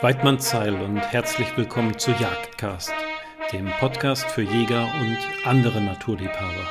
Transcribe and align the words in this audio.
Weidmann 0.00 0.38
Zeil 0.38 0.80
und 0.80 0.98
herzlich 0.98 1.48
willkommen 1.56 1.98
zu 1.98 2.12
Jagdcast, 2.12 2.92
dem 3.52 3.66
Podcast 3.80 4.26
für 4.26 4.42
Jäger 4.42 4.88
und 5.00 5.18
andere 5.44 5.80
Naturliebhaber. 5.80 6.70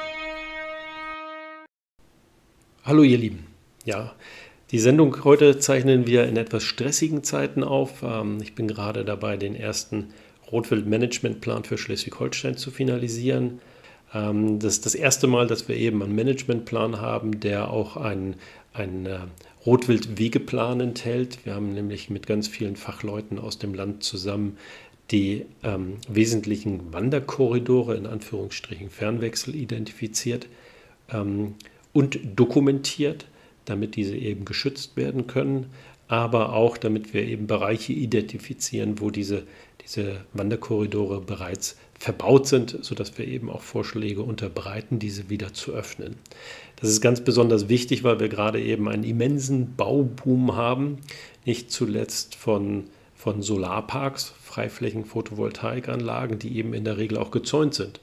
Hallo 2.86 3.04
ihr 3.04 3.18
Lieben. 3.18 3.48
Ja, 3.84 4.14
die 4.72 4.80
Sendung 4.80 5.26
heute 5.26 5.60
zeichnen 5.60 6.08
wir 6.08 6.24
in 6.24 6.38
etwas 6.38 6.64
stressigen 6.64 7.22
Zeiten 7.22 7.66
auf. 7.66 8.02
Ähm, 8.02 8.38
ich 8.42 8.56
bin 8.56 8.66
gerade 8.66 9.04
dabei, 9.04 9.36
den 9.36 9.56
ersten 9.56 10.14
Rotwild-Managementplan 10.50 11.66
für 11.66 11.78
Schleswig-Holstein 11.78 12.56
zu 12.56 12.72
finalisieren. 12.72 13.60
Ähm, 14.14 14.60
das 14.60 14.76
ist 14.76 14.86
das 14.86 14.96
erste 14.96 15.28
Mal, 15.28 15.48
dass 15.48 15.68
wir 15.68 15.76
eben 15.76 16.02
einen 16.02 16.16
Managementplan 16.16 17.02
haben, 17.02 17.40
der 17.42 17.70
auch 17.70 17.98
einen, 17.98 18.36
einen 18.78 19.06
äh, 19.06 19.20
Rotwild-Wegeplan 19.66 20.80
enthält. 20.80 21.46
Wir 21.46 21.56
haben 21.56 21.74
nämlich 21.74 22.10
mit 22.10 22.28
ganz 22.28 22.48
vielen 22.48 22.76
Fachleuten 22.76 23.40
aus 23.40 23.60
dem 23.60 23.74
Land 23.74 24.04
zusammen 24.04 24.58
die 25.12 25.46
ähm, 25.64 25.96
wesentlichen 26.10 26.94
Wanderkorridore, 26.94 27.96
in 27.96 28.06
Anführungsstrichen 28.06 28.90
Fernwechsel, 28.90 29.56
identifiziert 29.56 30.48
ähm, 31.10 31.56
und 31.94 32.20
dokumentiert, 32.36 33.26
damit 33.66 33.96
diese 33.96 34.16
eben 34.16 34.46
geschützt 34.46 34.98
werden 34.98 35.28
können, 35.28 35.68
aber 36.08 36.54
auch 36.54 36.78
damit 36.78 37.14
wir 37.14 37.24
eben 37.24 37.48
Bereiche 37.48 37.94
identifizieren, 37.94 39.00
wo 39.00 39.10
diese, 39.10 39.44
diese 39.84 40.26
Wanderkorridore 40.34 41.22
bereits 41.22 41.78
verbaut 42.00 42.48
sind, 42.48 42.78
sodass 42.82 43.18
wir 43.18 43.28
eben 43.28 43.50
auch 43.50 43.62
Vorschläge 43.62 44.22
unterbreiten, 44.22 45.00
diese 45.00 45.30
wieder 45.30 45.54
zu 45.54 45.74
öffnen. 45.74 46.16
Das 46.80 46.90
ist 46.90 47.02
ganz 47.02 47.22
besonders 47.22 47.70
wichtig, 47.70 48.04
weil 48.04 48.20
wir 48.20 48.30
gerade 48.30 48.62
eben 48.62 48.88
einen 48.88 49.04
immensen 49.04 49.76
Bauboom 49.76 50.56
haben, 50.56 51.00
nicht 51.44 51.72
zuletzt 51.72 52.36
von, 52.36 52.86
von 53.16 53.42
Solarparks, 53.42 54.34
Freiflächen, 54.44 55.04
Photovoltaikanlagen, 55.04 56.38
die 56.38 56.56
eben 56.58 56.74
in 56.74 56.86
der 56.86 56.98
Regel 56.98 57.18
auch 57.18 57.32
gezäunt 57.32 57.74
sind. 57.74 58.00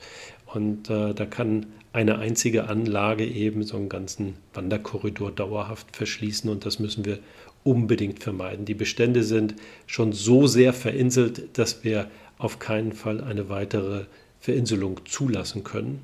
Und 0.46 0.90
äh, 0.90 1.14
da 1.14 1.24
kann 1.24 1.66
eine 1.92 2.18
einzige 2.18 2.68
Anlage 2.68 3.24
eben 3.24 3.62
so 3.62 3.76
einen 3.76 3.88
ganzen 3.88 4.34
Wanderkorridor 4.52 5.30
dauerhaft 5.30 5.96
verschließen 5.96 6.50
und 6.50 6.66
das 6.66 6.80
müssen 6.80 7.04
wir 7.04 7.20
unbedingt 7.62 8.22
vermeiden. 8.22 8.64
Die 8.64 8.74
Bestände 8.74 9.22
sind 9.22 9.54
schon 9.86 10.12
so 10.12 10.48
sehr 10.48 10.72
verinselt, 10.72 11.56
dass 11.58 11.84
wir 11.84 12.10
auf 12.38 12.58
keinen 12.58 12.92
Fall 12.92 13.22
eine 13.22 13.48
weitere 13.48 14.06
Verinselung 14.40 15.00
zulassen 15.06 15.62
können. 15.62 16.02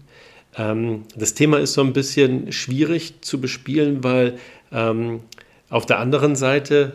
Ähm, 0.56 1.02
das 1.16 1.34
Thema 1.34 1.58
ist 1.58 1.74
so 1.74 1.80
ein 1.82 1.92
bisschen 1.92 2.52
schwierig 2.52 3.20
zu 3.22 3.40
bespielen, 3.40 4.02
weil 4.02 4.38
ähm, 4.72 5.20
auf 5.68 5.86
der 5.86 5.98
anderen 6.00 6.34
Seite, 6.34 6.92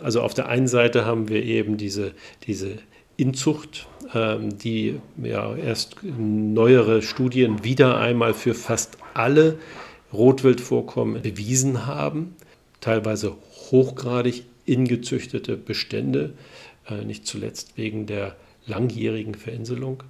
äh, 0.00 0.04
also 0.04 0.22
auf 0.22 0.34
der 0.34 0.48
einen 0.48 0.68
Seite 0.68 1.04
haben 1.04 1.28
wir 1.28 1.42
eben 1.44 1.76
diese, 1.76 2.12
diese 2.46 2.78
Inzucht, 3.16 3.86
ähm, 4.14 4.58
die 4.58 5.00
ja 5.22 5.54
erst 5.56 5.96
neuere 6.02 7.02
Studien 7.02 7.64
wieder 7.64 7.98
einmal 7.98 8.34
für 8.34 8.54
fast 8.54 8.98
alle 9.14 9.58
Rotwildvorkommen 10.12 11.22
bewiesen 11.22 11.86
haben, 11.86 12.34
teilweise 12.80 13.36
hochgradig 13.70 14.44
ingezüchtete 14.66 15.56
Bestände, 15.56 16.34
äh, 16.88 17.04
nicht 17.04 17.26
zuletzt 17.26 17.76
wegen 17.76 18.06
der 18.06 18.36
langjährigen 18.66 19.34
Verinselung. 19.34 20.02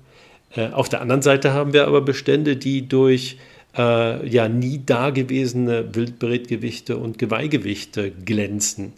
Äh, 0.55 0.69
auf 0.69 0.89
der 0.89 1.01
anderen 1.01 1.23
Seite 1.23 1.53
haben 1.53 1.73
wir 1.73 1.87
aber 1.87 2.01
Bestände, 2.01 2.57
die 2.57 2.89
durch 2.89 3.39
äh, 3.77 4.27
ja 4.29 4.49
nie 4.49 4.81
dagewesene 4.85 5.95
Wildbretgewichte 5.95 6.97
und 6.97 7.19
Geweihgewichte 7.19 8.11
glänzen. 8.11 8.93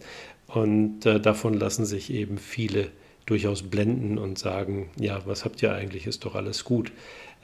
Und 0.47 1.05
äh, 1.05 1.19
davon 1.19 1.53
lassen 1.53 1.85
sich 1.85 2.11
eben 2.11 2.37
viele 2.37 2.87
durchaus 3.25 3.63
blenden 3.63 4.17
und 4.17 4.37
sagen, 4.37 4.89
ja, 4.99 5.21
was 5.25 5.45
habt 5.45 5.61
ihr 5.61 5.73
eigentlich, 5.73 6.07
ist 6.07 6.25
doch 6.25 6.35
alles 6.35 6.65
gut. 6.65 6.91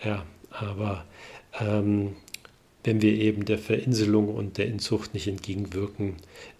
Ja, 0.03 0.25
aber 0.49 1.05
ähm, 1.59 2.15
wenn 2.83 3.01
wir 3.01 3.13
eben 3.13 3.45
der 3.45 3.57
Verinselung 3.57 4.33
und 4.33 4.57
der 4.57 4.67
Inzucht 4.67 5.13
nicht 5.13 5.27
entgegenwirken, 5.27 6.15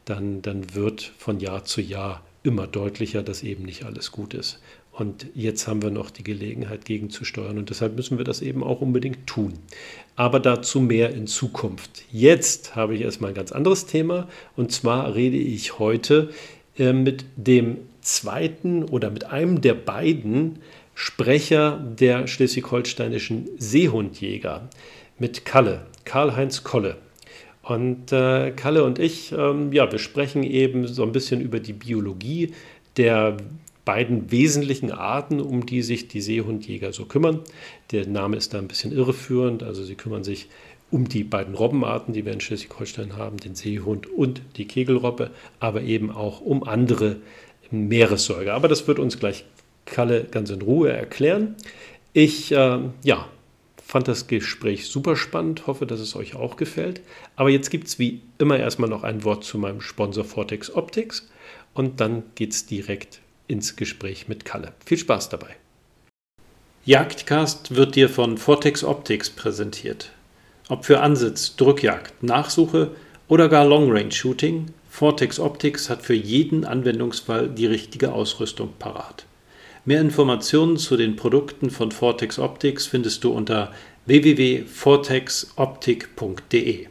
dann, 0.06 0.41
dann 0.41 0.75
wird 0.75 1.02
von 1.02 1.40
Jahr 1.40 1.66
zu 1.66 1.81
Jahr 1.81 2.24
immer 2.44 2.68
deutlicher, 2.68 3.24
dass 3.24 3.44
eben 3.44 3.64
nicht 3.64 3.84
alles 3.84 4.12
gut 4.12 4.34
ist. 4.34 4.59
Und 4.97 5.28
jetzt 5.35 5.68
haben 5.68 5.84
wir 5.84 5.91
noch 5.91 6.09
die 6.09 6.24
Gelegenheit 6.24 6.85
gegenzusteuern 6.85 7.59
und 7.59 7.69
deshalb 7.69 7.96
müssen 7.96 8.18
wir 8.18 8.25
das 8.25 8.41
eben 8.41 8.63
auch 8.63 8.81
unbedingt 8.81 9.28
tun. 9.28 9.53
Aber 10.16 10.40
dazu 10.40 10.80
mehr 10.80 11.12
in 11.12 11.28
Zukunft. 11.28 12.03
Jetzt 12.12 12.75
habe 12.75 12.96
ich 12.96 13.02
erstmal 13.02 13.30
ein 13.30 13.35
ganz 13.35 13.52
anderes 13.52 13.85
Thema 13.85 14.28
und 14.56 14.72
zwar 14.72 15.13
rede 15.13 15.38
ich 15.38 15.78
heute 15.78 16.31
äh, 16.80 16.94
mit 16.94 17.25
dem 17.35 17.78
zweiten 18.02 18.85
oder 18.85 19.12
mit 19.12 19.25
einem 19.25 19.62
der 19.62 19.75
beiden 19.75 20.63
Sprecher 20.96 21.78
der 21.78 22.25
schleswig-holsteinischen 22.25 23.50
Seehundjäger, 23.59 24.68
mit 25.19 25.46
Kalle, 25.46 25.85
Karl-Heinz 26.06 26.64
Kolle. 26.64 26.97
Und 27.62 28.12
äh, 28.12 28.50
Kalle 28.50 28.84
und 28.84 28.97
ich, 28.97 29.31
ähm, 29.31 29.72
ja, 29.74 29.91
wir 29.91 30.00
sprechen 30.00 30.41
eben 30.41 30.88
so 30.88 31.03
ein 31.03 31.12
bisschen 31.12 31.40
über 31.40 31.59
die 31.59 31.74
Biologie 31.74 32.53
der 32.96 33.38
beiden 33.88 34.31
wesentlichen 34.31 34.92
Arten, 34.92 35.40
um 35.40 35.66
die 35.66 35.81
sich 35.81 36.09
die 36.09 36.20
Seehundjäger 36.20 36.92
so 36.92 37.06
kümmern. 37.06 37.40
Der 37.92 38.06
Name 38.06 38.36
ist 38.36 38.53
da 38.53 38.58
ein 38.58 38.68
bisschen 38.68 38.92
irreführend, 38.92 39.64
also 39.64 39.81
sie 39.86 39.96
kümmern 39.96 40.25
sich 40.25 40.50
um 40.92 41.08
die 41.08 41.24
beiden 41.24 41.56
Robbenarten, 41.56 42.14
die 42.14 42.26
wir 42.26 42.34
in 42.34 42.42
Schleswig-Holstein 42.42 43.16
haben, 43.16 43.38
den 43.38 43.56
Seehund 43.56 44.08
und 44.08 44.42
die 44.58 44.68
Kegelrobbe, 44.68 45.31
aber 45.62 45.84
eben 45.84 46.12
auch 46.12 46.42
um 46.42 46.66
andere 46.66 47.16
Meeressäuger. 47.72 48.53
Aber 48.56 48.68
das 48.68 48.90
wird 48.90 49.00
uns 49.00 49.20
gleich 49.20 49.46
Kalle 49.86 50.26
ganz 50.26 50.50
in 50.50 50.62
Ruhe 50.62 50.92
erklären. 50.92 51.56
Ich 52.12 52.52
äh, 52.52 52.80
ja, 53.06 53.30
fand 53.81 54.09
das 54.09 54.28
Gespräch 54.28 54.88
super 54.88 55.16
spannend, 55.16 55.66
hoffe, 55.66 55.86
dass 55.86 56.02
es 56.02 56.14
euch 56.18 56.36
auch 56.36 56.58
gefällt. 56.58 57.00
Aber 57.38 57.50
jetzt 57.50 57.70
gibt 57.70 57.88
es 57.88 58.00
wie 58.00 58.22
immer 58.38 58.59
erstmal 58.59 58.90
noch 58.90 59.03
ein 59.03 59.24
Wort 59.24 59.46
zu 59.46 59.58
meinem 59.58 59.80
Sponsor 59.80 60.26
Vortex 60.26 60.72
Optics 60.72 61.30
und 61.74 62.02
dann 62.02 62.24
geht 62.36 62.52
es 62.52 62.66
direkt 62.66 63.22
ins 63.47 63.75
Gespräch 63.75 64.28
mit 64.28 64.46
Kalle. 64.46 64.74
Viel 64.85 64.97
Spaß 64.97 65.30
dabei. 65.30 65.56
Jagdcast 66.85 67.75
wird 67.75 67.96
dir 67.96 68.09
von 68.09 68.38
Vortex 68.38 68.84
Optics 68.84 69.30
präsentiert. 69.30 70.12
Ob 70.69 70.85
für 70.85 71.02
Ansitz, 71.02 71.56
Drückjagd, 71.56 72.24
Nachsuche 72.24 72.96
oder 73.28 73.50
gar 73.50 73.66
Long 73.66 73.91
Range 73.91 74.12
Shooting, 74.12 74.68
Vortex 74.90 75.40
Optics 75.40 75.90
hat 75.90 76.02
für 76.02 76.13
jeden 76.13 76.66
Anwendungsfall 76.66 77.50
die 77.50 77.68
richtige 77.68 78.13
Ausrüstung 78.13 78.74
parat. 78.80 79.25
Mehr 79.85 80.02
Informationen 80.02 80.78
zu 80.78 80.97
den 80.97 81.16
Produkten 81.16 81.69
von 81.69 81.91
Vortex 81.91 82.40
Optics 82.40 82.88
findest 82.88 83.24
du 83.24 83.31
unter 83.31 83.72
www.vortexoptik.de. 84.06 86.88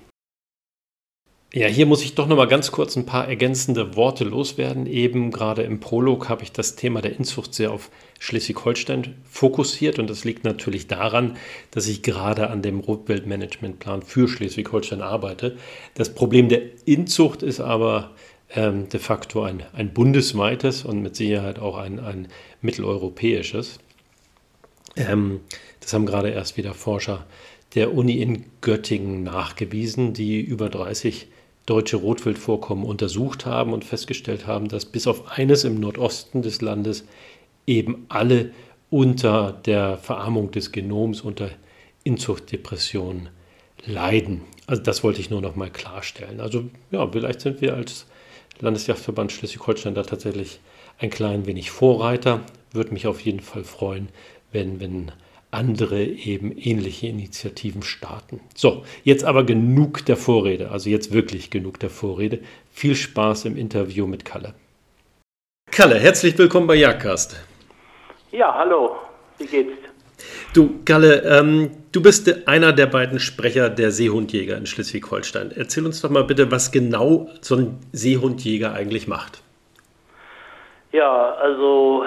Ja, 1.53 1.69
hier 1.69 1.87
muss 1.87 2.03
ich 2.03 2.15
doch 2.17 2.27
noch 2.27 2.37
mal 2.37 2.49
ganz 2.49 2.73
kurz 2.73 2.97
ein 2.97 3.07
paar 3.07 3.29
ergänzende 3.29 3.95
Worte 3.95 4.25
loswerden. 4.25 4.87
Eben 4.87 5.31
gerade 5.31 5.62
im 5.62 5.79
Prolog 5.79 6.29
habe 6.29 6.43
ich 6.43 6.51
das 6.51 6.75
Thema 6.75 7.01
der 7.01 7.17
Inzucht 7.17 7.55
sehr 7.55 7.71
auf 7.73 7.91
Schleswig-Holstein 8.19 9.15
fokussiert 9.25 10.01
und 10.01 10.11
das 10.11 10.25
liegt 10.25 10.45
natürlich 10.45 10.89
daran, 10.89 11.37
dass 11.71 11.87
ich 11.87 12.03
gerade 12.03 12.51
an 12.51 12.62
dem 12.62 12.81
Rotwildmanagementplan 12.81 14.03
für 14.03 14.27
Schleswig-Holstein 14.27 15.01
arbeite. 15.03 15.56
Das 15.95 16.12
Problem 16.15 16.49
der 16.49 16.62
Inzucht 16.85 17.45
ist 17.45 17.61
aber 17.61 18.11
ähm, 18.55 18.89
de 18.89 18.99
facto 18.99 19.43
ein, 19.43 19.62
ein 19.73 19.95
bundesweites 19.95 20.85
und 20.85 21.01
mit 21.01 21.15
Sicherheit 21.15 21.61
auch 21.61 21.79
ein, 21.79 22.01
ein 22.01 22.29
mitteleuropäisches. 22.61 23.79
Ähm, 24.97 25.41
das 25.79 25.93
haben 25.95 26.06
gerade 26.06 26.31
erst 26.31 26.56
wieder 26.56 26.75
Forscher 26.75 27.25
der 27.77 27.95
Uni 27.95 28.21
in 28.21 28.45
Göttingen 28.62 29.23
nachgewiesen, 29.23 30.12
die 30.12 30.41
über 30.41 30.69
30 30.69 31.29
deutsche 31.66 31.97
Rotwildvorkommen 31.97 32.84
untersucht 32.84 33.44
haben 33.44 33.72
und 33.72 33.84
festgestellt 33.84 34.47
haben, 34.47 34.69
dass 34.69 34.87
bis 34.87 35.06
auf 35.06 35.32
eines 35.32 35.65
im 35.65 35.81
Nordosten 35.81 36.43
des 36.43 36.60
Landes 36.60 37.04
eben 37.67 38.06
alle 38.08 38.52
unter 38.88 39.52
der 39.52 39.99
Verarmung 39.99 40.52
des 40.52 40.70
Genoms, 40.70 41.20
unter 41.20 41.50
Inzuchtdepressionen 42.05 43.29
leiden. 43.85 44.43
Also 44.69 44.82
das 44.82 45.02
wollte 45.02 45.20
ich 45.20 45.31
nur 45.31 45.41
noch 45.41 45.56
mal 45.56 45.70
klarstellen. 45.70 46.41
Also 46.41 46.64
ja, 46.93 47.06
vielleicht 47.11 47.41
sind 47.41 47.61
wir 47.61 47.75
als 47.75 48.06
Landesjagdverband 48.61 49.32
Schleswig-Holstein 49.32 49.94
da 49.94 50.02
tatsächlich 50.02 50.61
ein 50.99 51.11
klein 51.11 51.46
wenig 51.46 51.70
Vorreiter. 51.70 52.43
Würde 52.73 52.93
mich 52.93 53.06
auf 53.06 53.20
jeden 53.20 53.41
Fall 53.41 53.64
freuen, 53.64 54.08
wenn, 54.52 54.81
wenn 54.81 55.12
andere 55.56 56.05
eben 56.05 56.53
ähnliche 56.53 57.06
Initiativen 57.08 57.82
starten. 57.82 58.41
So, 58.55 58.85
jetzt 59.05 59.25
aber 59.25 59.44
genug 59.44 60.05
der 60.05 60.17
Vorrede, 60.17 60.70
also 60.70 60.91
jetzt 60.91 61.12
wirklich 61.12 61.50
genug 61.50 61.81
der 61.81 61.91
Vorrede. 61.91 62.41
Viel 62.73 62.94
Spaß 62.94 63.47
im 63.47 63.56
Interview 63.56 64.06
mit 64.06 64.25
Kalle. 64.25 64.55
Kalle, 65.70 65.99
herzlich 65.99 66.37
willkommen 66.38 66.67
bei 66.67 66.76
Jagdcast. 66.76 67.37
Ja, 68.32 68.55
hallo, 68.55 68.97
wie 69.38 69.47
geht's? 69.47 69.73
Du, 70.53 70.81
Kalle, 70.85 71.23
ähm, 71.23 71.70
du 71.93 72.03
bist 72.03 72.47
einer 72.47 72.73
der 72.73 72.87
beiden 72.87 73.19
Sprecher 73.19 73.69
der 73.69 73.91
Seehundjäger 73.91 74.56
in 74.56 74.67
Schleswig-Holstein. 74.67 75.53
Erzähl 75.53 75.85
uns 75.85 76.00
doch 76.00 76.11
mal 76.11 76.25
bitte, 76.25 76.50
was 76.50 76.70
genau 76.70 77.29
so 77.41 77.56
ein 77.56 77.79
Seehundjäger 77.93 78.73
eigentlich 78.73 79.08
macht. 79.08 79.43
Ja, 80.93 81.33
also 81.41 82.05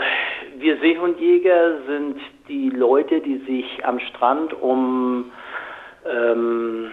wir 0.57 0.77
Seehundjäger 0.77 1.81
sind 1.85 2.17
die 2.47 2.69
Leute, 2.69 3.19
die 3.19 3.37
sich 3.39 3.85
am 3.85 3.99
Strand 3.99 4.53
um 4.61 5.31
ähm, 6.09 6.91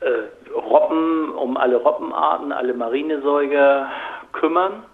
äh, 0.00 0.52
Robben, 0.54 1.32
um 1.32 1.56
alle 1.56 1.76
Robbenarten, 1.76 2.52
alle 2.52 2.74
Marinesäuger 2.74 3.90
kümmern. 4.32 4.84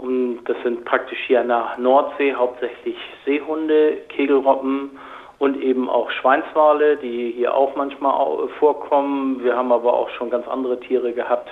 Und 0.00 0.44
das 0.44 0.56
sind 0.64 0.84
praktisch 0.84 1.18
hier 1.26 1.42
der 1.42 1.76
Nordsee 1.78 2.34
hauptsächlich 2.34 2.96
Seehunde, 3.24 3.98
Kegelrobben 4.08 4.98
und 5.38 5.60
eben 5.62 5.88
auch 5.88 6.10
Schweinswale, 6.10 6.96
die 6.96 7.32
hier 7.36 7.54
auch 7.54 7.74
manchmal 7.76 8.48
vorkommen. 8.58 9.42
Wir 9.42 9.56
haben 9.56 9.72
aber 9.72 9.94
auch 9.94 10.10
schon 10.10 10.30
ganz 10.30 10.46
andere 10.48 10.78
Tiere 10.80 11.12
gehabt. 11.12 11.48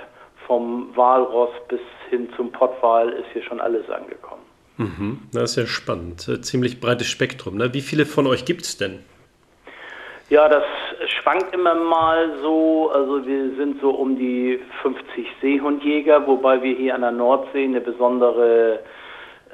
Vom 0.46 0.90
Walross 0.94 1.50
bis 1.69 1.81
hin 2.10 2.28
zum 2.37 2.52
Pottwal 2.52 3.10
ist 3.10 3.26
hier 3.32 3.43
schon 3.43 3.60
alles 3.60 3.88
angekommen. 3.90 4.43
Mhm, 4.78 5.22
das 5.32 5.50
ist 5.50 5.56
ja 5.56 5.66
spannend. 5.66 6.28
Äh, 6.28 6.40
ziemlich 6.40 6.81
breites 6.81 7.08
Spektrum. 7.08 7.56
Ne? 7.56 7.72
Wie 7.72 7.81
viele 7.81 8.06
von 8.06 8.26
euch 8.26 8.44
gibt 8.44 8.62
es 8.62 8.76
denn? 8.76 9.00
Ja, 10.28 10.48
das 10.48 10.64
schwankt 11.20 11.54
immer 11.54 11.75
mal 11.75 12.32
so. 12.43 12.90
Also 12.93 13.25
wir 13.26 13.54
sind 13.56 13.81
so 13.81 13.90
um 13.90 14.19
die 14.19 14.60
50 14.82 15.26
Seehundjäger, 15.40 16.26
wobei 16.26 16.62
wir 16.62 16.75
hier 16.75 16.94
an 16.94 17.02
der 17.02 17.12
Nordsee 17.12 17.64
eine 17.64 17.81
besondere 17.81 18.81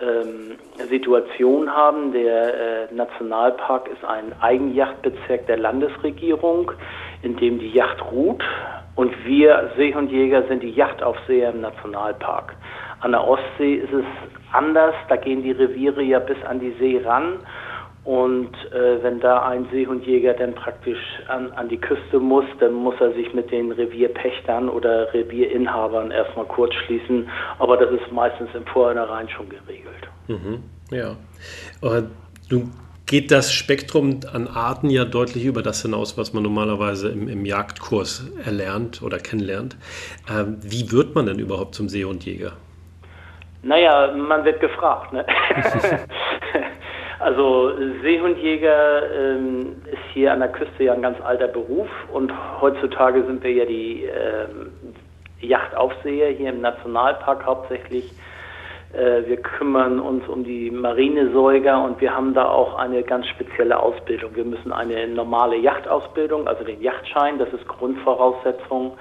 ähm, 0.00 0.56
Situation 0.88 1.71
haben. 1.71 2.12
Der 2.12 2.88
äh, 2.91 2.95
Nationalpark 2.95 3.88
ist 3.88 4.03
ein 4.05 4.33
Eigenjachtbezirk 4.41 5.47
der 5.47 5.59
Landesregierung, 5.59 6.73
in 7.23 7.37
dem 7.37 7.59
die 7.59 7.71
Yacht 7.71 8.03
ruht. 8.11 8.43
Und 8.94 9.12
wir 9.25 9.71
Seehundjäger 9.77 10.47
sind 10.49 10.62
die 10.62 10.71
Yachtaufseher 10.71 11.50
im 11.50 11.61
Nationalpark. 11.61 12.55
An 13.00 13.12
der 13.12 13.27
Ostsee 13.27 13.75
ist 13.75 13.93
es 13.93 14.05
anders. 14.53 14.94
Da 15.09 15.17
gehen 15.17 15.43
die 15.43 15.53
Reviere 15.53 16.03
ja 16.03 16.19
bis 16.19 16.37
an 16.44 16.61
die 16.61 16.73
See 16.79 17.00
ran. 17.05 17.39
Und 18.05 18.53
äh, 18.73 19.00
wenn 19.03 19.21
da 19.21 19.47
ein 19.47 19.67
Seehundjäger 19.71 20.35
dann 20.35 20.55
praktisch 20.55 20.99
an, 21.29 21.53
an 21.53 21.69
die 21.69 21.79
Küste 21.79 22.19
muss, 22.19 22.44
dann 22.59 22.73
muss 22.73 22.97
er 23.00 23.12
sich 23.12 23.33
mit 23.33 23.50
den 23.53 23.71
Revierpächtern 23.71 24.69
oder 24.69 25.15
Revierinhabern 25.15 26.11
erstmal 26.11 26.47
kurz 26.47 26.75
schließen. 26.75 27.31
Aber 27.61 27.77
das 27.77 27.93
ist 27.93 28.11
meistens 28.11 28.50
im 28.55 28.67
Vorhinein 28.67 29.29
schon 29.29 29.49
geregelt. 29.49 30.09
Mhm, 30.27 30.65
ja. 30.91 31.15
Aber 31.81 32.03
du 32.49 32.69
geht 33.12 33.31
das 33.31 33.53
Spektrum 33.53 34.20
an 34.32 34.49
Arten 34.49 34.88
ja 34.88 35.05
deutlich 35.05 35.44
über 35.44 35.61
das 35.62 35.82
hinaus, 35.82 36.17
was 36.17 36.32
man 36.32 36.43
normalerweise 36.43 37.11
im, 37.11 37.29
im 37.29 37.44
Jagdkurs 37.44 38.32
erlernt 38.43 39.03
oder 39.03 39.19
kennenlernt. 39.19 39.76
Ähm, 40.31 40.56
wie 40.62 40.91
wird 40.91 41.14
man 41.14 41.26
denn 41.26 41.38
überhaupt 41.38 41.75
zum 41.75 41.91
Seehundjäger? 41.91 42.53
Naja, 43.62 44.14
man 44.17 44.47
wird 44.47 44.61
gefragt. 44.61 45.12
Ne? 45.12 45.26
Also 47.19 47.70
Seehundjäger 48.03 49.03
ähm, 49.12 49.76
ist 49.87 50.03
hier 50.12 50.32
an 50.32 50.41
der 50.41 50.49
Küste 50.49 50.82
ja 50.82 50.93
ein 50.93 51.03
ganz 51.03 51.20
alter 51.20 51.47
Beruf 51.47 51.88
und 52.12 52.32
heutzutage 52.61 53.25
sind 53.25 53.44
wir 53.44 53.53
ja 53.53 53.64
die 53.64 54.06
ähm, 54.06 54.73
Yachtaufseher 55.41 56.31
hier 56.31 56.50
im 56.50 56.62
Nationalpark 56.62 57.47
hauptsächlich. 57.47 58.11
Äh, 58.93 59.27
wir 59.27 59.39
kümmern 59.39 60.00
uns 60.00 60.29
um 60.29 60.44
die 60.44 60.71
Marinesäuger 60.71 61.83
und 61.83 62.00
wir 62.00 62.15
haben 62.15 62.35
da 62.35 62.49
auch 62.49 62.75
eine 62.79 63.03
ganz 63.03 63.27
spezielle 63.29 63.79
Ausbildung. 63.79 64.35
Wir 64.35 64.44
müssen 64.44 64.73
eine 64.73 65.09
normale 65.09 65.56
Yachtausbildung, 65.56 66.47
also 66.47 66.65
den 66.65 66.83
Yachtschein, 66.83 67.39
das 67.39 67.53
ist 67.53 67.67
Grundvoraussetzung. 67.69 68.99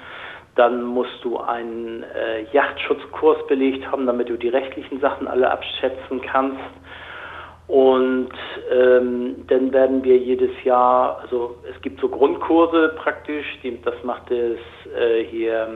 Dann 0.56 0.84
musst 0.84 1.24
du 1.24 1.38
einen 1.38 2.04
äh, 2.04 2.44
Yachtschutzkurs 2.52 3.48
belegt 3.48 3.90
haben, 3.90 4.06
damit 4.06 4.30
du 4.30 4.38
die 4.38 4.50
rechtlichen 4.50 5.00
Sachen 5.00 5.28
alle 5.28 5.50
abschätzen 5.50 6.22
kannst. 6.22 6.60
Und 7.68 8.32
ähm, 8.70 9.46
dann 9.48 9.72
werden 9.72 10.04
wir 10.04 10.18
jedes 10.18 10.52
Jahr, 10.66 11.20
also 11.22 11.56
es 11.74 11.82
gibt 11.82 12.02
so 12.02 12.10
Grundkurse 12.10 12.96
praktisch, 12.98 13.46
die, 13.64 13.82
das 13.82 13.96
macht 14.04 14.30
es 14.30 14.60
äh, 14.94 15.24
hier 15.24 15.70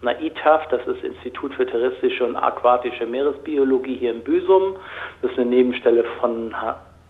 na, 0.00 0.12
ITAF, 0.20 0.68
das 0.68 0.86
ist 0.86 1.02
Institut 1.02 1.54
für 1.54 1.66
terrestrische 1.66 2.24
und 2.24 2.36
aquatische 2.36 3.06
Meeresbiologie 3.06 3.96
hier 3.96 4.12
in 4.12 4.22
Büsum. 4.22 4.76
Das 5.22 5.32
ist 5.32 5.38
eine 5.38 5.50
Nebenstelle 5.50 6.04
von 6.20 6.54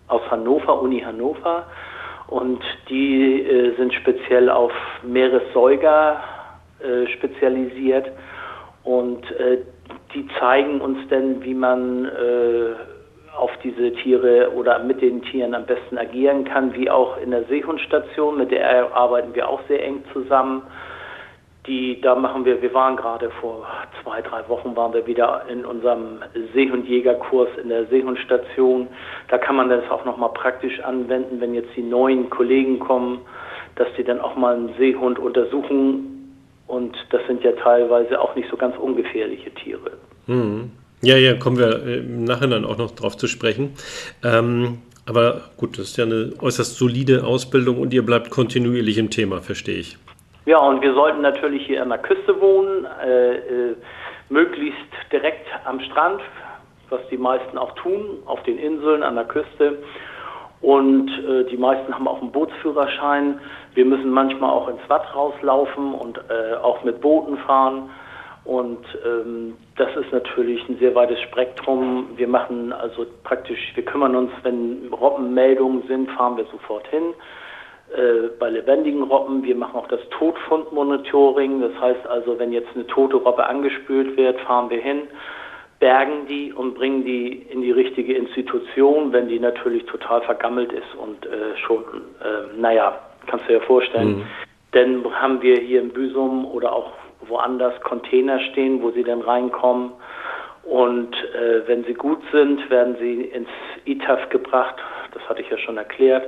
aus 0.07 0.21
Hannover, 0.31 0.81
Uni 0.81 1.01
Hannover. 1.01 1.65
Und 2.27 2.61
die 2.89 3.41
äh, 3.41 3.75
sind 3.75 3.93
speziell 3.93 4.49
auf 4.49 4.71
Meeressäuger 5.03 6.21
äh, 6.79 7.07
spezialisiert. 7.07 8.11
Und 8.83 9.29
äh, 9.31 9.59
die 10.13 10.27
zeigen 10.39 10.81
uns 10.81 10.99
dann, 11.09 11.43
wie 11.43 11.53
man 11.53 12.05
äh, 12.05 12.73
auf 13.37 13.51
diese 13.63 13.93
Tiere 13.93 14.51
oder 14.55 14.79
mit 14.79 15.01
den 15.01 15.21
Tieren 15.21 15.53
am 15.53 15.65
besten 15.65 15.97
agieren 15.97 16.43
kann, 16.43 16.73
wie 16.73 16.89
auch 16.89 17.17
in 17.17 17.31
der 17.31 17.43
Seehundstation, 17.45 18.37
mit 18.37 18.51
der 18.51 18.95
arbeiten 18.95 19.33
wir 19.33 19.47
auch 19.47 19.61
sehr 19.67 19.83
eng 19.83 20.03
zusammen. 20.13 20.63
Die, 21.69 22.01
da 22.01 22.15
machen 22.15 22.45
wir, 22.45 22.59
wir 22.63 22.73
waren 22.73 22.95
gerade 22.95 23.29
vor 23.39 23.67
zwei, 24.01 24.23
drei 24.23 24.47
Wochen 24.49 24.75
waren 24.75 24.91
wir 24.91 25.05
wieder 25.05 25.43
in 25.47 25.63
unserem 25.63 26.17
Seehundjägerkurs 26.55 27.49
in 27.61 27.69
der 27.69 27.85
Seehundstation. 27.85 28.87
Da 29.27 29.37
kann 29.37 29.55
man 29.55 29.69
das 29.69 29.87
auch 29.91 30.03
nochmal 30.03 30.33
praktisch 30.33 30.79
anwenden, 30.79 31.39
wenn 31.39 31.53
jetzt 31.53 31.69
die 31.75 31.83
neuen 31.83 32.31
Kollegen 32.31 32.79
kommen, 32.79 33.19
dass 33.75 33.87
die 33.99 34.03
dann 34.03 34.19
auch 34.19 34.35
mal 34.35 34.55
einen 34.55 34.73
Seehund 34.79 35.19
untersuchen. 35.19 36.35
Und 36.65 36.97
das 37.11 37.21
sind 37.27 37.43
ja 37.43 37.51
teilweise 37.51 38.19
auch 38.19 38.35
nicht 38.35 38.49
so 38.49 38.57
ganz 38.57 38.75
ungefährliche 38.75 39.51
Tiere. 39.51 39.91
Mhm. 40.25 40.71
Ja, 41.03 41.17
ja, 41.17 41.35
kommen 41.35 41.59
wir 41.59 41.85
äh, 41.85 41.99
im 41.99 42.23
Nachhinein 42.23 42.65
auch 42.65 42.79
noch 42.79 42.91
drauf 42.91 43.15
zu 43.15 43.27
sprechen. 43.27 43.75
Ähm, 44.23 44.79
aber 45.05 45.51
gut, 45.55 45.77
das 45.77 45.89
ist 45.89 45.97
ja 45.97 46.05
eine 46.05 46.33
äußerst 46.39 46.75
solide 46.75 47.25
Ausbildung 47.25 47.79
und 47.79 47.93
ihr 47.93 48.03
bleibt 48.03 48.31
kontinuierlich 48.31 48.97
im 48.97 49.11
Thema, 49.11 49.41
verstehe 49.41 49.77
ich. 49.77 49.97
Ja, 50.49 50.57
und 50.57 50.81
wir 50.81 50.95
sollten 50.95 51.21
natürlich 51.21 51.67
hier 51.67 51.83
an 51.83 51.89
der 51.89 51.99
Küste 51.99 52.41
wohnen, 52.41 52.87
äh, 53.05 53.35
äh, 53.35 53.75
möglichst 54.29 54.89
direkt 55.11 55.45
am 55.65 55.79
Strand, 55.79 56.21
was 56.89 57.01
die 57.11 57.19
meisten 57.19 57.55
auch 57.55 57.71
tun, 57.75 58.23
auf 58.25 58.41
den 58.41 58.57
Inseln, 58.57 59.03
an 59.03 59.13
der 59.13 59.25
Küste. 59.25 59.77
Und 60.61 61.07
äh, 61.19 61.43
die 61.51 61.57
meisten 61.57 61.93
haben 61.93 62.07
auch 62.07 62.19
einen 62.19 62.31
Bootsführerschein. 62.31 63.39
Wir 63.75 63.85
müssen 63.85 64.09
manchmal 64.09 64.49
auch 64.49 64.67
ins 64.69 64.81
Watt 64.87 65.13
rauslaufen 65.13 65.93
und 65.93 66.17
äh, 66.17 66.55
auch 66.55 66.83
mit 66.83 66.99
Booten 66.99 67.37
fahren. 67.37 67.91
Und 68.43 68.83
ähm, 69.05 69.55
das 69.75 69.95
ist 69.97 70.11
natürlich 70.11 70.67
ein 70.67 70.79
sehr 70.79 70.95
weites 70.95 71.21
Spektrum. 71.21 72.07
Wir 72.15 72.27
machen 72.27 72.73
also 72.73 73.05
praktisch, 73.23 73.71
wir 73.75 73.85
kümmern 73.85 74.15
uns, 74.15 74.31
wenn 74.41 74.91
Robbenmeldungen 74.91 75.83
sind, 75.87 76.09
fahren 76.09 76.37
wir 76.37 76.45
sofort 76.45 76.87
hin. 76.87 77.13
Äh, 77.95 78.29
bei 78.37 78.49
lebendigen 78.49 79.03
Robben, 79.03 79.43
wir 79.43 79.55
machen 79.55 79.75
auch 79.75 79.87
das 79.87 80.01
Todfundmonitoring. 80.11 81.59
Das 81.59 81.71
heißt 81.81 82.05
also, 82.07 82.37
wenn 82.37 82.51
jetzt 82.51 82.69
eine 82.75 82.85
tote 82.85 83.17
Robbe 83.17 83.45
angespült 83.47 84.15
wird, 84.15 84.39
fahren 84.41 84.69
wir 84.69 84.79
hin, 84.79 85.07
bergen 85.79 86.27
die 86.27 86.53
und 86.53 86.75
bringen 86.75 87.03
die 87.03 87.47
in 87.49 87.61
die 87.61 87.71
richtige 87.71 88.13
Institution, 88.13 89.11
wenn 89.11 89.27
die 89.27 89.39
natürlich 89.39 89.85
total 89.85 90.21
vergammelt 90.21 90.71
ist 90.71 90.93
und 90.97 91.25
äh, 91.25 91.57
schon, 91.65 91.83
äh, 92.21 92.59
naja, 92.59 92.99
kannst 93.25 93.45
du 93.45 93.53
dir 93.53 93.59
ja 93.59 93.65
vorstellen. 93.65 94.17
Mhm. 94.17 94.25
Dann 94.71 95.15
haben 95.15 95.41
wir 95.41 95.57
hier 95.57 95.81
in 95.81 95.89
Büsum 95.89 96.45
oder 96.45 96.73
auch 96.73 96.91
woanders 97.21 97.79
Container 97.81 98.39
stehen, 98.51 98.83
wo 98.83 98.91
sie 98.91 99.03
dann 99.03 99.21
reinkommen. 99.21 99.93
Und 100.63 101.15
äh, 101.33 101.67
wenn 101.67 101.83
sie 101.85 101.95
gut 101.95 102.21
sind, 102.31 102.69
werden 102.69 102.97
sie 102.99 103.21
ins 103.23 103.49
ITAF 103.85 104.29
gebracht. 104.29 104.75
Das 105.13 105.27
hatte 105.27 105.41
ich 105.41 105.49
ja 105.49 105.57
schon 105.57 105.77
erklärt. 105.77 106.27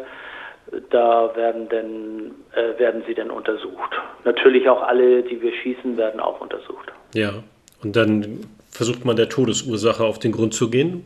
Da 0.89 1.31
werden, 1.35 1.67
denn, 1.69 2.31
äh, 2.53 2.79
werden 2.79 3.03
sie 3.07 3.13
dann 3.13 3.29
untersucht. 3.29 3.91
Natürlich 4.23 4.69
auch 4.69 4.81
alle, 4.81 5.23
die 5.23 5.41
wir 5.41 5.51
schießen, 5.53 5.97
werden 5.97 6.19
auch 6.19 6.39
untersucht. 6.39 6.91
Ja, 7.13 7.43
und 7.83 7.95
dann 7.95 8.45
versucht 8.69 9.03
man 9.03 9.15
der 9.15 9.27
Todesursache 9.27 10.03
auf 10.03 10.19
den 10.19 10.31
Grund 10.31 10.53
zu 10.53 10.69
gehen? 10.69 11.03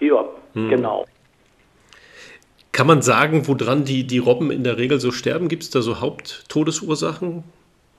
Ja, 0.00 0.24
hm. 0.54 0.70
genau. 0.70 1.04
Kann 2.72 2.86
man 2.86 3.02
sagen, 3.02 3.48
woran 3.48 3.84
die, 3.84 4.06
die 4.06 4.18
Robben 4.18 4.50
in 4.50 4.62
der 4.62 4.78
Regel 4.78 5.00
so 5.00 5.10
sterben? 5.10 5.48
Gibt 5.48 5.64
es 5.64 5.70
da 5.70 5.80
so 5.82 6.00
Haupttodesursachen? 6.00 7.42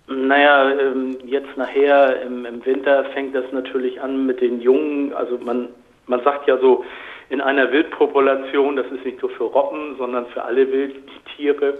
Naja, 0.07 0.71
ähm, 0.71 1.17
jetzt 1.25 1.55
nachher 1.55 2.21
im, 2.23 2.45
im, 2.45 2.65
Winter 2.65 3.03
fängt 3.13 3.35
das 3.35 3.45
natürlich 3.51 4.01
an 4.01 4.25
mit 4.25 4.41
den 4.41 4.61
Jungen. 4.61 5.13
Also 5.13 5.37
man, 5.37 5.67
man 6.07 6.23
sagt 6.23 6.47
ja 6.47 6.57
so, 6.57 6.83
in 7.29 7.41
einer 7.41 7.71
Wildpopulation, 7.71 8.75
das 8.75 8.87
ist 8.87 9.05
nicht 9.05 9.21
nur 9.21 9.31
für 9.31 9.43
Robben, 9.43 9.95
sondern 9.97 10.25
für 10.27 10.43
alle 10.43 10.71
Wildtiere, 10.71 11.77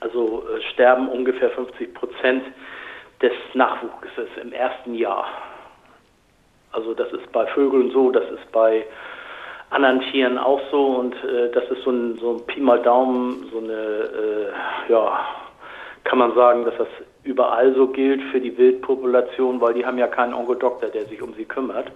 also 0.00 0.44
äh, 0.48 0.60
sterben 0.72 1.08
ungefähr 1.08 1.50
50 1.50 1.94
Prozent 1.94 2.44
des 3.20 3.32
Nachwuchses 3.54 4.28
im 4.40 4.52
ersten 4.52 4.94
Jahr. 4.94 5.26
Also 6.72 6.94
das 6.94 7.12
ist 7.12 7.30
bei 7.32 7.46
Vögeln 7.46 7.90
so, 7.90 8.10
das 8.10 8.24
ist 8.30 8.50
bei 8.52 8.84
anderen 9.70 10.00
Tieren 10.12 10.38
auch 10.38 10.60
so 10.70 10.86
und 10.86 11.14
äh, 11.24 11.50
das 11.52 11.64
ist 11.70 11.82
so 11.82 11.90
ein, 11.90 12.18
so 12.18 12.34
ein 12.34 12.46
Pi 12.46 12.60
mal 12.60 12.80
Daumen, 12.80 13.48
so 13.50 13.58
eine, 13.58 13.72
äh, 13.72 14.92
ja, 14.92 15.26
kann 16.04 16.18
man 16.18 16.34
sagen, 16.34 16.64
dass 16.64 16.76
das 16.76 16.88
überall 17.24 17.74
so 17.74 17.88
gilt 17.88 18.22
für 18.30 18.40
die 18.40 18.56
Wildpopulation, 18.56 19.60
weil 19.60 19.74
die 19.74 19.84
haben 19.84 19.98
ja 19.98 20.06
keinen 20.06 20.34
Onkodoktor, 20.34 20.90
der 20.90 21.06
sich 21.06 21.22
um 21.22 21.34
sie 21.34 21.44
kümmert. 21.44 21.90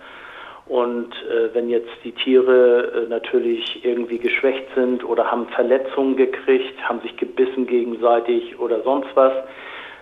Und 0.68 1.14
äh, 1.30 1.54
wenn 1.54 1.70
jetzt 1.70 1.90
die 2.04 2.12
Tiere 2.12 3.06
äh, 3.06 3.08
natürlich 3.08 3.82
irgendwie 3.84 4.18
geschwächt 4.18 4.66
sind 4.75 5.02
oder 5.02 5.30
haben 5.30 5.48
Verletzungen 5.48 6.16
gekriegt, 6.16 6.78
haben 6.87 7.00
sich 7.00 7.16
gebissen 7.16 7.66
gegenseitig 7.66 8.58
oder 8.60 8.82
sonst 8.82 9.08
was, 9.14 9.32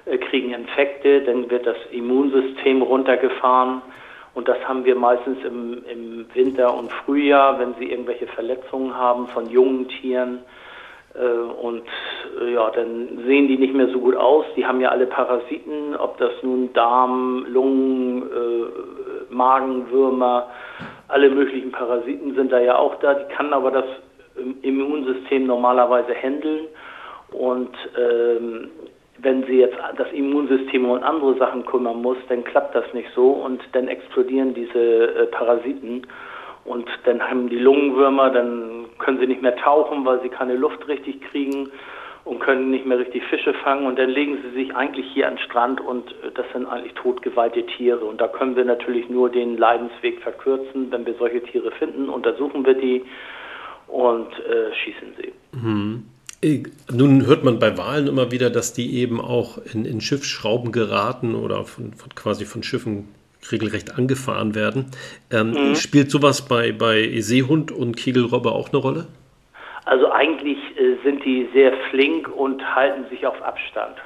äh, 0.06 0.18
kriegen 0.18 0.52
Infekte, 0.52 1.22
dann 1.22 1.48
wird 1.50 1.66
das 1.66 1.76
Immunsystem 1.92 2.82
runtergefahren. 2.82 3.80
Und 4.34 4.48
das 4.48 4.58
haben 4.66 4.84
wir 4.84 4.96
meistens 4.96 5.38
im, 5.44 5.84
im 5.90 6.26
Winter 6.34 6.74
und 6.74 6.92
Frühjahr, 6.92 7.58
wenn 7.60 7.74
sie 7.78 7.90
irgendwelche 7.90 8.26
Verletzungen 8.26 8.94
haben 8.94 9.28
von 9.28 9.48
jungen 9.48 9.88
Tieren. 9.88 10.40
Äh, 11.18 11.64
und 11.64 11.82
äh, 12.40 12.52
ja, 12.52 12.70
dann 12.70 13.08
sehen 13.26 13.48
die 13.48 13.58
nicht 13.58 13.74
mehr 13.74 13.88
so 13.88 14.00
gut 14.00 14.16
aus. 14.16 14.44
Die 14.56 14.66
haben 14.66 14.80
ja 14.80 14.90
alle 14.90 15.06
Parasiten, 15.06 15.96
ob 15.96 16.18
das 16.18 16.32
nun 16.42 16.72
Darm, 16.72 17.46
Lungen, 17.48 18.22
äh, 18.22 19.32
Magenwürmer, 19.34 20.48
alle 21.08 21.30
möglichen 21.30 21.72
Parasiten 21.72 22.34
sind 22.34 22.52
da 22.52 22.60
ja 22.60 22.76
auch 22.76 22.96
da. 22.96 23.14
Die 23.14 23.32
kann 23.34 23.52
aber 23.52 23.70
das 23.70 23.84
Immunsystem 24.62 25.46
normalerweise 25.46 26.14
handeln. 26.14 26.66
Und 27.32 27.70
ähm, 27.98 28.70
wenn 29.18 29.44
sie 29.44 29.60
jetzt 29.60 29.76
das 29.96 30.10
Immunsystem 30.12 30.84
um 30.84 31.02
andere 31.02 31.36
Sachen 31.38 31.64
kümmern 31.64 32.02
muss, 32.02 32.18
dann 32.28 32.44
klappt 32.44 32.74
das 32.74 32.84
nicht 32.92 33.08
so 33.14 33.30
und 33.30 33.62
dann 33.72 33.88
explodieren 33.88 34.54
diese 34.54 34.78
äh, 34.78 35.26
Parasiten. 35.26 36.06
Und 36.66 36.88
dann 37.04 37.22
haben 37.22 37.48
die 37.48 37.58
Lungenwürmer, 37.58 38.30
dann 38.30 38.86
können 38.98 39.18
sie 39.20 39.26
nicht 39.26 39.42
mehr 39.42 39.56
tauchen, 39.56 40.04
weil 40.04 40.20
sie 40.22 40.28
keine 40.28 40.56
Luft 40.56 40.86
richtig 40.88 41.20
kriegen 41.30 41.70
und 42.26 42.40
können 42.40 42.70
nicht 42.70 42.84
mehr 42.84 42.98
richtig 42.98 43.22
Fische 43.30 43.54
fangen 43.54 43.86
und 43.86 43.98
dann 43.98 44.10
legen 44.10 44.38
sie 44.42 44.50
sich 44.50 44.74
eigentlich 44.74 45.06
hier 45.14 45.28
an 45.28 45.36
den 45.36 45.44
Strand 45.44 45.80
und 45.80 46.10
äh, 46.10 46.32
das 46.34 46.44
sind 46.52 46.66
eigentlich 46.66 46.92
totgeweihte 46.94 47.64
Tiere 47.64 48.04
und 48.04 48.20
da 48.20 48.26
können 48.26 48.56
wir 48.56 48.64
natürlich 48.64 49.08
nur 49.08 49.30
den 49.30 49.56
Leidensweg 49.56 50.20
verkürzen, 50.20 50.90
wenn 50.90 51.06
wir 51.06 51.14
solche 51.14 51.40
Tiere 51.44 51.70
finden, 51.70 52.08
untersuchen 52.08 52.66
wir 52.66 52.74
die 52.74 53.04
und 53.86 54.32
äh, 54.40 54.74
schießen 54.74 55.14
sie. 55.22 55.32
Mhm. 55.56 56.04
Nun 56.92 57.26
hört 57.26 57.44
man 57.44 57.58
bei 57.58 57.78
Wahlen 57.78 58.08
immer 58.08 58.30
wieder, 58.30 58.50
dass 58.50 58.72
die 58.72 58.98
eben 58.98 59.20
auch 59.20 59.58
in, 59.72 59.84
in 59.84 60.00
Schiffsschrauben 60.00 60.70
geraten 60.70 61.34
oder 61.34 61.64
von, 61.64 61.92
von, 61.94 62.14
quasi 62.14 62.44
von 62.44 62.62
Schiffen 62.62 63.08
regelrecht 63.52 63.96
angefahren 63.96 64.54
werden. 64.54 64.86
Ähm, 65.32 65.50
mhm. 65.50 65.74
Spielt 65.76 66.10
sowas 66.10 66.48
bei, 66.48 66.72
bei 66.72 67.20
Seehund 67.20 67.72
und 67.72 67.96
Kegelrobbe 67.96 68.52
auch 68.52 68.70
eine 68.70 68.78
Rolle? 68.78 69.06
Also 69.84 70.10
eigentlich 70.10 70.58
äh, 70.78 70.96
sind 71.04 71.24
die 71.24 71.48
sehr 71.52 71.72
flink 71.90 72.28
und 72.28 72.74
halten 72.74 73.06
sich 73.08 73.26
auf 73.26 73.40
Abstand. 73.42 73.96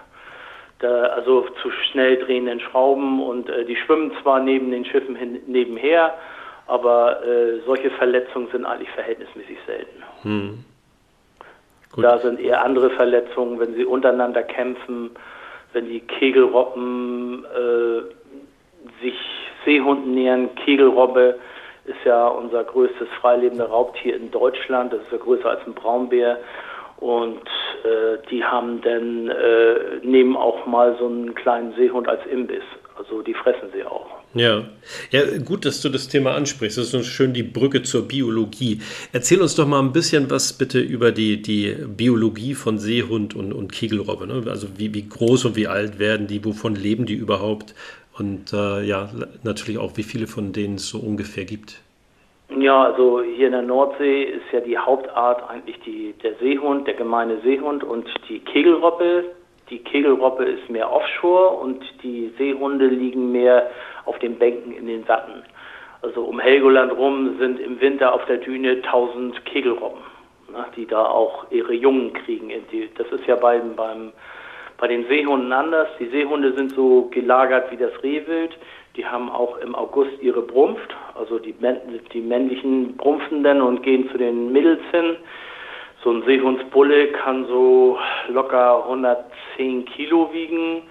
Da, 0.81 0.89
also 1.05 1.47
zu 1.63 1.71
schnell 1.71 2.19
drehenden 2.19 2.61
Schrauben 2.61 3.23
und 3.23 3.49
äh, 3.49 3.65
die 3.65 3.77
schwimmen 3.77 4.13
zwar 4.23 4.41
neben 4.41 4.71
den 4.71 4.85
Schiffen 4.85 5.17
hin, 5.17 5.41
nebenher, 5.47 6.15
aber 6.67 7.25
äh, 7.25 7.61
solche 7.67 7.91
Verletzungen 7.91 8.49
sind 8.53 8.65
eigentlich 8.65 8.91
verhältnismäßig 8.91 9.59
selten. 9.67 10.03
Hm. 10.23 10.65
Da 11.97 12.19
sind 12.19 12.39
eher 12.39 12.63
andere 12.65 12.91
Verletzungen, 12.91 13.59
wenn 13.59 13.75
sie 13.75 13.85
untereinander 13.85 14.43
kämpfen, 14.43 15.11
wenn 15.73 15.87
die 15.87 16.01
Kegelrobben 16.01 17.45
äh, 17.45 18.03
sich 19.03 19.15
Seehunden 19.65 20.15
nähern, 20.15 20.55
Kegelrobbe 20.65 21.39
ist 21.85 22.05
ja 22.05 22.29
unser 22.29 22.65
größtes 22.65 23.09
freilebender 23.21 23.67
Raubtier 23.67 24.17
in 24.17 24.31
Deutschland. 24.31 24.93
Das 24.93 25.01
ist 25.03 25.13
ja 25.13 25.19
größer 25.19 25.51
als 25.51 25.67
ein 25.67 25.75
Braunbär. 25.75 26.39
Und 26.99 27.47
äh, 27.85 28.19
die 28.31 28.45
haben 28.45 28.83
dann, 28.83 29.29
äh, 29.29 30.05
nehmen 30.05 30.37
auch 30.37 30.67
mal 30.67 30.97
so 30.99 31.07
einen 31.07 31.35
kleinen 31.35 31.73
Seehund 31.75 32.09
als 32.09 32.25
Imbiss. 32.27 32.63
Also 32.97 33.23
die 33.23 33.33
fressen 33.33 33.71
sie 33.75 33.83
auch. 33.85 34.07
Ja. 34.35 34.65
ja, 35.11 35.39
gut, 35.39 35.65
dass 35.65 35.81
du 35.81 35.89
das 35.89 36.07
Thema 36.07 36.35
ansprichst. 36.35 36.79
Das 36.79 36.85
ist 36.85 36.91
so 36.93 37.03
schön 37.03 37.33
die 37.33 37.43
Brücke 37.43 37.83
zur 37.83 38.07
Biologie. 38.07 38.81
Erzähl 39.13 39.41
uns 39.41 39.57
doch 39.57 39.67
mal 39.67 39.81
ein 39.81 39.93
bisschen 39.93 40.31
was 40.31 40.53
bitte 40.53 40.79
über 40.79 41.11
die, 41.11 41.43
die 41.43 41.75
Biologie 41.89 42.55
von 42.55 42.79
Seehund 42.79 43.35
und, 43.35 43.53
und 43.53 43.73
Kegelrobbe. 43.73 44.27
Ne? 44.27 44.45
Also 44.49 44.69
wie, 44.77 44.95
wie 44.95 45.09
groß 45.09 45.47
und 45.47 45.57
wie 45.57 45.67
alt 45.67 45.99
werden 45.99 46.27
die, 46.27 46.45
wovon 46.45 46.77
leben 46.77 47.07
die 47.07 47.15
überhaupt? 47.15 47.75
Und 48.21 48.53
äh, 48.53 48.83
ja, 48.83 49.09
natürlich 49.45 49.81
auch, 49.81 49.97
wie 49.97 50.03
viele 50.03 50.27
von 50.27 50.53
denen 50.53 50.75
es 50.75 50.91
so 50.91 50.99
ungefähr 50.99 51.47
gibt. 51.47 51.81
Ja, 52.55 52.83
also 52.83 53.23
hier 53.23 53.47
in 53.47 53.53
der 53.53 53.63
Nordsee 53.63 54.25
ist 54.25 54.45
ja 54.53 54.61
die 54.61 54.77
Hauptart 54.77 55.49
eigentlich 55.49 55.81
die, 55.87 56.15
der 56.23 56.35
Seehund, 56.35 56.87
der 56.87 56.95
gemeine 56.95 57.41
Seehund 57.41 57.83
und 57.83 58.07
die 58.29 58.41
Kegelrobbe. 58.41 59.25
Die 59.71 59.79
Kegelrobbe 59.79 60.45
ist 60.45 60.69
mehr 60.69 60.93
offshore 60.93 61.57
und 61.57 61.83
die 62.03 62.31
Seehunde 62.37 62.89
liegen 62.89 63.33
mehr 63.33 63.71
auf 64.05 64.19
den 64.19 64.39
Bänken 64.39 64.73
in 64.73 64.87
den 64.87 65.09
Watten. 65.09 65.43
Also 66.03 66.23
um 66.25 66.41
Helgoland 66.41 66.93
rum 66.93 67.39
sind 67.39 67.59
im 67.59 67.81
Winter 67.81 68.13
auf 68.13 68.27
der 68.27 68.37
Düne 68.37 68.83
1000 68.85 69.47
Kegelrobben, 69.47 70.03
ne, 70.53 70.67
die 70.77 70.87
da 70.87 71.07
auch 71.07 71.47
ihre 71.51 71.73
Jungen 71.73 72.13
kriegen. 72.13 72.51
Das 72.99 73.07
ist 73.13 73.27
ja 73.27 73.37
beim, 73.37 73.77
beim 73.77 74.13
bei 74.81 74.89
den 74.89 75.07
Seehunden 75.07 75.53
anders. 75.53 75.89
Die 75.99 76.07
Seehunde 76.07 76.55
sind 76.55 76.73
so 76.73 77.09
gelagert 77.11 77.71
wie 77.71 77.77
das 77.77 77.93
Rehwild. 78.03 78.57
Die 78.97 79.07
haben 79.07 79.31
auch 79.31 79.59
im 79.59 79.75
August 79.75 80.13
ihre 80.21 80.43
Brumpft. 80.43 80.95
Also 81.15 81.39
die, 81.39 81.55
die 82.13 82.21
männlichen 82.21 82.97
brumpfen 82.97 83.45
dann 83.45 83.61
und 83.61 83.83
gehen 83.83 84.11
zu 84.11 84.19
den 84.19 84.51
Mädels 84.53 84.81
hin. 84.91 85.17
So 86.03 86.11
ein 86.11 86.23
Seehundsbulle 86.25 87.09
kann 87.09 87.47
so 87.47 87.99
locker 88.29 88.85
110 88.85 89.85
Kilo 89.85 90.31
wiegen, 90.33 90.83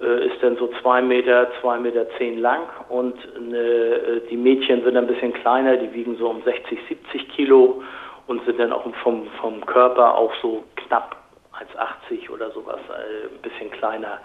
äh, 0.00 0.26
ist 0.26 0.42
dann 0.42 0.56
so 0.56 0.70
zwei 0.80 1.02
Meter, 1.02 1.48
zwei 1.60 1.78
Meter 1.78 2.06
zehn 2.16 2.38
lang 2.38 2.62
und 2.88 3.14
eine, 3.36 3.58
äh, 3.58 4.20
die 4.30 4.38
Mädchen 4.38 4.82
sind 4.84 4.96
ein 4.96 5.06
bisschen 5.06 5.34
kleiner, 5.34 5.76
die 5.76 5.92
wiegen 5.92 6.16
so 6.16 6.30
um 6.30 6.42
60, 6.42 6.78
70 6.88 7.28
Kilo 7.28 7.82
und 8.26 8.42
sind 8.46 8.58
dann 8.58 8.72
auch 8.72 8.86
vom, 9.02 9.26
vom 9.38 9.64
Körper 9.66 10.16
auch 10.16 10.32
so 10.40 10.64
knapp 10.76 11.21
1,80 11.62 12.30
oder 12.30 12.50
sowas, 12.50 12.80
äh, 12.88 13.34
ein 13.34 13.42
bisschen 13.42 13.70
kleiner. 13.70 14.18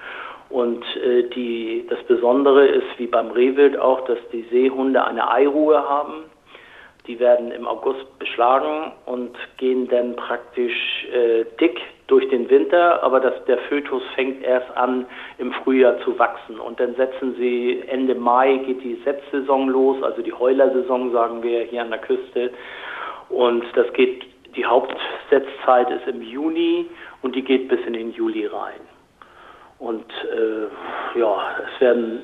Und 0.50 0.84
äh, 0.98 1.24
die, 1.30 1.86
das 1.90 2.02
Besondere 2.04 2.68
ist, 2.68 2.88
wie 2.98 3.08
beim 3.08 3.32
Rehwild 3.32 3.78
auch, 3.78 4.06
dass 4.06 4.20
die 4.32 4.44
Seehunde 4.52 5.04
eine 5.04 5.30
Eiruhe 5.30 5.78
haben. 5.88 6.26
Die 7.06 7.20
werden 7.20 7.52
im 7.52 7.68
August 7.68 8.20
beschlagen 8.20 8.92
und 9.06 9.38
gehen 9.58 9.88
dann 9.88 10.16
praktisch 10.16 11.08
äh, 11.14 11.46
dick 11.60 11.80
durch 12.08 12.28
den 12.30 12.50
Winter, 12.50 13.04
aber 13.04 13.20
das, 13.20 13.34
der 13.46 13.58
Fötus 13.70 14.02
fängt 14.16 14.44
erst 14.44 14.76
an, 14.76 15.06
im 15.38 15.52
Frühjahr 15.52 16.00
zu 16.00 16.18
wachsen. 16.18 16.60
Und 16.60 16.80
dann 16.80 16.96
setzen 16.96 17.36
sie, 17.38 17.84
Ende 17.88 18.16
Mai 18.16 18.58
geht 18.66 18.84
die 18.84 19.00
Setzsaison 19.04 19.68
los, 19.68 20.02
also 20.02 20.22
die 20.22 20.34
Heulersaison, 20.34 21.12
sagen 21.12 21.44
wir 21.44 21.64
hier 21.64 21.82
an 21.82 21.90
der 21.90 22.00
Küste. 22.00 22.52
Und 23.30 23.66
das 23.76 23.92
geht, 23.94 24.26
die 24.56 24.66
Hauptsetzzeit 24.66 25.92
ist 25.92 26.08
im 26.08 26.22
Juni 26.22 26.88
und 27.28 27.36
die 27.36 27.44
geht 27.44 27.68
bis 27.68 27.80
in 27.86 27.92
den 27.92 28.14
Juli 28.14 28.46
rein. 28.46 28.80
Und 29.80 30.06
äh, 30.32 31.20
ja, 31.20 31.58
es 31.66 31.82
werden, 31.82 32.20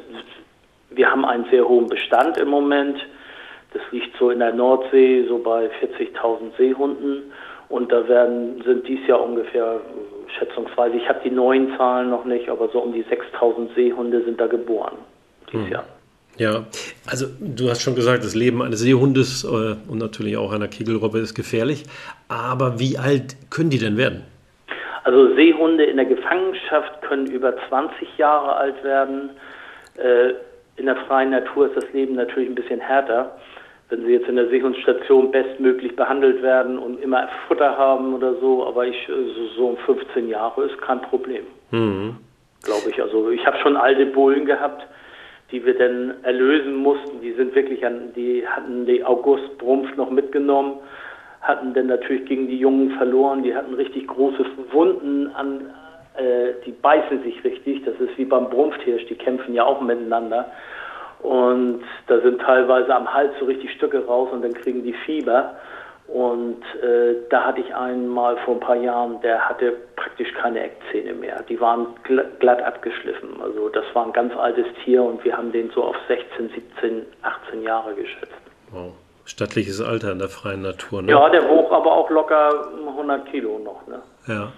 wir 0.92 1.12
haben 1.12 1.26
einen 1.26 1.44
sehr 1.52 1.68
hohen 1.68 1.88
Bestand 1.88 2.38
im 2.38 2.48
Moment. 2.48 3.06
Das 3.74 3.82
liegt 3.92 4.18
so 4.18 4.30
in 4.30 4.40
der 4.40 4.54
Nordsee 4.54 5.26
so 5.28 5.40
bei 5.40 5.70
40.000 5.82 6.56
Seehunden 6.58 7.34
und 7.68 7.92
da 7.92 8.08
werden 8.08 8.64
sind 8.66 8.88
dies 8.88 9.06
Jahr 9.06 9.22
ungefähr 9.22 9.82
schätzungsweise, 10.40 10.96
ich 10.96 11.10
habe 11.10 11.20
die 11.26 11.32
neuen 11.32 11.76
Zahlen 11.76 12.10
noch 12.10 12.24
nicht, 12.24 12.48
aber 12.48 12.70
so 12.70 12.80
um 12.80 12.94
die 12.94 13.04
6.000 13.04 13.76
Seehunde 13.76 14.24
sind 14.24 14.40
da 14.40 14.48
geboren 14.48 14.96
dieses 15.52 15.66
hm. 15.66 15.72
Jahr. 15.74 15.86
Ja, 16.38 16.66
also 17.06 17.26
du 17.42 17.70
hast 17.70 17.82
schon 17.82 17.96
gesagt, 17.96 18.24
das 18.24 18.36
Leben 18.36 18.62
eines 18.62 18.80
Seehundes 18.80 19.44
äh, 19.44 19.76
und 19.86 19.98
natürlich 19.98 20.38
auch 20.38 20.54
einer 20.54 20.70
Kegelrobbe 20.70 21.20
ist 21.20 21.36
gefährlich. 21.36 21.84
Aber 22.30 22.80
wie 22.80 22.98
alt 22.98 23.36
können 23.50 23.70
die 23.70 23.80
denn 23.80 23.98
werden? 23.98 24.24
Also 25.04 25.36
Seehunde 25.36 25.84
in 25.84 25.98
der 25.98 26.06
Gefangenschaft 26.06 27.02
können 27.02 27.28
über 27.28 27.54
20 27.68 28.18
Jahre 28.18 28.56
alt 28.56 28.84
werden. 28.84 29.32
Äh, 29.98 30.34
in 30.78 30.86
der 30.86 30.96
freien 30.96 31.32
Natur 31.32 31.68
ist 31.68 31.76
das 31.76 31.92
Leben 31.94 32.16
natürlich 32.16 32.50
ein 32.50 32.56
bisschen 32.56 32.80
härter. 32.80 33.36
Wenn 33.90 34.06
sie 34.06 34.14
jetzt 34.14 34.28
in 34.28 34.38
der 34.38 34.48
Seehundstation 34.48 35.32
bestmöglich 35.32 35.96
behandelt 35.96 36.42
werden 36.42 36.80
und 36.80 37.02
immer 37.02 37.28
Futter 37.48 37.78
haben 37.78 38.16
oder 38.16 38.34
so, 38.36 38.66
aber 38.66 38.88
ich 38.88 39.08
so 39.56 39.68
um 39.68 39.78
15 39.78 40.30
Jahre 40.30 40.64
ist 40.64 40.82
kein 40.82 41.02
Problem. 41.02 41.44
Mhm. 41.72 42.16
Glaube 42.64 42.90
ich. 42.90 43.02
Also 43.02 43.30
ich 43.30 43.46
habe 43.46 43.58
schon 43.58 43.76
alte 43.76 44.06
Bullen 44.06 44.46
gehabt, 44.46 44.88
die 45.52 45.64
wir 45.66 45.78
dann 45.78 46.16
erlösen 46.24 46.76
mussten. 46.76 47.22
Die 47.22 47.34
sind 47.34 47.54
wirklich 47.54 47.86
an, 47.86 48.14
die 48.16 48.48
hatten 48.48 48.86
die 48.86 49.04
August-Brumpf 49.04 49.96
noch 49.98 50.10
mitgenommen 50.10 50.78
hatten 51.44 51.74
dann 51.74 51.88
natürlich 51.88 52.26
gegen 52.26 52.48
die 52.48 52.58
Jungen 52.58 52.92
verloren. 52.92 53.44
Die 53.44 53.56
hatten 53.56 53.74
richtig 53.76 54.08
große 54.08 54.46
Wunden 54.72 55.28
an, 55.36 55.70
äh, 56.16 56.54
die 56.66 56.72
beißen 56.72 57.22
sich 57.24 57.44
richtig. 57.44 57.84
Das 57.84 57.96
ist 58.00 58.18
wie 58.18 58.26
beim 58.26 58.50
Brumpfhirsch, 58.50 59.06
die 59.08 59.16
kämpfen 59.16 59.54
ja 59.54 59.66
auch 59.66 59.82
miteinander. 59.82 60.52
Und 61.20 61.84
da 62.08 62.20
sind 62.20 62.42
teilweise 62.42 62.94
am 62.94 63.14
Hals 63.14 63.32
so 63.40 63.46
richtig 63.46 63.72
Stücke 63.74 64.06
raus 64.06 64.30
und 64.32 64.42
dann 64.42 64.54
kriegen 64.54 64.84
die 64.84 64.94
Fieber. 65.06 65.56
Und 66.08 66.62
äh, 66.82 67.16
da 67.30 67.46
hatte 67.46 67.62
ich 67.62 67.74
einen 67.74 68.08
mal 68.08 68.38
vor 68.46 68.56
ein 68.56 68.60
paar 68.60 68.76
Jahren, 68.76 69.22
der 69.22 69.48
hatte 69.48 69.78
praktisch 69.96 70.32
keine 70.34 70.62
Eckzähne 70.62 71.14
mehr. 71.14 71.44
Die 71.48 71.60
waren 71.60 71.88
glatt 72.04 72.62
abgeschliffen. 72.62 73.42
Also 73.42 73.70
das 73.70 73.86
war 73.94 74.06
ein 74.06 74.14
ganz 74.14 74.36
altes 74.36 74.66
Tier 74.84 75.02
und 75.02 75.24
wir 75.24 75.36
haben 75.36 75.52
den 75.52 75.70
so 75.72 75.84
auf 75.84 75.96
16, 76.08 76.50
17, 76.50 77.06
18 77.22 77.64
Jahre 77.64 77.96
geschätzt. 77.96 78.34
Wow. 78.72 78.94
Stattliches 79.26 79.82
Alter 79.82 80.12
in 80.12 80.20
der 80.20 80.30
freien 80.30 80.62
Natur, 80.62 81.02
ne? 81.02 81.12
Ja, 81.12 81.30
der 81.30 81.48
wog 81.48 81.72
aber 81.72 81.92
auch 81.92 82.10
locker 82.10 82.68
100 82.88 83.32
Kilo 83.32 83.60
noch, 83.60 83.88
ne? 83.88 84.02
Ja. 84.28 84.52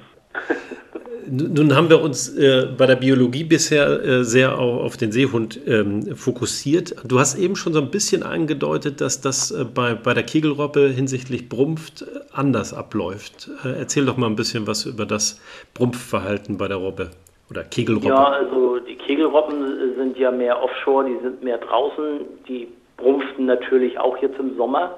Nun 1.27 1.75
haben 1.75 1.89
wir 1.89 2.01
uns 2.01 2.37
äh, 2.37 2.67
bei 2.77 2.85
der 2.85 2.97
Biologie 2.97 3.43
bisher 3.43 4.03
äh, 4.03 4.23
sehr 4.23 4.59
auch 4.59 4.83
auf 4.83 4.97
den 4.97 5.11
Seehund 5.11 5.59
ähm, 5.65 6.15
fokussiert. 6.15 6.95
Du 7.03 7.19
hast 7.19 7.37
eben 7.39 7.55
schon 7.55 7.73
so 7.73 7.79
ein 7.79 7.89
bisschen 7.89 8.21
angedeutet, 8.21 9.01
dass 9.01 9.21
das 9.21 9.49
äh, 9.49 9.65
bei, 9.65 9.95
bei 9.95 10.13
der 10.13 10.23
Kegelrobbe 10.23 10.89
hinsichtlich 10.89 11.49
Brumpft 11.49 12.03
äh, 12.03 12.19
anders 12.31 12.73
abläuft. 12.73 13.49
Äh, 13.63 13.79
erzähl 13.79 14.05
doch 14.05 14.17
mal 14.17 14.27
ein 14.27 14.35
bisschen 14.35 14.67
was 14.67 14.85
über 14.85 15.05
das 15.05 15.41
Brumpfverhalten 15.73 16.57
bei 16.57 16.67
der 16.67 16.77
Robbe 16.77 17.09
oder 17.49 17.63
Kegelrobbe. 17.63 18.07
Ja, 18.07 18.25
also 18.25 18.79
die 18.79 18.95
Kegelrobben 18.95 19.95
sind 19.97 20.17
ja 20.17 20.29
mehr 20.29 20.61
offshore, 20.61 21.05
die 21.05 21.17
sind 21.23 21.43
mehr 21.43 21.57
draußen. 21.57 22.19
Die 22.47 22.67
brumpften 22.97 23.45
natürlich 23.45 23.99
auch 23.99 24.17
jetzt 24.17 24.39
im 24.39 24.55
Sommer 24.55 24.95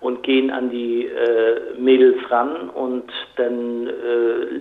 und 0.00 0.22
gehen 0.22 0.50
an 0.50 0.70
die 0.70 1.06
äh, 1.06 1.78
Mädels 1.78 2.18
ran 2.30 2.68
und 2.70 3.10
dann 3.36 3.86
äh, 3.86 4.60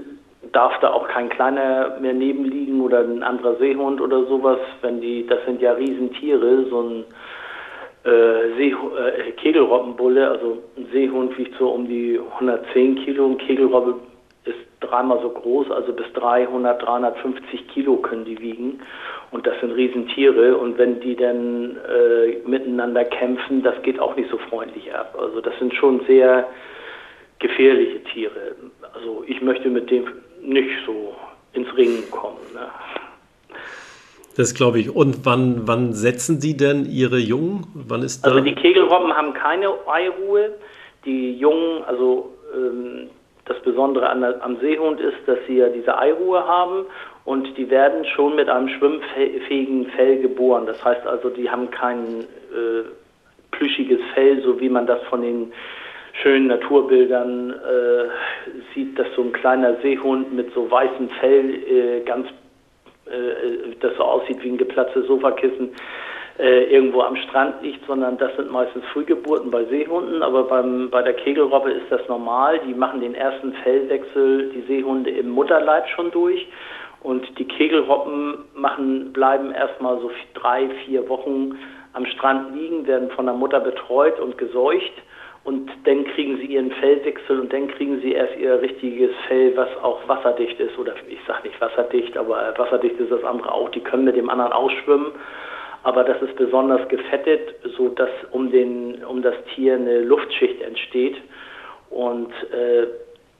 darf 0.52 0.80
da 0.80 0.92
auch 0.92 1.08
kein 1.08 1.30
kleiner 1.30 1.98
mehr 2.00 2.14
nebenliegen 2.14 2.82
oder 2.82 3.00
ein 3.00 3.24
anderer 3.24 3.56
Seehund 3.56 4.02
oder 4.02 4.26
sowas, 4.26 4.60
wenn 4.82 5.02
die, 5.02 5.26
das 5.28 5.40
sind 5.46 5.62
ja 5.62 5.74
Riesentiere, 5.74 6.66
so 6.70 6.82
ein 6.82 7.04
äh, 8.04 8.56
See, 8.58 8.70
äh, 8.70 9.32
Kegelrobbenbulle, 9.32 10.30
also 10.30 10.58
ein 10.78 10.88
Seehund 10.92 11.38
wiegt 11.38 11.58
so 11.58 11.70
um 11.70 11.88
die 11.88 12.20
110 12.36 12.96
Kilo, 13.04 13.28
ein 13.28 13.38
Kegelrobbe 13.38 13.96
ist 14.46 14.58
dreimal 14.82 15.20
so 15.22 15.30
groß, 15.30 15.72
also 15.72 15.94
bis 15.94 16.12
300, 16.14 16.82
350 16.82 17.68
Kilo 17.70 17.98
können 17.98 18.26
die 18.26 18.40
wiegen. 18.40 18.82
Und 19.34 19.48
das 19.48 19.60
sind 19.62 19.72
Riesentiere. 19.72 20.56
Und 20.56 20.78
wenn 20.78 21.00
die 21.00 21.16
dann 21.16 21.78
äh, 21.78 22.38
miteinander 22.48 23.04
kämpfen, 23.04 23.64
das 23.64 23.74
geht 23.82 24.00
auch 24.00 24.16
nicht 24.16 24.30
so 24.30 24.38
freundlich 24.38 24.94
ab. 24.94 25.18
Also 25.20 25.42
das 25.42 25.58
sind 25.58 25.74
schon 25.74 26.06
sehr 26.06 26.48
gefährliche 27.40 28.04
Tiere. 28.04 28.56
Also 28.94 29.24
ich 29.26 29.42
möchte 29.42 29.70
mit 29.70 29.90
dem 29.90 30.06
nicht 30.40 30.70
so 30.86 31.16
ins 31.54 31.76
Ringen 31.76 32.10
kommen. 32.12 32.38
Ne? 32.54 32.68
Das 34.38 34.54
glaube 34.54 34.80
ich. 34.80 34.96
Und 34.96 35.26
wann, 35.26 35.68
wann 35.68 35.94
setzen 35.94 36.40
Sie 36.40 36.56
denn 36.56 36.86
Ihre 36.86 37.18
Jungen? 37.18 37.66
Wann 37.74 38.04
ist 38.04 38.24
also 38.24 38.40
die 38.40 38.54
Kegelrobben 38.54 39.14
haben 39.18 39.34
keine 39.34 39.70
Eiruhe. 39.88 40.52
Die 41.06 41.36
Jungen, 41.40 41.84
also 41.86 42.32
ähm, 42.56 43.10
das 43.46 43.60
Besondere 43.64 44.10
an, 44.10 44.24
am 44.24 44.58
Seehund 44.60 45.00
ist, 45.00 45.18
dass 45.26 45.40
sie 45.48 45.58
ja 45.58 45.70
diese 45.70 45.98
Eiruhe 45.98 46.46
haben 46.48 46.86
und 47.26 47.58
die 47.58 47.70
werden 47.70 48.06
schon 48.06 48.36
mit 48.36 48.50
einem 48.50 48.68
schwimmfähigen 48.68 49.88
Fell 49.92 50.20
geboren. 50.20 50.66
Das 50.66 50.84
heißt 50.84 51.08
also, 51.08 51.30
die 51.30 51.50
haben 51.50 51.72
kein 51.72 52.22
äh, 52.52 52.84
plüschiges 53.52 54.00
Fell, 54.14 54.42
so 54.44 54.60
wie 54.60 54.70
man 54.70 54.86
das 54.86 55.02
von 55.04 55.22
den 55.22 55.54
schönen 56.22 56.48
Naturbildern 56.48 57.52
äh, 57.52 58.74
sieht, 58.74 59.00
dass 59.00 59.08
so 59.16 59.24
ein 59.24 59.32
kleiner 59.32 59.76
Seehund 59.82 60.34
mit 60.34 60.54
so 60.54 60.70
weißem 60.70 61.10
Fell 61.20 61.50
äh, 61.50 62.02
ganz, 62.02 62.28
äh, 63.06 63.76
das 63.80 63.96
so 63.96 64.04
aussieht 64.04 64.44
wie 64.44 64.50
ein 64.50 64.58
geplatztes 64.58 65.08
Sofakissen, 65.08 65.72
äh, 66.40 66.64
irgendwo 66.64 67.02
am 67.02 67.16
Strand 67.16 67.62
liegt, 67.62 67.86
sondern 67.86 68.18
das 68.18 68.36
sind 68.36 68.52
meistens 68.52 68.84
Frühgeburten 68.92 69.52
bei 69.52 69.66
Seehunden. 69.66 70.24
Aber 70.24 70.44
beim, 70.44 70.90
bei 70.90 71.02
der 71.02 71.14
Kegelrobbe 71.14 71.72
ist 71.72 71.92
das 71.92 72.08
normal. 72.08 72.60
Die 72.68 72.74
machen 72.74 73.02
den 73.02 73.16
ersten 73.16 73.54
Fellwechsel, 73.54 74.50
die 74.50 74.62
Seehunde 74.62 75.12
im 75.12 75.30
Mutterleib 75.30 75.88
schon 75.90 76.12
durch. 76.12 76.48
Und 77.04 77.38
die 77.38 77.46
Kegelrobben 77.46 78.46
machen, 78.56 79.12
bleiben 79.14 79.52
erstmal 79.52 80.00
so 80.00 80.10
drei, 80.34 80.70
vier 80.86 81.08
Wochen 81.10 81.60
am 81.94 82.06
Strand 82.06 82.56
liegen, 82.56 82.88
werden 82.88 83.12
von 83.12 83.26
der 83.26 83.36
Mutter 83.36 83.60
betreut 83.60 84.20
und 84.20 84.38
geseucht 84.38 84.94
und 85.44 85.70
dann 85.84 86.06
kriegen 86.06 86.38
sie 86.38 86.46
ihren 86.46 86.72
Fellwechsel 86.72 87.42
und 87.42 87.52
dann 87.52 87.68
kriegen 87.68 88.00
sie 88.02 88.14
erst 88.14 88.38
ihr 88.38 88.62
richtiges 88.62 89.12
Fell, 89.28 89.56
was 89.58 89.68
auch 89.82 90.08
wasserdicht 90.08 90.58
ist. 90.60 90.78
Oder 90.78 90.94
ich 91.08 91.20
sage 91.28 91.50
nicht 91.50 91.60
wasserdicht, 91.60 92.16
aber 92.16 92.54
wasserdicht 92.58 92.98
ist 92.98 93.12
das 93.12 93.24
andere 93.24 93.52
auch. 93.52 93.70
Die 93.72 93.82
können 93.82 94.06
mit 94.06 94.16
dem 94.16 94.30
anderen 94.30 94.54
ausschwimmen, 94.54 95.12
aber 95.84 96.06
das 96.06 96.22
ist 96.22 96.36
besonders 96.38 96.88
gefettet, 96.88 97.56
so 97.76 97.90
dass 97.90 98.10
um, 98.32 98.52
den, 98.52 99.04
um 99.04 99.22
das 99.22 99.36
Tier 99.54 99.76
eine 99.76 100.00
Luftschicht 100.02 100.62
entsteht 100.62 101.18
und 101.90 102.32
äh, 102.54 102.88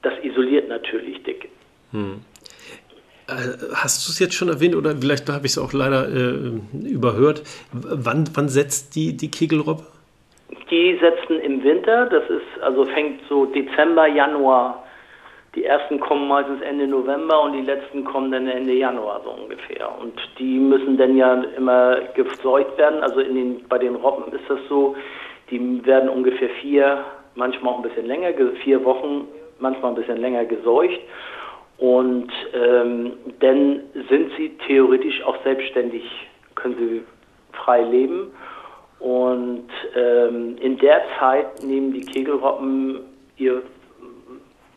das 0.02 0.12
isoliert 0.22 0.68
natürlich 0.68 1.22
dick. 1.22 1.48
Hm. 1.92 2.20
Äh, 3.26 3.74
hast 3.74 4.06
du 4.06 4.12
es 4.12 4.18
jetzt 4.18 4.34
schon 4.34 4.48
erwähnt 4.48 4.74
oder 4.74 4.94
vielleicht 4.96 5.28
habe 5.30 5.46
ich 5.46 5.52
es 5.52 5.58
auch 5.58 5.72
leider 5.72 6.08
äh, 6.08 6.86
überhört? 6.86 7.42
Wann, 7.72 8.28
wann 8.34 8.48
setzt 8.48 8.94
die, 8.96 9.16
die 9.16 9.30
Kegelrobbe? 9.30 9.84
Die 10.70 10.98
setzen 11.00 11.40
im 11.40 11.62
Winter, 11.64 12.06
das 12.06 12.24
ist, 12.28 12.62
also 12.62 12.84
fängt 12.84 13.20
so 13.28 13.46
Dezember, 13.46 14.06
Januar. 14.06 14.84
Die 15.54 15.64
ersten 15.64 16.00
kommen 16.00 16.26
meistens 16.28 16.60
Ende 16.62 16.86
November 16.86 17.42
und 17.42 17.52
die 17.52 17.62
letzten 17.62 18.04
kommen 18.04 18.32
dann 18.32 18.48
Ende 18.48 18.72
Januar 18.72 19.20
so 19.24 19.30
ungefähr. 19.30 19.88
Und 20.00 20.14
die 20.38 20.58
müssen 20.58 20.96
dann 20.98 21.16
ja 21.16 21.42
immer 21.56 22.00
gezeugt 22.14 22.76
werden. 22.76 23.02
Also 23.02 23.20
in 23.20 23.34
den, 23.34 23.68
bei 23.68 23.78
den 23.78 23.94
Robben 23.94 24.32
ist 24.32 24.44
das 24.48 24.58
so, 24.68 24.96
die 25.50 25.84
werden 25.86 26.08
ungefähr 26.08 26.48
vier, 26.60 27.04
manchmal 27.36 27.72
auch 27.72 27.76
ein 27.78 27.88
bisschen 27.88 28.06
länger, 28.06 28.32
vier 28.64 28.84
Wochen, 28.84 29.28
manchmal 29.60 29.92
ein 29.92 29.96
bisschen 29.96 30.20
länger 30.20 30.44
geseucht. 30.44 31.00
Und 31.78 32.30
ähm, 32.54 33.12
dann 33.40 33.80
sind 34.08 34.32
sie 34.36 34.56
theoretisch 34.66 35.22
auch 35.24 35.36
selbstständig, 35.42 36.04
können 36.54 36.76
sie 36.78 37.02
frei 37.52 37.82
leben. 37.82 38.30
Und 39.00 39.68
ähm, 39.96 40.56
in 40.60 40.78
der 40.78 41.02
Zeit 41.18 41.62
nehmen 41.62 41.92
die 41.92 42.00
Kegelrobben 42.00 43.00
ihr 43.36 43.62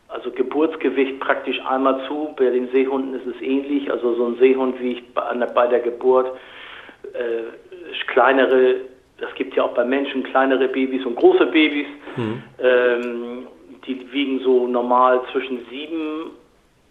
also 0.10 0.32
Geburtsgewicht 0.32 1.20
praktisch 1.20 1.60
einmal 1.66 2.06
zu. 2.08 2.34
Bei 2.38 2.50
den 2.50 2.70
Seehunden 2.72 3.14
ist 3.14 3.28
es 3.28 3.42
ähnlich. 3.42 3.92
Also 3.92 4.16
so 4.16 4.26
ein 4.28 4.38
Seehund 4.38 4.80
wiegt 4.82 5.14
bei, 5.14 5.34
bei 5.34 5.68
der 5.68 5.80
Geburt 5.80 6.32
äh, 7.14 7.44
kleinere, 8.08 8.82
das 9.20 9.34
gibt 9.36 9.56
ja 9.56 9.64
auch 9.64 9.74
bei 9.74 9.86
Menschen 9.86 10.24
kleinere 10.24 10.68
Babys 10.68 11.06
und 11.06 11.16
große 11.16 11.46
Babys. 11.48 11.88
Mhm. 12.16 12.44
Ähm, 12.60 13.48
die 13.86 14.12
wiegen 14.12 14.40
so 14.40 14.68
normal 14.68 15.22
zwischen 15.32 15.66
sieben 15.70 16.32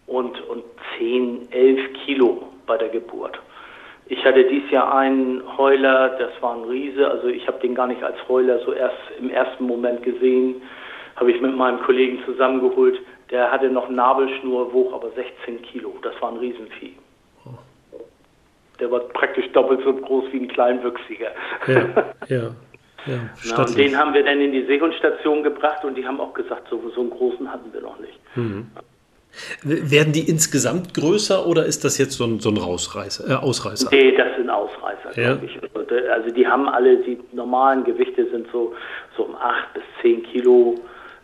und, 0.07 0.41
und 0.47 0.63
zehn, 0.97 1.47
elf 1.51 1.79
Kilo 2.05 2.43
bei 2.65 2.77
der 2.77 2.89
Geburt. 2.89 3.39
Ich 4.07 4.23
hatte 4.23 4.45
dieses 4.45 4.71
Jahr 4.71 4.95
einen 4.95 5.43
Heuler, 5.57 6.09
das 6.17 6.31
war 6.41 6.55
ein 6.55 6.63
Riese, 6.63 7.09
also 7.09 7.27
ich 7.27 7.45
habe 7.45 7.59
den 7.59 7.75
gar 7.75 7.87
nicht 7.87 8.01
als 8.01 8.15
Heuler 8.29 8.59
so 8.59 8.71
erst 8.71 8.95
im 9.19 9.29
ersten 9.29 9.65
Moment 9.65 10.01
gesehen, 10.01 10.61
habe 11.17 11.31
ich 11.31 11.41
mit 11.41 11.55
meinem 11.55 11.81
Kollegen 11.81 12.19
zusammengeholt. 12.25 12.99
Der 13.31 13.51
hatte 13.51 13.69
noch 13.69 13.89
Nabelschnur, 13.89 14.71
wog 14.73 14.93
aber 14.93 15.09
16 15.11 15.61
Kilo, 15.61 15.93
das 16.01 16.13
war 16.21 16.31
ein 16.31 16.37
Riesenvieh. 16.37 16.95
Der 18.79 18.91
war 18.91 18.99
praktisch 18.99 19.51
doppelt 19.53 19.81
so 19.83 19.91
groß 19.91 20.25
wie 20.31 20.37
ein 20.37 20.47
Kleinwüchsiger. 20.47 21.31
Ja, 21.67 22.13
ja. 22.27 22.51
Ja, 23.05 23.19
Na, 23.45 23.63
und 23.63 23.77
den 23.77 23.97
haben 23.97 24.13
wir 24.13 24.23
dann 24.25 24.41
in 24.41 24.51
die 24.51 24.65
Seehundstation 24.65 25.41
gebracht 25.41 25.85
und 25.85 25.95
die 25.95 26.05
haben 26.05 26.19
auch 26.19 26.33
gesagt, 26.33 26.67
so, 26.69 26.81
so 26.93 26.99
einen 26.99 27.09
großen 27.09 27.49
hatten 27.49 27.71
wir 27.71 27.79
noch 27.79 27.97
nicht. 27.99 28.19
Mhm. 28.35 28.69
Werden 29.63 30.13
die 30.13 30.27
insgesamt 30.27 30.93
größer 30.93 31.45
oder 31.45 31.65
ist 31.65 31.83
das 31.83 31.97
jetzt 31.97 32.13
so 32.13 32.25
ein, 32.25 32.39
so 32.39 32.49
ein 32.49 32.57
Rausreißer, 32.57 33.29
äh, 33.29 33.35
Ausreißer? 33.35 33.89
Nee, 33.91 34.15
das 34.15 34.35
sind 34.37 34.49
Ausreißer, 34.49 35.19
ja. 35.19 35.35
glaube 35.35 35.45
ich. 35.45 35.55
Äh, 35.55 36.09
also 36.09 36.29
die 36.31 36.47
haben 36.47 36.67
alle, 36.67 36.97
die 36.97 37.19
normalen 37.31 37.83
Gewichte 37.83 38.29
sind 38.29 38.47
so, 38.51 38.73
so 39.15 39.23
um 39.23 39.35
8 39.35 39.73
bis 39.73 39.83
10 40.01 40.23
Kilo, 40.23 40.75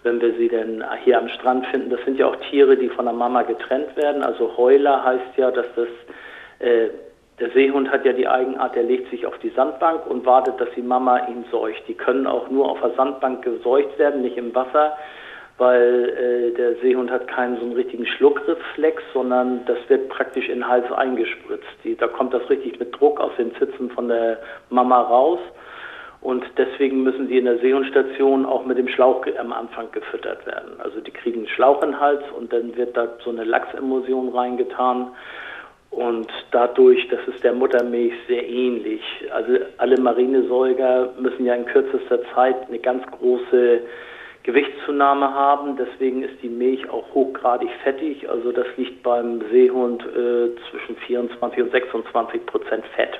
wenn 0.03 0.21
wir 0.21 0.33
sie 0.35 0.49
denn 0.49 0.83
hier 1.03 1.17
am 1.17 1.29
Strand 1.29 1.65
finden. 1.67 1.89
Das 1.89 1.99
sind 2.05 2.19
ja 2.19 2.27
auch 2.27 2.35
Tiere, 2.49 2.77
die 2.77 2.89
von 2.89 3.05
der 3.05 3.13
Mama 3.13 3.43
getrennt 3.43 3.95
werden. 3.95 4.23
Also 4.23 4.55
Heuler 4.57 5.03
heißt 5.03 5.37
ja, 5.37 5.51
dass 5.51 5.67
das, 5.75 5.87
äh, 6.59 6.89
der 7.39 7.49
Seehund 7.51 7.89
hat 7.89 8.05
ja 8.05 8.13
die 8.13 8.27
Eigenart, 8.27 8.75
der 8.75 8.83
legt 8.83 9.09
sich 9.09 9.25
auf 9.25 9.37
die 9.39 9.49
Sandbank 9.49 10.05
und 10.07 10.25
wartet, 10.25 10.59
dass 10.59 10.69
die 10.75 10.81
Mama 10.81 11.27
ihn 11.27 11.45
seucht. 11.51 11.83
Die 11.87 11.95
können 11.95 12.27
auch 12.27 12.49
nur 12.49 12.69
auf 12.69 12.79
der 12.81 12.91
Sandbank 12.91 13.43
geseucht 13.43 13.97
werden, 13.97 14.21
nicht 14.21 14.37
im 14.37 14.53
Wasser 14.53 14.95
weil 15.57 16.09
äh, 16.09 16.57
der 16.57 16.75
Seehund 16.81 17.11
hat 17.11 17.27
keinen 17.27 17.57
so 17.57 17.63
einen 17.63 17.73
richtigen 17.73 18.05
Schluckreflex, 18.05 19.03
sondern 19.13 19.65
das 19.65 19.77
wird 19.87 20.09
praktisch 20.09 20.49
in 20.49 20.59
den 20.59 20.67
Hals 20.67 20.91
eingespritzt. 20.91 21.67
Die, 21.83 21.95
da 21.95 22.07
kommt 22.07 22.33
das 22.33 22.49
richtig 22.49 22.79
mit 22.79 22.99
Druck 22.99 23.19
aus 23.19 23.31
den 23.37 23.53
Zitzen 23.55 23.91
von 23.91 24.07
der 24.07 24.39
Mama 24.69 25.01
raus. 25.01 25.39
Und 26.21 26.45
deswegen 26.57 27.03
müssen 27.03 27.27
die 27.27 27.37
in 27.37 27.45
der 27.45 27.59
Seehundstation 27.59 28.45
auch 28.45 28.65
mit 28.65 28.77
dem 28.77 28.87
Schlauch 28.87 29.25
am 29.37 29.51
Anfang 29.51 29.91
gefüttert 29.91 30.45
werden. 30.45 30.79
Also 30.79 31.01
die 31.01 31.11
kriegen 31.11 31.39
einen 31.39 31.49
Schlauch 31.49 31.83
in 31.83 31.91
den 31.91 31.99
Hals 31.99 32.23
und 32.37 32.53
dann 32.53 32.75
wird 32.77 32.95
da 32.95 33.09
so 33.23 33.29
eine 33.29 33.43
Lachsemulsion 33.43 34.29
reingetan. 34.29 35.11
Und 35.91 36.31
dadurch, 36.51 37.07
das 37.09 37.19
ist 37.27 37.43
der 37.43 37.53
Muttermilch 37.53 38.13
sehr 38.27 38.47
ähnlich. 38.47 39.01
Also 39.31 39.59
alle 39.77 39.99
Marinesäuger 39.99 41.09
müssen 41.19 41.45
ja 41.45 41.55
in 41.55 41.65
kürzester 41.65 42.19
Zeit 42.33 42.55
eine 42.67 42.79
ganz 42.79 43.05
große 43.11 43.81
Gewichtszunahme 44.43 45.33
haben. 45.33 45.77
Deswegen 45.77 46.23
ist 46.23 46.41
die 46.41 46.49
Milch 46.49 46.89
auch 46.89 47.13
hochgradig 47.13 47.69
fettig. 47.83 48.29
Also 48.29 48.51
das 48.51 48.67
liegt 48.77 49.01
beim 49.03 49.41
Seehund 49.51 50.03
äh, 50.03 50.49
zwischen 50.69 50.97
24 51.07 51.63
und 51.63 51.71
26 51.71 52.45
Prozent 52.45 52.85
Fett 52.95 53.19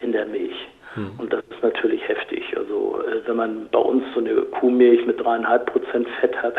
in 0.00 0.12
der 0.12 0.26
Milch. 0.26 0.56
Hm. 0.94 1.10
Und 1.18 1.32
das 1.32 1.42
ist 1.50 1.62
natürlich 1.62 2.06
heftig. 2.08 2.56
Also 2.56 3.02
äh, 3.02 3.26
wenn 3.26 3.36
man 3.36 3.68
bei 3.70 3.78
uns 3.78 4.04
so 4.14 4.20
eine 4.20 4.42
Kuhmilch 4.42 5.04
mit 5.04 5.22
dreieinhalb 5.22 5.66
Prozent 5.66 6.08
Fett 6.20 6.40
hat, 6.42 6.54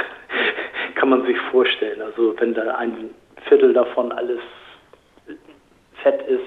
kann 0.95 1.09
man 1.09 1.25
sich 1.25 1.39
vorstellen. 1.51 2.01
Also 2.01 2.35
wenn 2.39 2.53
da 2.53 2.75
ein 2.75 3.11
Viertel 3.47 3.73
davon 3.73 4.11
alles 4.11 4.39
Fett 6.03 6.21
ist, 6.27 6.45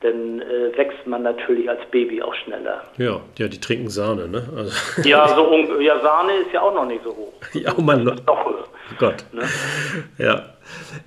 dann 0.00 0.40
äh, 0.40 0.76
wächst 0.76 1.06
man 1.06 1.22
natürlich 1.22 1.68
als 1.68 1.80
Baby 1.90 2.22
auch 2.22 2.34
schneller. 2.34 2.84
Ja, 2.98 3.20
ja, 3.38 3.48
die 3.48 3.58
trinken 3.58 3.88
Sahne, 3.88 4.28
ne? 4.28 4.48
Also 4.56 4.72
ja, 5.08 5.28
so 5.28 5.52
ja, 5.80 5.98
Sahne 6.00 6.32
ist 6.34 6.52
ja 6.52 6.60
auch 6.60 6.74
noch 6.74 6.86
nicht 6.86 7.02
so 7.02 7.10
hoch. 7.10 7.32
Ja, 7.54 7.72
oh 7.76 7.80
mein 7.80 8.04
Doch, 8.04 8.68
Gott. 8.98 9.24
Ne? 9.32 9.42
Ja. 10.18 10.44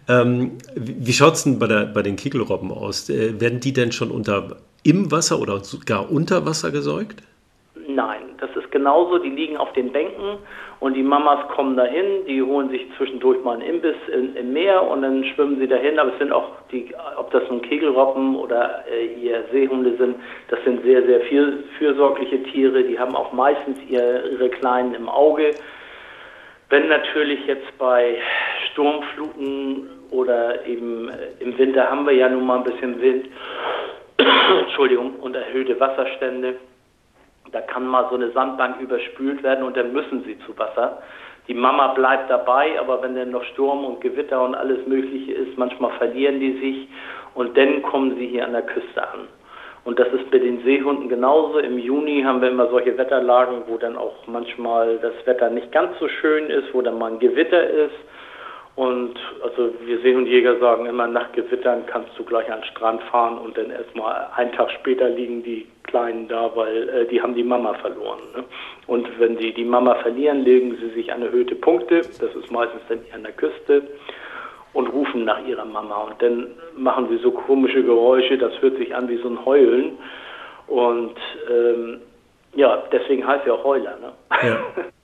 Ähm, 0.08 0.58
wie 0.75 1.13
schaut 1.13 1.34
es 1.34 1.43
denn 1.43 1.60
bei, 1.60 1.67
der, 1.67 1.86
bei 1.86 2.02
den 2.02 2.15
Kegelrobben 2.15 2.71
aus? 2.71 3.10
Äh, 3.10 3.39
werden 3.39 3.60
die 3.60 3.73
denn 3.73 3.91
schon 3.91 4.12
unter 4.12 4.58
im 4.84 5.12
Wasser 5.12 5.39
oder 5.39 5.60
sogar 5.60 6.12
unter 6.12 6.45
Wasser 6.45 6.71
gesäugt? 6.71 7.21
Nein, 7.88 8.21
das 8.39 8.49
ist 8.56 8.71
genauso. 8.71 9.19
Die 9.19 9.30
liegen 9.30 9.58
auf 9.58 9.71
den 9.73 9.91
Bänken 9.91 10.38
und 10.80 10.94
die 10.94 11.04
Mamas 11.04 11.46
kommen 11.50 11.76
dahin, 11.76 12.26
die 12.26 12.42
holen 12.42 12.70
sich 12.70 12.88
zwischendurch 12.96 13.44
mal 13.44 13.54
einen 13.54 13.63
Imbiss 13.63 13.98
in, 14.13 14.34
im 14.38 14.54
Meer 14.54 14.82
und 14.82 15.02
dann 15.02 15.26
schwimmen 15.26 15.60
sie 15.60 15.68
dahin. 15.68 16.00
Aber 16.00 16.13
es 16.13 16.20
sind 16.20 16.32
auch, 16.32 16.52
die, 16.72 16.94
ob 17.18 17.32
das 17.32 17.44
nun 17.50 17.62
Kegelrobben 17.62 18.38
oder 18.38 18.86
äh, 18.89 19.08
ihr 19.22 19.44
Seehunde 19.52 19.98
sind, 19.98 20.15
das 20.48 20.60
sind 20.63 20.82
sehr, 20.84 21.06
sehr 21.06 21.20
viel, 21.22 21.65
fürsorgliche 21.78 22.42
Tiere. 22.44 22.84
Die 22.84 22.98
haben 22.98 23.13
auch 23.13 23.34
meistens 23.34 23.78
ihr, 23.89 24.24
ihre 24.32 24.50
Kleinen 24.50 24.94
im 24.96 25.10
Auge. 25.10 25.52
Wenn 26.70 26.88
natürlich 26.88 27.46
jetzt 27.46 27.78
bei 27.78 28.15
Sturmfluten 28.72 29.89
oder 30.12 30.65
eben 30.65 31.10
äh, 31.10 31.44
im 31.44 31.58
Winter 31.58 31.89
haben 31.89 32.06
wir 32.06 32.13
ja 32.13 32.30
nun 32.30 32.46
mal 32.46 32.60
ein 32.60 32.63
bisschen 32.63 33.02
Wind, 33.02 33.26
Entschuldigung, 34.62 35.15
und 35.15 35.36
erhöhte 35.36 35.78
Wasserstände 35.78 36.56
da 37.52 37.62
kann 37.62 37.88
mal 37.88 38.08
so 38.10 38.16
eine 38.16 38.32
Sandbank 38.32 38.80
überspült 38.80 39.44
werden 39.44 39.64
und 39.64 39.78
dann 39.78 39.94
müssen 39.94 40.24
sie 40.24 40.38
zu 40.46 40.58
Wasser. 40.58 41.02
Die 41.48 41.54
Mama 41.54 41.94
bleibt 41.94 42.30
dabei, 42.30 42.80
aber 42.80 43.02
wenn 43.02 43.16
dann 43.16 43.32
noch 43.32 43.44
Sturm 43.44 43.84
und 43.84 44.02
Gewitter 44.02 44.44
und 44.44 44.54
alles 44.56 44.86
Mögliche 44.86 45.34
ist, 45.34 45.58
manchmal 45.58 45.92
verlieren 45.98 46.40
die 46.40 46.60
sich 46.60 46.88
und 47.34 47.58
dann 47.58 47.82
kommen 47.82 48.16
sie 48.18 48.28
hier 48.28 48.46
an 48.46 48.54
der 48.54 48.62
Küste 48.62 49.02
an. 49.02 49.28
Und 49.86 49.98
das 49.98 50.08
ist 50.10 50.30
bei 50.30 50.38
den 50.38 50.62
Seehunden 50.64 51.10
genauso. 51.10 51.58
Im 51.60 51.80
Juni 51.80 52.22
haben 52.22 52.42
wir 52.42 52.50
immer 52.50 52.68
solche 52.68 52.98
Wetterlagen, 52.98 53.64
wo 53.68 53.78
dann 53.78 53.98
auch 53.98 54.28
manchmal 54.28 55.00
das 55.00 55.14
Wetter 55.26 55.50
nicht 55.50 55.72
ganz 55.72 55.98
so 56.00 56.08
schön 56.08 56.48
ist, 56.48 56.74
wo 56.74 56.82
dann 56.82 57.00
mal 57.00 57.14
ein 57.14 57.20
Gewitter 57.20 57.66
ist. 57.68 57.96
Und 58.80 59.20
also 59.44 59.74
wir 59.84 60.00
Seehundjäger 60.00 60.58
sagen 60.60 60.86
immer, 60.86 61.06
nach 61.06 61.34
Gewittern 61.34 61.86
kannst 61.86 62.18
du 62.18 62.24
gleich 62.24 62.50
an 62.50 62.62
den 62.62 62.70
Strand 62.70 63.04
fahren 63.12 63.38
und 63.38 63.58
dann 63.58 63.72
erstmal 63.72 64.30
einen 64.38 64.54
Tag 64.54 64.72
später 64.72 65.10
liegen 65.10 65.44
die 65.44 65.68
Kleinen 65.84 66.30
da, 66.30 66.50
weil 66.56 66.88
äh, 66.88 67.06
die 67.08 67.22
haben 67.22 67.36
die 67.36 67.44
Mama 67.44 67.74
verloren. 67.74 68.22
Ne? 68.34 68.46
Und 68.88 69.20
wenn 69.20 69.36
die 69.36 69.54
die 69.54 69.65
Mama 69.65 69.96
verlieren, 69.96 70.46
legen 70.46 70.78
sie 70.80 70.92
sich 70.92 71.12
an 71.12 71.22
erhöhte 71.22 71.56
Punkte, 71.56 71.98
das 71.98 72.34
ist 72.34 72.50
meistens 72.54 72.80
dann 72.88 73.00
an 73.13 73.24
der 73.24 73.34
Küste, 73.34 73.82
und 74.72 74.88
rufen 74.88 75.26
nach 75.26 75.46
ihrer 75.46 75.65
Mama. 75.65 76.04
Und 76.04 76.22
dann 76.22 76.48
machen 76.78 77.10
sie 77.10 77.18
so 77.18 77.32
komische 77.32 77.84
Geräusche, 77.84 78.38
das 78.38 78.54
hört 78.62 78.78
sich 78.78 78.96
an 78.96 79.10
wie 79.10 79.18
so 79.18 79.28
ein 79.28 79.44
Heulen. 79.44 79.98
Und 80.68 81.18
ähm, 81.52 82.00
ja, 82.56 82.82
deswegen 82.94 83.28
heißt 83.28 83.46
er 83.46 83.56
auch 83.56 83.63
Heuler. 83.65 83.98
Ne? 84.00 84.13
Ja. 84.42 84.84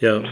Ja, 0.00 0.22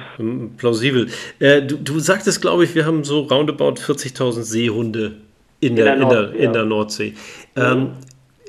plausibel. 0.58 1.08
Äh, 1.38 1.62
du, 1.62 1.76
du 1.76 1.98
sagtest, 1.98 2.42
glaube 2.42 2.64
ich, 2.64 2.74
wir 2.74 2.84
haben 2.84 3.04
so 3.04 3.20
roundabout 3.20 3.74
40.000 3.74 4.42
Seehunde 4.42 5.16
in, 5.60 5.76
der, 5.76 5.94
in, 5.94 6.00
der, 6.00 6.08
Nord, 6.08 6.12
in, 6.12 6.32
der, 6.32 6.40
ja. 6.40 6.46
in 6.46 6.52
der 6.52 6.64
Nordsee. 6.64 7.14
Ähm, 7.56 7.92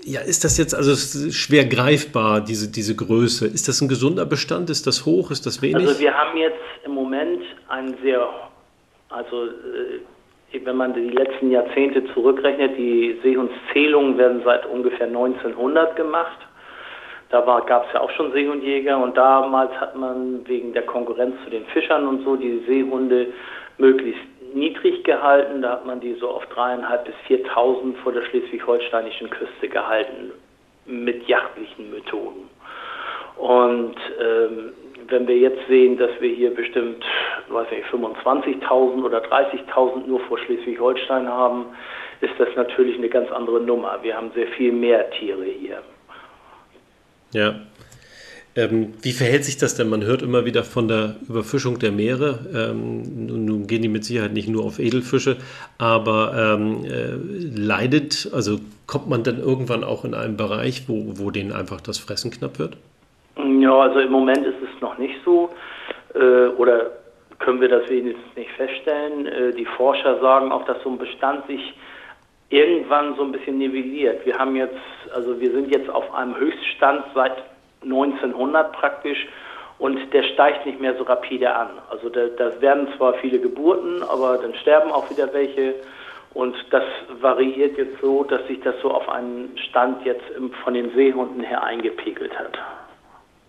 ja, 0.06 0.20
ist 0.22 0.44
das 0.44 0.58
jetzt 0.58 0.76
also 0.76 0.96
schwer 1.32 1.66
greifbar, 1.66 2.42
diese, 2.42 2.70
diese 2.70 2.96
Größe? 2.96 3.46
Ist 3.46 3.68
das 3.68 3.80
ein 3.82 3.88
gesunder 3.88 4.26
Bestand? 4.26 4.70
Ist 4.70 4.86
das 4.86 5.06
hoch? 5.06 5.32
Ist 5.32 5.46
das 5.46 5.62
wenig? 5.62 5.88
Also 5.88 6.00
wir 6.00 6.14
haben 6.14 6.38
jetzt 6.38 6.60
im 6.84 6.92
Moment 6.92 7.44
ein 7.70 7.96
sehr, 8.04 8.28
also 9.10 9.46
äh, 9.46 10.60
wenn 10.66 10.76
man 10.76 10.94
die 10.94 11.10
letzten 11.10 11.52
Jahrzehnte 11.52 12.04
zurückrechnet, 12.14 12.78
die 12.78 13.18
Seehundszählungen 13.24 14.18
werden 14.18 14.42
seit 14.44 14.66
ungefähr 14.66 15.08
1900 15.08 15.96
gemacht. 15.96 16.38
Da 17.30 17.42
gab 17.66 17.88
es 17.88 17.94
ja 17.94 18.02
auch 18.02 18.12
schon 18.12 18.32
Seehundjäger 18.32 18.98
und 18.98 19.18
damals 19.18 19.72
hat 19.80 19.96
man 19.96 20.48
wegen 20.48 20.74
der 20.74 20.84
Konkurrenz 20.84 21.36
zu 21.44 21.50
den 21.50 21.66
Fischern 21.68 22.08
und 22.08 22.24
so 22.24 22.36
die 22.36 22.64
Seehunde 22.68 23.28
möglichst 23.78 24.22
niedrig 24.54 25.04
gehalten. 25.04 25.62
Da 25.62 25.72
hat 25.72 25.86
man 25.86 26.00
die 26.00 26.14
so 26.14 26.30
auf 26.30 26.46
dreieinhalb 26.48 27.06
bis 27.06 27.16
4.000 27.28 27.96
vor 28.04 28.12
der 28.12 28.24
schleswig-holsteinischen 28.24 29.30
Küste 29.30 29.68
gehalten 29.68 30.32
mit 30.86 31.28
jachtlichen 31.28 31.92
Methoden. 31.92 32.50
Und 33.38 33.96
ähm, 34.20 34.74
wenn 35.08 35.28
wir 35.28 35.38
jetzt 35.38 35.68
sehen, 35.68 35.98
dass 35.98 36.12
wir 36.20 36.30
hier 36.30 36.54
bestimmt, 36.54 37.04
weiß 37.50 37.70
nicht, 37.72 37.86
25.000 37.88 39.04
oder 39.04 39.20
30.000 39.20 40.08
nur 40.08 40.20
vor 40.22 40.38
Schleswig-Holstein 40.40 41.28
haben, 41.28 41.66
ist 42.22 42.34
das 42.38 42.50
natürlich 42.56 42.98
eine 42.98 43.10
ganz 43.10 43.32
andere 43.32 43.60
Nummer. 43.60 44.00
Wir 44.02 44.16
haben 44.16 44.32
sehr 44.34 44.48
viel 44.48 44.72
mehr 44.72 45.10
Tiere 45.12 45.44
hier. 45.44 45.82
Ja. 47.34 47.56
Ähm, 48.56 48.94
wie 49.02 49.14
verhält 49.14 49.46
sich 49.46 49.58
das 49.58 49.76
denn? 49.76 49.90
Man 49.90 50.04
hört 50.04 50.22
immer 50.22 50.46
wieder 50.46 50.64
von 50.64 50.88
der 50.88 51.16
Überfischung 51.28 51.80
der 51.80 51.92
Meere. 51.92 52.40
Ähm, 52.54 53.26
nun, 53.26 53.66
gehen 53.66 53.82
die 53.82 53.88
mit 53.88 54.06
Sicherheit 54.06 54.34
nicht 54.34 54.48
nur 54.48 54.64
auf 54.64 54.78
Edelfische, 54.78 55.38
aber 55.80 56.56
ähm, 56.56 56.86
äh, 56.86 57.16
leidet, 57.60 58.30
also 58.32 58.60
kommt 58.86 59.10
man 59.10 59.24
dann 59.24 59.40
irgendwann 59.40 59.84
auch 59.84 60.06
in 60.06 60.14
einen 60.14 60.38
Bereich, 60.38 60.88
wo, 60.88 61.14
wo 61.16 61.32
denen 61.32 61.52
einfach 61.52 61.82
das 61.82 61.98
Fressen 61.98 62.30
knapp 62.30 62.60
wird? 62.60 62.78
Ja, 63.38 63.76
also 63.76 64.00
im 64.00 64.12
Moment 64.12 64.46
ist 64.46 64.58
es 64.62 64.82
noch 64.82 65.00
nicht 65.00 65.16
so. 65.26 65.50
Äh, 66.14 66.48
oder 66.50 66.92
können 67.40 67.60
wir 67.60 67.70
das 67.70 67.90
wenigstens 67.90 68.36
nicht 68.36 68.52
feststellen. 68.52 69.26
Äh, 69.26 69.54
die 69.54 69.66
Forscher 69.66 70.20
sagen 70.22 70.52
auch, 70.52 70.66
dass 70.66 70.78
so 70.84 70.92
ein 70.92 71.00
Bestand 71.00 71.48
sich 71.48 71.74
irgendwann 72.54 73.16
so 73.16 73.24
ein 73.24 73.32
bisschen 73.32 73.58
nivelliert. 73.58 74.26
Wir 74.26 74.38
haben 74.38 74.56
jetzt, 74.56 74.78
also 75.14 75.40
wir 75.40 75.52
sind 75.52 75.74
jetzt 75.74 75.90
auf 75.90 76.14
einem 76.14 76.38
Höchststand 76.38 77.04
seit 77.16 77.44
1900 77.84 78.72
praktisch 78.74 79.28
und 79.80 80.14
der 80.14 80.24
steigt 80.24 80.66
nicht 80.66 80.80
mehr 80.80 80.96
so 80.96 81.04
rapide 81.04 81.54
an. 81.54 81.70
Also 81.90 82.10
da, 82.10 82.28
da 82.38 82.62
werden 82.62 82.88
zwar 82.96 83.16
viele 83.16 83.40
Geburten, 83.40 84.04
aber 84.04 84.38
dann 84.38 84.54
sterben 84.56 84.92
auch 84.92 85.10
wieder 85.10 85.34
welche 85.34 85.76
und 86.36 86.56
das 86.70 86.84
variiert 87.22 87.78
jetzt 87.78 88.00
so, 88.02 88.24
dass 88.24 88.46
sich 88.48 88.60
das 88.62 88.76
so 88.82 88.92
auf 88.92 89.10
einen 89.10 89.56
Stand 89.70 90.06
jetzt 90.06 90.24
von 90.64 90.74
den 90.74 90.92
Seehunden 90.94 91.42
her 91.42 91.64
eingepegelt 91.64 92.38
hat, 92.38 92.58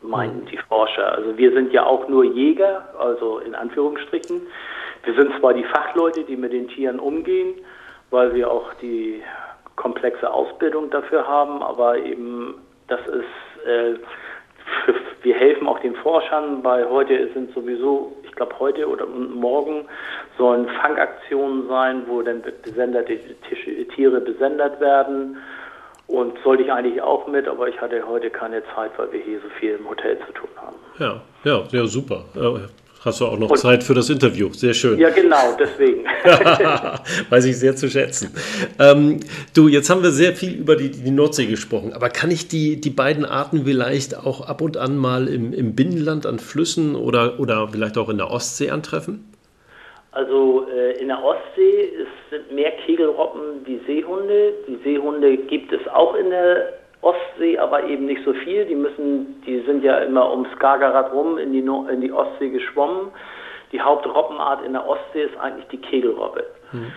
meinen 0.03 0.47
die 0.47 0.59
Forscher. 0.59 1.13
Also 1.13 1.37
wir 1.37 1.53
sind 1.53 1.73
ja 1.73 1.85
auch 1.85 2.09
nur 2.09 2.25
Jäger, 2.25 2.89
also 2.99 3.39
in 3.39 3.55
Anführungsstrichen. 3.55 4.43
Wir 5.05 5.15
sind 5.15 5.39
zwar 5.39 5.53
die 5.53 5.65
Fachleute, 5.65 6.25
die 6.25 6.37
mit 6.37 6.53
den 6.53 6.69
Tieren 6.69 6.99
umgehen, 6.99 7.55
weil 8.15 8.33
wir 8.35 8.51
auch 8.51 8.73
die 8.81 9.23
komplexe 9.77 10.33
Ausbildung 10.33 10.89
dafür 10.91 11.27
haben, 11.27 11.63
aber 11.63 11.99
eben 11.99 12.55
das 12.87 13.01
ist, 13.09 13.67
äh, 13.67 13.95
wir 15.23 15.35
helfen 15.35 15.67
auch 15.67 15.81
den 15.81 15.97
Forschern, 15.97 16.63
weil 16.63 16.89
heute 16.89 17.29
sind 17.35 17.53
sowieso, 17.55 18.13
ich 18.23 18.33
glaube 18.33 18.55
heute 18.61 18.89
oder 18.89 19.07
morgen 19.07 19.87
sollen 20.39 20.69
Fangaktionen 20.81 21.69
sein, 21.69 22.05
wo 22.07 22.23
dann 22.23 22.43
besenderte 22.63 23.19
Tiere 23.95 24.21
besendet 24.21 24.81
werden. 24.81 25.39
Und 26.07 26.37
sollte 26.45 26.63
ich 26.63 26.71
eigentlich 26.71 27.01
auch 27.01 27.27
mit, 27.27 27.49
aber 27.49 27.67
ich 27.67 27.81
hatte 27.81 28.07
heute 28.07 28.29
keine 28.29 28.63
Zeit, 28.75 28.91
weil 28.99 29.11
wir 29.11 29.21
hier 29.21 29.41
so 29.41 29.49
viel 29.59 29.77
im 29.77 29.89
Hotel 29.89 30.19
zu 30.27 30.33
tun 30.35 30.51
haben. 30.57 30.77
Ja, 30.99 31.21
ja, 31.45 31.63
ja, 31.71 31.87
super. 31.87 32.25
Hast 33.05 33.21
du 33.21 33.27
auch 33.27 33.39
noch 33.39 33.51
und, 33.51 33.59
Zeit 33.59 33.83
für 33.83 33.93
das 33.93 34.09
Interview? 34.09 34.51
Sehr 34.53 34.73
schön. 34.73 34.99
Ja, 34.99 35.11
genau, 35.11 35.55
deswegen. 35.59 36.07
Weiß 37.29 37.45
ich 37.45 37.59
sehr 37.59 37.77
zu 37.77 37.91
schätzen. 37.91 38.35
Ähm, 38.81 39.21
du, 39.55 39.69
jetzt 39.69 39.91
haben 39.91 40.03
wir 40.03 40.11
sehr 40.11 40.33
viel 40.33 40.55
über 40.59 40.75
die, 40.75 40.91
die, 40.91 41.11
Nordsee 41.11 41.45
gesprochen, 41.45 41.93
aber 41.93 42.09
kann 42.09 42.31
ich 42.31 42.49
die, 42.49 42.81
die 42.81 42.89
beiden 42.89 43.27
Arten 43.27 43.67
vielleicht 43.67 44.17
auch 44.17 44.49
ab 44.49 44.63
und 44.63 44.79
an 44.79 44.97
mal 44.97 45.29
im, 45.29 45.53
im 45.53 45.75
Binnenland 45.77 46.25
an 46.25 46.39
Flüssen 46.39 46.97
oder, 46.97 47.39
oder 47.39 47.69
vielleicht 47.69 47.99
auch 47.99 48.09
in 48.09 48.17
der 48.17 48.31
Ostsee 48.31 48.71
antreffen? 48.71 49.31
Also 50.13 50.67
äh, 50.75 50.99
in 50.99 51.09
der 51.09 51.23
Ostsee 51.23 51.91
sind 52.31 52.53
mehr 52.53 52.73
Kegelroppen 52.87 53.67
wie 53.67 53.81
Seehunde. 53.87 54.55
Die 54.67 54.79
Seehunde 54.83 55.37
gibt 55.37 55.73
es 55.73 55.87
auch 55.89 56.15
in 56.15 56.31
der 56.31 56.73
Ostsee 57.05 57.59
aber 57.59 57.85
eben 57.85 58.07
nicht 58.07 58.25
so 58.25 58.33
viel. 58.33 58.65
Die 58.65 58.75
müssen, 58.75 59.43
die 59.47 59.61
sind 59.61 59.85
ja 59.85 59.99
immer 59.99 60.31
um 60.33 60.47
Skagerrak 60.57 61.13
rum 61.13 61.39
in 61.39 61.53
die, 61.53 61.63
no 61.63 61.87
in 61.89 62.01
die 62.01 62.13
Ostsee 62.13 62.51
geschwommen. 62.51 63.13
Die 63.73 63.81
Hauptroppenart 63.81 64.65
in 64.65 64.73
der 64.73 64.87
Ostsee 64.87 65.25
ist 65.25 65.37
eigentlich 65.39 65.67
die 65.69 65.79
Kegelrobbe. 65.79 66.45
Mhm. 66.73 66.93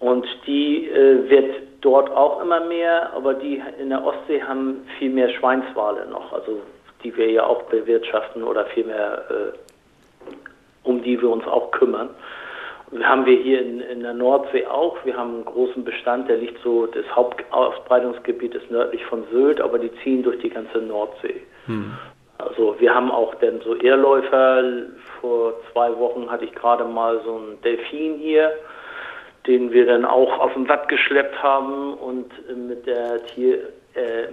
Und 0.00 0.26
die 0.46 0.88
äh, 0.88 1.30
wird 1.30 1.54
dort 1.80 2.10
auch 2.10 2.42
immer 2.42 2.60
mehr, 2.60 3.12
aber 3.14 3.34
die 3.34 3.62
in 3.80 3.90
der 3.90 4.04
Ostsee 4.04 4.42
haben 4.42 4.86
viel 4.98 5.10
mehr 5.10 5.28
Schweinswale 5.30 6.06
noch, 6.06 6.32
also 6.32 6.60
die 7.04 7.16
wir 7.16 7.30
ja 7.30 7.44
auch 7.44 7.62
bewirtschaften 7.64 8.42
oder 8.42 8.64
viel 8.66 8.84
mehr 8.84 9.24
um 10.84 11.02
die 11.02 11.20
wir 11.20 11.30
uns 11.30 11.46
auch 11.46 11.70
kümmern. 11.70 12.10
Haben 13.00 13.24
wir 13.24 13.38
hier 13.38 13.62
in, 13.62 13.80
in 13.80 14.02
der 14.02 14.12
Nordsee 14.12 14.66
auch. 14.66 14.96
Wir 15.04 15.16
haben 15.16 15.36
einen 15.36 15.44
großen 15.44 15.82
Bestand, 15.82 16.28
der 16.28 16.36
liegt 16.36 16.62
so, 16.62 16.86
das 16.86 17.04
Hauptausbreitungsgebiet 17.14 18.54
ist 18.54 18.70
nördlich 18.70 19.04
von 19.06 19.24
Sylt, 19.32 19.60
aber 19.60 19.78
die 19.78 19.90
ziehen 20.02 20.22
durch 20.22 20.38
die 20.40 20.50
ganze 20.50 20.78
Nordsee. 20.78 21.42
Hm. 21.66 21.92
Also 22.38 22.76
wir 22.78 22.94
haben 22.94 23.10
auch 23.10 23.34
dann 23.36 23.60
so 23.60 23.76
Ehrläufer. 23.76 24.64
Vor 25.20 25.54
zwei 25.72 25.96
Wochen 25.98 26.30
hatte 26.30 26.44
ich 26.44 26.54
gerade 26.54 26.84
mal 26.84 27.20
so 27.24 27.36
einen 27.36 27.62
Delfin 27.62 28.18
hier, 28.18 28.52
den 29.46 29.72
wir 29.72 29.86
dann 29.86 30.04
auch 30.04 30.38
auf 30.38 30.52
dem 30.52 30.68
Watt 30.68 30.88
geschleppt 30.88 31.42
haben 31.42 31.94
und 31.94 32.30
mit 32.68 32.86
der 32.86 33.24
Tier 33.26 33.58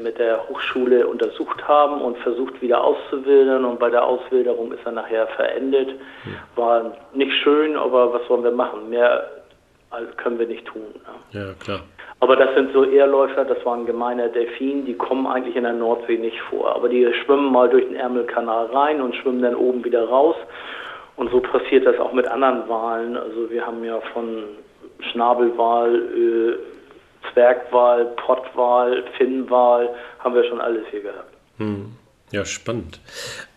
mit 0.02 0.18
der 0.18 0.48
Hochschule 0.48 1.06
untersucht 1.06 1.68
haben 1.68 2.02
und 2.02 2.18
versucht 2.20 2.62
wieder 2.62 2.82
auszuwildern 2.82 3.66
und 3.66 3.78
bei 3.80 3.90
der 3.90 4.06
Auswilderung 4.06 4.72
ist 4.72 4.86
er 4.86 4.94
nachher 4.94 5.28
verendet. 5.28 5.96
War 6.56 6.96
nicht 7.14 7.34
schön, 7.44 7.76
aber 7.76 8.14
was 8.14 8.26
sollen 8.28 8.44
wir 8.44 8.52
machen? 8.52 8.90
Mehr 8.90 9.30
können 10.18 10.40
wir 10.40 10.48
nicht 10.48 10.66
tun. 10.66 10.84
Ne? 11.34 11.40
Ja, 11.40 11.54
klar. 11.60 11.82
Aber 12.22 12.36
das 12.36 12.54
sind 12.54 12.74
so 12.74 12.84
Ehrläufer, 12.84 13.46
das 13.46 13.66
waren 13.66 13.86
gemeine 13.86 14.30
Delfin, 14.30 14.86
die 14.86 14.94
kommen 14.94 15.26
eigentlich 15.26 15.56
in 15.56 15.64
der 15.64 15.74
Nordsee 15.74 16.18
nicht 16.18 16.40
vor. 16.50 16.76
Aber 16.76 16.90
die 16.90 17.08
schwimmen 17.24 17.52
mal 17.52 17.70
durch 17.70 17.86
den 17.86 17.96
Ärmelkanal 17.96 18.66
rein 18.68 19.02
und 19.02 19.16
schwimmen 19.16 19.42
dann 19.42 19.56
oben 19.56 19.84
wieder 19.86 20.08
raus. 20.08 20.36
Und 21.16 21.32
so 21.32 21.40
passiert 21.40 21.86
das 21.86 21.98
auch 22.00 22.14
mit 22.14 22.28
anderen 22.28 22.68
Walen. 22.68 23.16
Also 23.16 23.50
wir 23.50 23.66
haben 23.66 23.84
ja 23.84 24.00
von 24.14 24.44
Schnabelwal, 25.12 25.96
äh, 25.96 26.79
Zwergwal, 27.40 28.06
Pottwal, 28.18 29.04
Finnwal, 29.18 29.90
haben 30.20 30.36
wir 30.36 30.44
schon 30.44 30.60
alles 30.60 30.84
hier 30.92 31.04
gehabt. 31.04 31.34
Hm. 31.58 31.94
Ja, 32.32 32.46
spannend. 32.46 33.00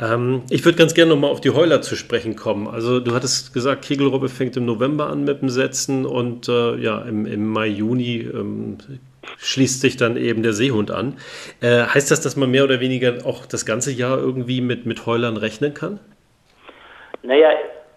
Ähm, 0.00 0.44
ich 0.50 0.64
würde 0.64 0.78
ganz 0.78 0.94
gerne 0.94 1.10
nochmal 1.10 1.30
auf 1.30 1.40
die 1.40 1.50
Heuler 1.50 1.82
zu 1.82 1.96
sprechen 1.96 2.36
kommen. 2.36 2.68
Also 2.68 3.00
du 3.00 3.12
hattest 3.12 3.52
gesagt, 3.52 3.84
Kegelrobbe 3.84 4.28
fängt 4.28 4.56
im 4.56 4.64
November 4.64 5.08
an 5.08 5.24
mit 5.24 5.42
dem 5.42 5.48
Setzen 5.48 6.06
und 6.06 6.48
äh, 6.48 6.76
ja, 6.76 7.02
im, 7.02 7.26
im, 7.26 7.48
Mai, 7.48 7.66
Juni 7.66 8.20
ähm, 8.20 8.78
schließt 9.38 9.80
sich 9.80 9.96
dann 9.96 10.16
eben 10.16 10.42
der 10.42 10.52
Seehund 10.52 10.90
an. 10.90 11.18
Äh, 11.60 11.82
heißt 11.82 12.10
das, 12.10 12.22
dass 12.22 12.36
man 12.36 12.50
mehr 12.50 12.64
oder 12.64 12.80
weniger 12.80 13.26
auch 13.26 13.44
das 13.44 13.66
ganze 13.66 13.92
Jahr 13.92 14.16
irgendwie 14.16 14.60
mit, 14.60 14.86
mit 14.86 15.04
Heulern 15.06 15.36
rechnen 15.36 15.74
kann? 15.74 15.98
Naja, 17.24 17.50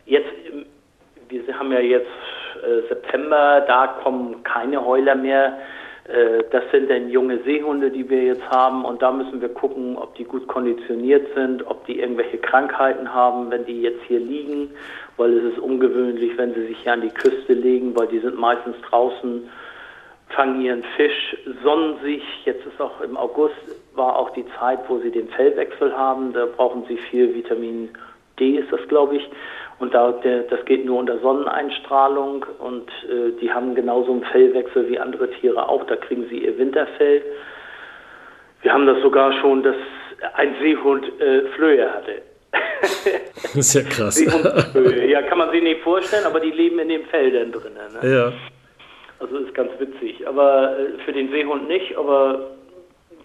jetzt, 0.05 0.29
wir 1.29 1.59
haben 1.59 1.71
ja 1.71 1.79
jetzt 1.79 2.09
äh, 2.65 2.87
September, 2.87 3.63
da 3.67 3.87
kommen 4.03 4.43
keine 4.43 4.83
Heuler 4.83 5.15
mehr. 5.15 5.57
Äh, 6.07 6.43
das 6.51 6.63
sind 6.71 6.89
dann 6.89 7.09
junge 7.09 7.39
Seehunde, 7.43 7.89
die 7.89 8.07
wir 8.09 8.23
jetzt 8.23 8.47
haben 8.49 8.85
und 8.85 9.01
da 9.01 9.11
müssen 9.11 9.41
wir 9.41 9.49
gucken, 9.49 9.97
ob 9.97 10.15
die 10.15 10.23
gut 10.23 10.47
konditioniert 10.47 11.27
sind, 11.35 11.65
ob 11.65 11.85
die 11.87 11.99
irgendwelche 11.99 12.37
Krankheiten 12.37 13.13
haben, 13.13 13.49
wenn 13.49 13.65
die 13.65 13.81
jetzt 13.81 14.03
hier 14.07 14.19
liegen, 14.19 14.69
weil 15.17 15.33
es 15.33 15.53
ist 15.53 15.59
ungewöhnlich, 15.59 16.37
wenn 16.37 16.53
sie 16.53 16.67
sich 16.67 16.77
hier 16.79 16.93
an 16.93 17.01
die 17.01 17.09
Küste 17.09 17.53
legen, 17.53 17.95
weil 17.95 18.07
die 18.07 18.19
sind 18.19 18.37
meistens 18.37 18.75
draußen, 18.89 19.49
fangen 20.29 20.61
ihren 20.61 20.83
Fisch, 20.95 21.37
sonnen 21.63 21.97
sich. 22.03 22.23
Jetzt 22.45 22.65
ist 22.65 22.79
auch 22.79 23.01
im 23.01 23.17
August 23.17 23.55
war 23.95 24.15
auch 24.15 24.31
die 24.31 24.45
Zeit, 24.59 24.79
wo 24.87 24.99
sie 24.99 25.11
den 25.11 25.29
Fellwechsel 25.29 25.95
haben. 25.95 26.33
Da 26.33 26.45
brauchen 26.45 26.83
sie 26.87 26.97
viel 26.97 27.33
Vitamin 27.33 27.89
D, 28.39 28.57
ist 28.57 28.71
das 28.71 28.85
glaube 28.87 29.17
ich. 29.17 29.29
Und 29.77 29.93
da, 29.93 30.11
der, 30.11 30.43
das 30.43 30.63
geht 30.65 30.85
nur 30.85 30.99
unter 30.99 31.19
Sonneneinstrahlung 31.19 32.45
und 32.59 32.89
äh, 33.09 33.31
die 33.41 33.51
haben 33.51 33.75
genauso 33.75 34.13
einen 34.13 34.23
Fellwechsel 34.23 34.87
wie 34.89 34.97
andere 34.97 35.29
Tiere 35.31 35.67
auch. 35.67 35.85
Da 35.85 35.97
kriegen 35.97 36.27
sie 36.29 36.45
ihr 36.45 36.57
Winterfell. 36.57 37.21
Wir 38.61 38.71
haben 38.71 38.87
das 38.87 39.01
sogar 39.01 39.33
schon, 39.41 39.63
dass 39.63 39.75
ein 40.35 40.55
Seehund 40.61 41.05
äh, 41.19 41.41
Flöhe 41.55 41.93
hatte. 41.93 42.21
das 43.41 43.55
ist 43.55 43.73
ja 43.73 43.81
krass. 43.81 44.15
Seehundflöhe. 44.15 45.07
Ja, 45.07 45.21
kann 45.23 45.37
man 45.37 45.51
sich 45.51 45.61
nicht 45.61 45.81
vorstellen, 45.81 46.25
aber 46.25 46.39
die 46.39 46.51
leben 46.51 46.79
in 46.79 46.89
den 46.89 47.05
Feldern 47.07 47.51
drin. 47.51 47.73
Ne? 47.73 48.09
Ja. 48.09 48.33
Also 49.19 49.37
ist 49.37 49.53
ganz 49.53 49.71
witzig. 49.77 50.25
Aber 50.25 50.77
äh, 50.79 51.03
für 51.03 51.11
den 51.11 51.29
Seehund 51.31 51.67
nicht, 51.67 51.97
aber 51.97 52.51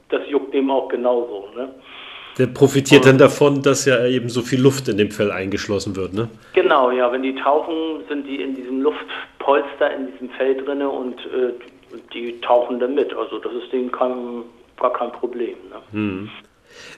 das 0.08 0.22
juckt 0.28 0.52
dem 0.52 0.70
auch 0.70 0.88
genauso. 0.88 1.48
Ne? 1.54 1.74
Der 2.38 2.46
profitiert 2.46 3.06
dann 3.06 3.18
davon, 3.18 3.62
dass 3.62 3.84
ja 3.84 4.06
eben 4.06 4.28
so 4.28 4.42
viel 4.42 4.60
Luft 4.60 4.88
in 4.88 4.96
dem 4.96 5.10
Fell 5.10 5.30
eingeschlossen 5.30 5.96
wird, 5.96 6.14
ne? 6.14 6.28
Genau, 6.54 6.90
ja. 6.90 7.10
Wenn 7.12 7.22
die 7.22 7.34
tauchen, 7.34 8.04
sind 8.08 8.26
die 8.26 8.40
in 8.40 8.54
diesem 8.54 8.82
Luftpolster 8.82 9.94
in 9.94 10.12
diesem 10.12 10.30
Fell 10.30 10.56
drin 10.56 10.82
und 10.82 11.18
äh, 11.26 11.52
die 12.12 12.40
tauchen 12.40 12.78
dann 12.78 12.94
mit. 12.94 13.14
Also 13.14 13.38
das 13.38 13.52
ist 13.52 13.72
denen 13.72 13.90
kein, 13.90 14.44
gar 14.78 14.92
kein 14.92 15.12
Problem. 15.12 15.56
Ne? 15.70 15.82
Hm. 15.92 16.30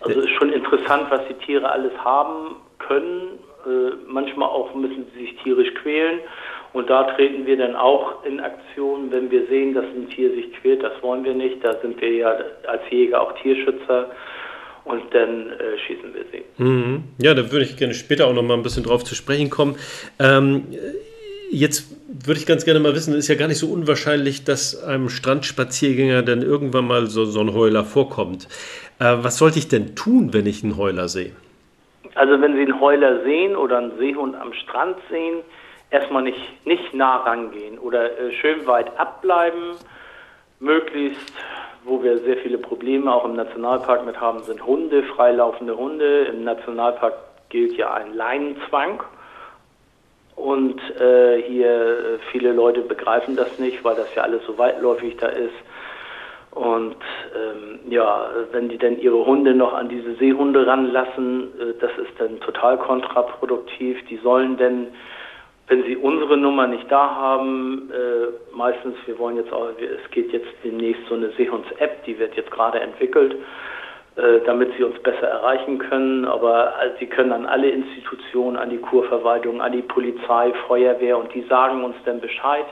Also 0.00 0.20
es 0.20 0.26
ist 0.26 0.32
schon 0.32 0.52
interessant, 0.52 1.06
was 1.10 1.20
die 1.28 1.34
Tiere 1.44 1.70
alles 1.70 1.92
haben 1.98 2.56
können. 2.78 3.38
Äh, 3.66 3.94
manchmal 4.06 4.48
auch 4.48 4.74
müssen 4.74 5.06
sie 5.14 5.26
sich 5.26 5.36
tierisch 5.42 5.72
quälen. 5.74 6.20
Und 6.72 6.88
da 6.88 7.04
treten 7.04 7.46
wir 7.46 7.56
dann 7.56 7.76
auch 7.76 8.24
in 8.24 8.40
Aktion, 8.40 9.10
wenn 9.10 9.30
wir 9.30 9.46
sehen, 9.46 9.74
dass 9.74 9.84
ein 9.84 10.08
Tier 10.08 10.30
sich 10.30 10.52
quält. 10.54 10.82
Das 10.82 11.02
wollen 11.02 11.24
wir 11.24 11.34
nicht. 11.34 11.62
Da 11.62 11.74
sind 11.80 12.00
wir 12.00 12.12
ja 12.12 12.34
als 12.66 12.82
Jäger 12.90 13.20
auch 13.20 13.32
Tierschützer 13.42 14.10
und 14.84 15.02
dann 15.12 15.50
äh, 15.50 15.78
schießen 15.86 16.14
wir 16.14 16.24
sie. 16.32 16.62
Mhm. 16.62 17.04
Ja, 17.18 17.34
da 17.34 17.50
würde 17.50 17.64
ich 17.64 17.76
gerne 17.76 17.94
später 17.94 18.26
auch 18.26 18.34
noch 18.34 18.42
mal 18.42 18.54
ein 18.54 18.62
bisschen 18.62 18.84
drauf 18.84 19.04
zu 19.04 19.14
sprechen 19.14 19.50
kommen. 19.50 19.76
Ähm, 20.18 20.64
jetzt 21.50 21.96
würde 22.08 22.40
ich 22.40 22.46
ganz 22.46 22.64
gerne 22.64 22.80
mal 22.80 22.94
wissen, 22.94 23.12
es 23.12 23.20
ist 23.20 23.28
ja 23.28 23.34
gar 23.34 23.48
nicht 23.48 23.58
so 23.58 23.68
unwahrscheinlich, 23.68 24.44
dass 24.44 24.82
einem 24.82 25.08
Strandspaziergänger 25.08 26.22
dann 26.22 26.42
irgendwann 26.42 26.86
mal 26.86 27.06
so, 27.06 27.24
so 27.24 27.40
ein 27.40 27.54
Heuler 27.54 27.84
vorkommt. 27.84 28.48
Äh, 28.98 29.16
was 29.22 29.38
sollte 29.38 29.58
ich 29.58 29.68
denn 29.68 29.94
tun, 29.94 30.32
wenn 30.32 30.46
ich 30.46 30.64
einen 30.64 30.76
Heuler 30.76 31.08
sehe? 31.08 31.32
Also 32.14 32.40
wenn 32.40 32.54
Sie 32.54 32.62
einen 32.62 32.80
Heuler 32.80 33.22
sehen 33.24 33.56
oder 33.56 33.78
einen 33.78 33.98
Seehund 33.98 34.34
am 34.36 34.52
Strand 34.52 34.96
sehen, 35.10 35.38
erstmal 35.90 36.22
nicht, 36.22 36.66
nicht 36.66 36.92
nah 36.94 37.18
rangehen 37.18 37.78
oder 37.78 38.18
äh, 38.18 38.32
schön 38.32 38.66
weit 38.66 38.98
abbleiben, 38.98 39.76
möglichst 40.60 41.32
wo 41.84 42.02
wir 42.02 42.18
sehr 42.18 42.36
viele 42.38 42.58
Probleme 42.58 43.12
auch 43.12 43.24
im 43.24 43.34
Nationalpark 43.34 44.06
mit 44.06 44.20
haben, 44.20 44.42
sind 44.44 44.64
Hunde, 44.64 45.02
freilaufende 45.02 45.76
Hunde. 45.76 46.24
Im 46.24 46.44
Nationalpark 46.44 47.14
gilt 47.48 47.76
ja 47.76 47.92
ein 47.94 48.14
Leinenzwang. 48.14 49.02
Und 50.36 50.80
äh, 50.98 51.42
hier 51.42 51.68
äh, 51.68 52.18
viele 52.30 52.52
Leute 52.52 52.80
begreifen 52.80 53.36
das 53.36 53.58
nicht, 53.58 53.84
weil 53.84 53.96
das 53.96 54.14
ja 54.14 54.22
alles 54.22 54.44
so 54.46 54.56
weitläufig 54.58 55.16
da 55.18 55.28
ist. 55.28 55.54
Und 56.52 56.96
ähm, 57.34 57.80
ja, 57.88 58.28
wenn 58.50 58.68
die 58.68 58.78
dann 58.78 58.98
ihre 58.98 59.24
Hunde 59.24 59.54
noch 59.54 59.72
an 59.72 59.88
diese 59.88 60.14
Seehunde 60.16 60.66
ranlassen, 60.66 61.48
äh, 61.58 61.74
das 61.80 61.90
ist 61.98 62.12
dann 62.18 62.40
total 62.40 62.78
kontraproduktiv. 62.78 63.98
Die 64.08 64.18
sollen 64.18 64.56
denn 64.56 64.88
wenn 65.72 65.84
Sie 65.84 65.96
unsere 65.96 66.36
Nummer 66.36 66.66
nicht 66.66 66.84
da 66.92 67.14
haben, 67.14 67.90
äh, 67.90 68.54
meistens, 68.54 68.94
wir 69.06 69.18
wollen 69.18 69.36
jetzt 69.36 69.50
auch, 69.54 69.70
es 69.70 70.10
geht 70.10 70.30
jetzt 70.30 70.50
demnächst 70.62 71.00
so 71.08 71.14
eine 71.14 71.30
Seehunds-App, 71.30 72.04
die 72.04 72.18
wird 72.18 72.34
jetzt 72.36 72.50
gerade 72.50 72.78
entwickelt, 72.78 73.36
äh, 74.16 74.40
damit 74.44 74.70
Sie 74.76 74.84
uns 74.84 74.98
besser 74.98 75.28
erreichen 75.28 75.78
können. 75.78 76.26
Aber 76.26 76.76
also, 76.76 76.94
Sie 77.00 77.06
können 77.06 77.32
an 77.32 77.46
alle 77.46 77.70
Institutionen, 77.70 78.58
an 78.58 78.68
die 78.68 78.76
Kurverwaltung, 78.76 79.62
an 79.62 79.72
die 79.72 79.80
Polizei, 79.80 80.52
Feuerwehr 80.66 81.16
und 81.16 81.32
die 81.32 81.42
sagen 81.48 81.82
uns 81.84 81.96
dann 82.04 82.20
Bescheid. 82.20 82.66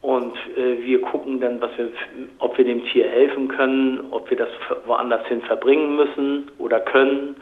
Und 0.00 0.34
äh, 0.56 0.82
wir 0.82 1.02
gucken 1.02 1.40
dann, 1.40 1.60
was 1.60 1.76
wir, 1.76 1.90
ob 2.38 2.56
wir 2.56 2.64
dem 2.64 2.86
Tier 2.86 3.06
helfen 3.06 3.48
können, 3.48 4.06
ob 4.12 4.30
wir 4.30 4.38
das 4.38 4.48
woanders 4.86 5.26
hin 5.26 5.42
verbringen 5.42 5.96
müssen 5.96 6.50
oder 6.56 6.80
können 6.80 7.36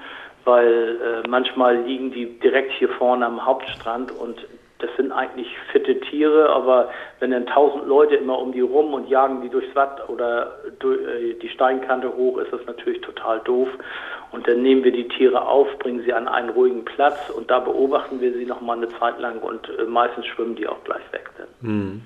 weil 0.44 1.22
äh, 1.24 1.28
manchmal 1.28 1.76
liegen 1.82 2.10
die 2.10 2.26
direkt 2.40 2.72
hier 2.72 2.88
vorne 2.90 3.26
am 3.26 3.44
Hauptstrand 3.44 4.10
und 4.12 4.36
das 4.82 4.90
sind 4.96 5.12
eigentlich 5.12 5.48
fitte 5.70 5.98
Tiere, 6.00 6.50
aber 6.50 6.90
wenn 7.20 7.30
dann 7.30 7.46
tausend 7.46 7.86
Leute 7.86 8.16
immer 8.16 8.38
um 8.38 8.52
die 8.52 8.60
rum 8.60 8.92
und 8.92 9.08
jagen 9.08 9.40
die 9.40 9.48
durchs 9.48 9.74
Watt 9.74 10.08
oder 10.08 10.58
durch, 10.80 11.00
äh, 11.00 11.34
die 11.34 11.48
Steinkante 11.48 12.14
hoch, 12.14 12.38
ist 12.38 12.52
das 12.52 12.60
natürlich 12.66 13.00
total 13.00 13.40
doof. 13.40 13.68
Und 14.32 14.48
dann 14.48 14.62
nehmen 14.62 14.82
wir 14.82 14.92
die 14.92 15.08
Tiere 15.08 15.46
auf, 15.46 15.68
bringen 15.78 16.02
sie 16.04 16.12
an 16.12 16.26
einen 16.26 16.50
ruhigen 16.50 16.84
Platz 16.84 17.30
und 17.30 17.50
da 17.50 17.60
beobachten 17.60 18.20
wir 18.20 18.32
sie 18.32 18.44
noch 18.44 18.60
mal 18.60 18.76
eine 18.76 18.88
Zeit 18.98 19.20
lang 19.20 19.38
und 19.40 19.68
äh, 19.78 19.84
meistens 19.84 20.26
schwimmen 20.26 20.56
die 20.56 20.66
auch 20.66 20.82
gleich 20.84 21.02
weg. 21.12 21.30
Hm, 21.60 22.02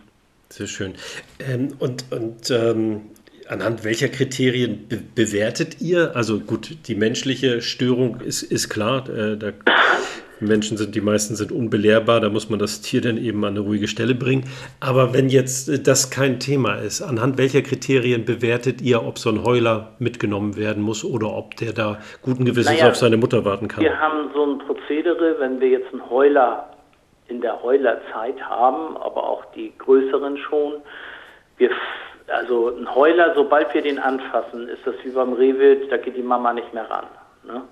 sehr 0.51 0.67
schön. 0.67 0.95
Ähm, 1.41 1.71
und 1.79 2.05
und 2.12 2.51
ähm, 2.51 3.11
anhand 3.49 3.85
welcher 3.85 4.09
Kriterien 4.09 4.89
be 4.89 4.99
bewertet 5.15 5.81
ihr? 5.81 6.15
Also 6.15 6.41
gut, 6.41 6.89
die 6.89 6.95
menschliche 6.95 7.62
Störung 7.62 8.21
ist, 8.21 8.43
ist 8.43 8.69
klar, 8.69 9.09
äh, 9.09 9.37
da 9.37 9.49
Menschen 10.40 10.77
sind, 10.77 10.94
die 10.94 11.01
meisten 11.01 11.35
sind 11.35 11.53
unbelehrbar, 11.53 12.20
da 12.20 12.29
muss 12.29 12.51
man 12.51 12.59
das 12.59 12.81
Tier 12.81 13.01
dann 13.01 13.16
eben 13.16 13.44
an 13.44 13.57
eine 13.57 13.61
ruhige 13.61 13.88
Stelle 13.88 14.14
bringen. 14.14 14.44
Aber 14.81 15.14
wenn 15.14 15.29
jetzt 15.29 15.68
äh, 15.68 15.79
das 15.83 16.11
kein 16.11 16.40
Thema 16.40 16.75
ist, 16.75 17.03
anhand 17.03 17.38
welcher 17.38 17.62
Kriterien 17.62 18.25
bewertet 18.25 18.83
ihr, 18.83 19.05
ob 19.05 19.18
so 19.18 19.31
ein 19.31 19.44
Heuler 19.44 19.92
mitgenommen 19.99 20.57
werden 20.57 20.83
muss 20.83 21.05
oder 21.05 21.33
ob 21.33 21.57
der 21.57 21.72
da 21.72 21.99
guten 22.22 22.44
Gewissens 22.44 22.79
naja, 22.79 22.90
auf 22.90 22.96
seine 22.96 23.16
Mutter 23.16 23.44
warten 23.44 23.68
kann? 23.68 23.83
Wir 23.83 23.99
haben 23.99 24.31
so 24.35 24.44
ein 24.44 24.59
Prozedere, 24.59 25.37
wenn 25.38 25.61
wir 25.61 25.68
jetzt 25.68 25.92
einen 25.92 26.09
Heuler 26.11 26.70
in 27.29 27.40
der 27.40 27.62
Heulerzeit 27.62 28.40
haben, 28.42 28.96
aber 28.99 29.29
auch 29.29 29.44
die 29.55 29.72
größeren 29.79 30.37
schon. 30.38 30.75
Wir, 31.57 31.70
also 32.29 32.77
ein 32.77 32.94
Heuler, 32.94 33.33
sobald 33.35 33.72
wir 33.75 33.83
den 33.83 33.99
anfassen, 33.99 34.68
ist 34.68 34.87
das 34.87 34.94
wie 35.03 35.11
beim 35.11 35.33
Rehwild, 35.33 35.90
da 35.90 35.96
geht 35.96 36.16
die 36.16 36.22
Mama 36.22 36.53
nicht 36.53 36.72
mehr 36.72 36.88
ran. 36.88 37.07
Ne? 37.44 37.62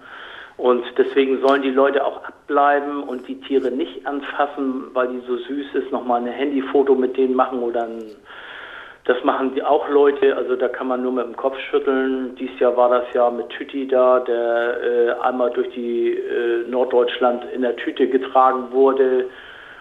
Und 0.56 0.84
deswegen 0.96 1.40
sollen 1.40 1.62
die 1.62 1.70
Leute 1.70 2.04
auch 2.04 2.22
abbleiben 2.24 3.02
und 3.02 3.26
die 3.26 3.40
Tiere 3.40 3.70
nicht 3.70 4.06
anfassen, 4.06 4.84
weil 4.92 5.08
die 5.08 5.20
so 5.26 5.36
süß 5.36 5.74
ist, 5.74 5.90
nochmal 5.90 6.20
ein 6.20 6.28
Handyfoto 6.28 6.94
mit 6.94 7.16
denen 7.16 7.34
machen 7.34 7.60
oder 7.60 7.84
ein 7.84 8.04
das 9.04 9.22
machen 9.22 9.54
die 9.54 9.62
auch 9.62 9.86
Leute, 9.90 10.34
also 10.34 10.56
da 10.56 10.66
kann 10.68 10.88
man 10.88 11.02
nur 11.02 11.12
mit 11.12 11.26
dem 11.26 11.36
Kopf 11.36 11.58
schütteln. 11.70 12.34
Dies 12.36 12.58
Jahr 12.58 12.74
war 12.76 12.88
das 12.88 13.04
ja 13.12 13.30
mit 13.30 13.50
Tüti 13.50 13.86
da, 13.86 14.20
der 14.20 14.80
äh, 14.82 15.10
einmal 15.20 15.50
durch 15.50 15.68
die 15.74 16.12
äh, 16.12 16.66
Norddeutschland 16.70 17.44
in 17.54 17.60
der 17.60 17.76
Tüte 17.76 18.08
getragen 18.08 18.72
wurde 18.72 19.26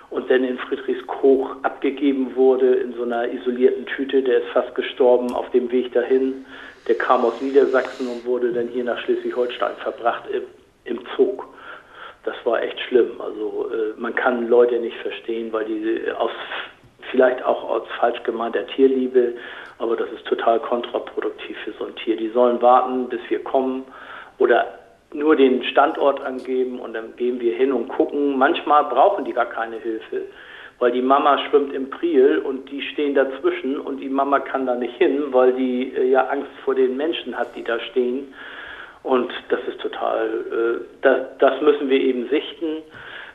und 0.09 0.29
dann 0.29 0.43
in 0.43 0.57
Friedrichskoch 0.57 1.55
abgegeben 1.63 2.35
wurde 2.35 2.73
in 2.75 2.93
so 2.95 3.03
einer 3.03 3.31
isolierten 3.31 3.85
Tüte. 3.85 4.21
Der 4.23 4.39
ist 4.39 4.49
fast 4.49 4.75
gestorben 4.75 5.33
auf 5.33 5.49
dem 5.51 5.71
Weg 5.71 5.93
dahin. 5.93 6.45
Der 6.89 6.95
kam 6.95 7.23
aus 7.23 7.41
Niedersachsen 7.41 8.07
und 8.07 8.25
wurde 8.25 8.51
dann 8.51 8.67
hier 8.67 8.83
nach 8.83 8.97
Schleswig-Holstein 8.99 9.77
verbracht 9.77 10.23
im, 10.85 10.99
Zug. 11.15 11.47
Das 12.23 12.35
war 12.45 12.61
echt 12.61 12.79
schlimm. 12.87 13.19
Also 13.19 13.69
äh, 13.71 13.99
man 13.99 14.15
kann 14.15 14.47
Leute 14.47 14.79
nicht 14.79 14.97
verstehen, 14.97 15.51
weil 15.51 15.65
die 15.65 16.11
aus 16.17 16.31
vielleicht 17.11 17.43
auch 17.43 17.63
aus 17.69 17.83
falsch 17.99 18.21
gemeinter 18.23 18.65
Tierliebe, 18.67 19.35
aber 19.77 19.95
das 19.95 20.09
ist 20.11 20.25
total 20.25 20.59
kontraproduktiv 20.59 21.57
für 21.63 21.73
so 21.73 21.85
ein 21.85 21.95
Tier. 21.95 22.17
Die 22.17 22.29
sollen 22.29 22.61
warten, 22.61 23.09
bis 23.09 23.19
wir 23.29 23.43
kommen 23.43 23.83
oder 24.39 24.79
nur 25.13 25.35
den 25.35 25.63
Standort 25.63 26.21
angeben 26.21 26.79
und 26.79 26.93
dann 26.93 27.15
gehen 27.15 27.39
wir 27.39 27.55
hin 27.55 27.71
und 27.71 27.87
gucken. 27.87 28.37
Manchmal 28.37 28.85
brauchen 28.85 29.25
die 29.25 29.33
gar 29.33 29.45
keine 29.45 29.77
Hilfe, 29.77 30.23
weil 30.79 30.91
die 30.91 31.01
Mama 31.01 31.37
schwimmt 31.49 31.73
im 31.73 31.89
Priel 31.89 32.39
und 32.39 32.69
die 32.71 32.81
stehen 32.81 33.13
dazwischen 33.13 33.79
und 33.79 33.97
die 33.99 34.09
Mama 34.09 34.39
kann 34.39 34.65
da 34.65 34.75
nicht 34.75 34.95
hin, 34.97 35.25
weil 35.31 35.53
die 35.53 35.93
äh, 35.95 36.09
ja 36.09 36.27
Angst 36.27 36.51
vor 36.63 36.75
den 36.75 36.97
Menschen 36.97 37.37
hat, 37.37 37.55
die 37.55 37.63
da 37.63 37.79
stehen. 37.79 38.33
Und 39.03 39.31
das 39.49 39.59
ist 39.67 39.79
total, 39.81 40.27
äh, 40.27 40.85
das, 41.01 41.37
das 41.39 41.61
müssen 41.61 41.89
wir 41.89 41.99
eben 41.99 42.29
sichten. 42.29 42.81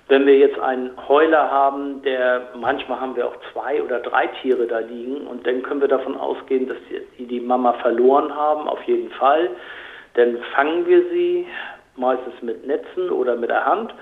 Wenn 0.09 0.26
wir 0.26 0.38
jetzt 0.38 0.59
einen 0.59 0.90
Heuler 1.07 1.50
haben, 1.50 2.00
der 2.02 2.48
manchmal 2.59 2.98
haben 2.98 3.14
wir 3.14 3.28
auch 3.28 3.37
zwei 3.52 3.83
oder 3.83 4.00
drei 4.00 4.26
Tiere 4.40 4.66
da 4.66 4.78
liegen 4.78 5.26
und 5.26 5.46
dann 5.46 5.62
können 5.62 5.83
wir 5.83 5.88
davon 5.88 6.16
ausgehen, 6.16 6.66
dass 6.66 6.78
die 7.18 7.26
die 7.26 7.40
Mama 7.40 7.74
verloren 7.74 8.35
haben, 8.35 8.66
auf 8.66 8.83
jeden 8.85 9.11
Fall. 9.11 9.50
Dann 10.14 10.38
fangen 10.54 10.87
wir 10.87 11.02
sie 11.11 11.46
meistens 11.96 12.40
mit 12.40 12.66
Netzen 12.66 13.11
oder 13.11 13.37
mit 13.37 13.50
der 13.50 13.66
Hand 13.66 13.92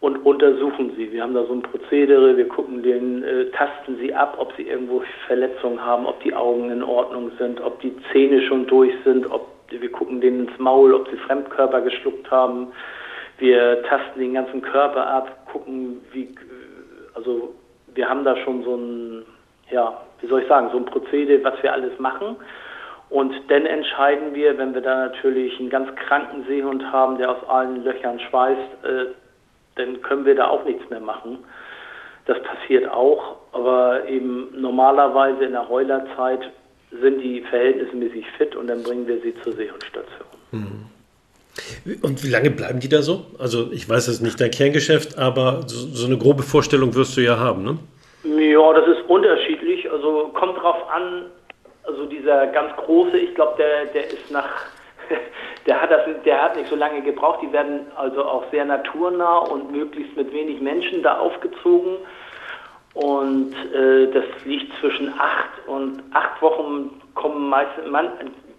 und 0.00 0.24
untersuchen 0.24 0.92
sie. 0.96 1.10
Wir 1.12 1.22
haben 1.22 1.34
da 1.34 1.44
so 1.44 1.52
ein 1.52 1.62
Prozedere, 1.62 2.36
wir 2.36 2.48
gucken 2.48 2.82
den, 2.82 3.24
äh, 3.24 3.46
tasten 3.50 3.98
sie 3.98 4.14
ab, 4.14 4.36
ob 4.38 4.52
sie 4.56 4.62
irgendwo 4.68 5.02
Verletzungen 5.26 5.84
haben, 5.84 6.06
ob 6.06 6.22
die 6.22 6.34
Augen 6.34 6.70
in 6.70 6.82
Ordnung 6.82 7.32
sind, 7.38 7.60
ob 7.60 7.80
die 7.80 7.94
Zähne 8.12 8.42
schon 8.42 8.66
durch 8.66 8.92
sind, 9.04 9.30
ob 9.30 9.59
wir 9.70 9.92
gucken 9.92 10.20
denen 10.20 10.48
ins 10.48 10.58
Maul, 10.58 10.94
ob 10.94 11.08
sie 11.08 11.16
Fremdkörper 11.16 11.80
geschluckt 11.80 12.30
haben. 12.30 12.68
Wir 13.38 13.82
tasten 13.84 14.20
den 14.20 14.34
ganzen 14.34 14.62
Körper 14.62 15.06
ab, 15.06 15.46
gucken, 15.50 16.00
wie, 16.12 16.34
also 17.14 17.54
wir 17.94 18.08
haben 18.08 18.24
da 18.24 18.36
schon 18.38 18.62
so 18.64 18.76
ein, 18.76 19.24
ja, 19.70 20.00
wie 20.20 20.26
soll 20.26 20.42
ich 20.42 20.48
sagen, 20.48 20.68
so 20.72 20.78
ein 20.78 20.84
Prozedere, 20.84 21.42
was 21.44 21.62
wir 21.62 21.72
alles 21.72 21.98
machen. 21.98 22.36
Und 23.08 23.34
dann 23.48 23.66
entscheiden 23.66 24.34
wir, 24.34 24.56
wenn 24.56 24.72
wir 24.72 24.82
da 24.82 25.06
natürlich 25.06 25.58
einen 25.58 25.70
ganz 25.70 25.94
kranken 25.96 26.44
Seehund 26.46 26.92
haben, 26.92 27.18
der 27.18 27.30
aus 27.30 27.48
allen 27.48 27.82
Löchern 27.82 28.20
schweißt, 28.20 28.84
äh, 28.84 29.06
dann 29.76 30.00
können 30.02 30.24
wir 30.24 30.36
da 30.36 30.48
auch 30.48 30.64
nichts 30.64 30.88
mehr 30.90 31.00
machen. 31.00 31.38
Das 32.26 32.40
passiert 32.42 32.88
auch, 32.88 33.36
aber 33.52 34.06
eben 34.06 34.48
normalerweise 34.54 35.44
in 35.44 35.52
der 35.52 35.68
Heulerzeit 35.68 36.50
sind 36.90 37.20
die 37.20 37.40
verhältnismäßig 37.42 38.26
fit 38.36 38.56
und 38.56 38.66
dann 38.66 38.82
bringen 38.82 39.06
wir 39.06 39.20
sie 39.20 39.34
zur 39.42 39.52
Seehundstation. 39.52 40.26
Mhm. 40.52 40.86
Und 42.02 42.24
wie 42.24 42.30
lange 42.30 42.50
bleiben 42.50 42.80
die 42.80 42.88
da 42.88 43.02
so? 43.02 43.26
Also 43.38 43.70
ich 43.72 43.88
weiß, 43.88 44.08
es 44.08 44.16
ist 44.16 44.22
nicht 44.22 44.40
dein 44.40 44.50
Kerngeschäft, 44.50 45.18
aber 45.18 45.62
so, 45.66 45.86
so, 45.86 46.06
eine 46.06 46.18
grobe 46.18 46.42
Vorstellung 46.42 46.94
wirst 46.94 47.16
du 47.16 47.20
ja 47.20 47.38
haben, 47.38 47.64
ne? 47.64 47.78
Ja, 48.24 48.72
das 48.72 48.86
ist 48.86 49.08
unterschiedlich. 49.08 49.90
Also 49.90 50.30
kommt 50.34 50.58
drauf 50.58 50.76
an, 50.90 51.26
also 51.84 52.06
dieser 52.06 52.46
ganz 52.48 52.74
große, 52.76 53.16
ich 53.16 53.34
glaube, 53.34 53.54
der, 53.58 53.86
der 53.86 54.06
ist 54.06 54.30
nach, 54.30 54.48
der 55.66 55.80
hat 55.80 55.90
das, 55.90 56.02
der 56.24 56.42
hat 56.42 56.56
nicht 56.56 56.68
so 56.68 56.76
lange 56.76 57.02
gebraucht. 57.02 57.40
Die 57.42 57.52
werden 57.52 57.86
also 57.96 58.24
auch 58.24 58.44
sehr 58.50 58.64
naturnah 58.64 59.38
und 59.38 59.72
möglichst 59.72 60.16
mit 60.16 60.32
wenig 60.32 60.60
Menschen 60.60 61.02
da 61.02 61.18
aufgezogen. 61.18 61.96
Und 62.94 63.54
äh, 63.72 64.10
das 64.10 64.24
liegt 64.44 64.72
zwischen 64.80 65.12
acht 65.18 65.50
und 65.66 66.02
acht 66.12 66.42
Wochen 66.42 67.00
kommen 67.14 67.48
meistens, 67.48 67.88
man, 67.88 68.08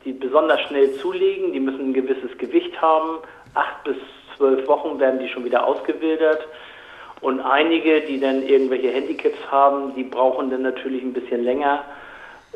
die 0.06 0.13
besonders 0.13 0.62
schnell 0.62 0.94
zulegen. 0.96 1.54
Die 1.54 1.60
müssen 1.60 1.89
ein 1.89 1.94
gewisses 1.94 2.38
Gewicht 2.38 2.82
haben. 2.82 3.20
Acht 3.54 3.84
bis 3.84 3.98
zwölf 4.38 4.67
Wochen 4.67 5.00
werden 5.00 5.20
die 5.20 5.28
schon 5.28 5.44
wieder 5.44 5.65
ausgewildert. 5.65 6.48
Und 7.22 7.39
einige, 7.39 8.02
die 8.02 8.20
dann 8.20 8.41
irgendwelche 8.41 8.89
Handicaps 8.89 9.38
haben, 9.52 9.94
die 9.96 10.04
brauchen 10.04 10.50
dann 10.50 10.63
natürlich 10.63 11.04
ein 11.04 11.13
bisschen 11.13 11.44
länger, 11.44 11.84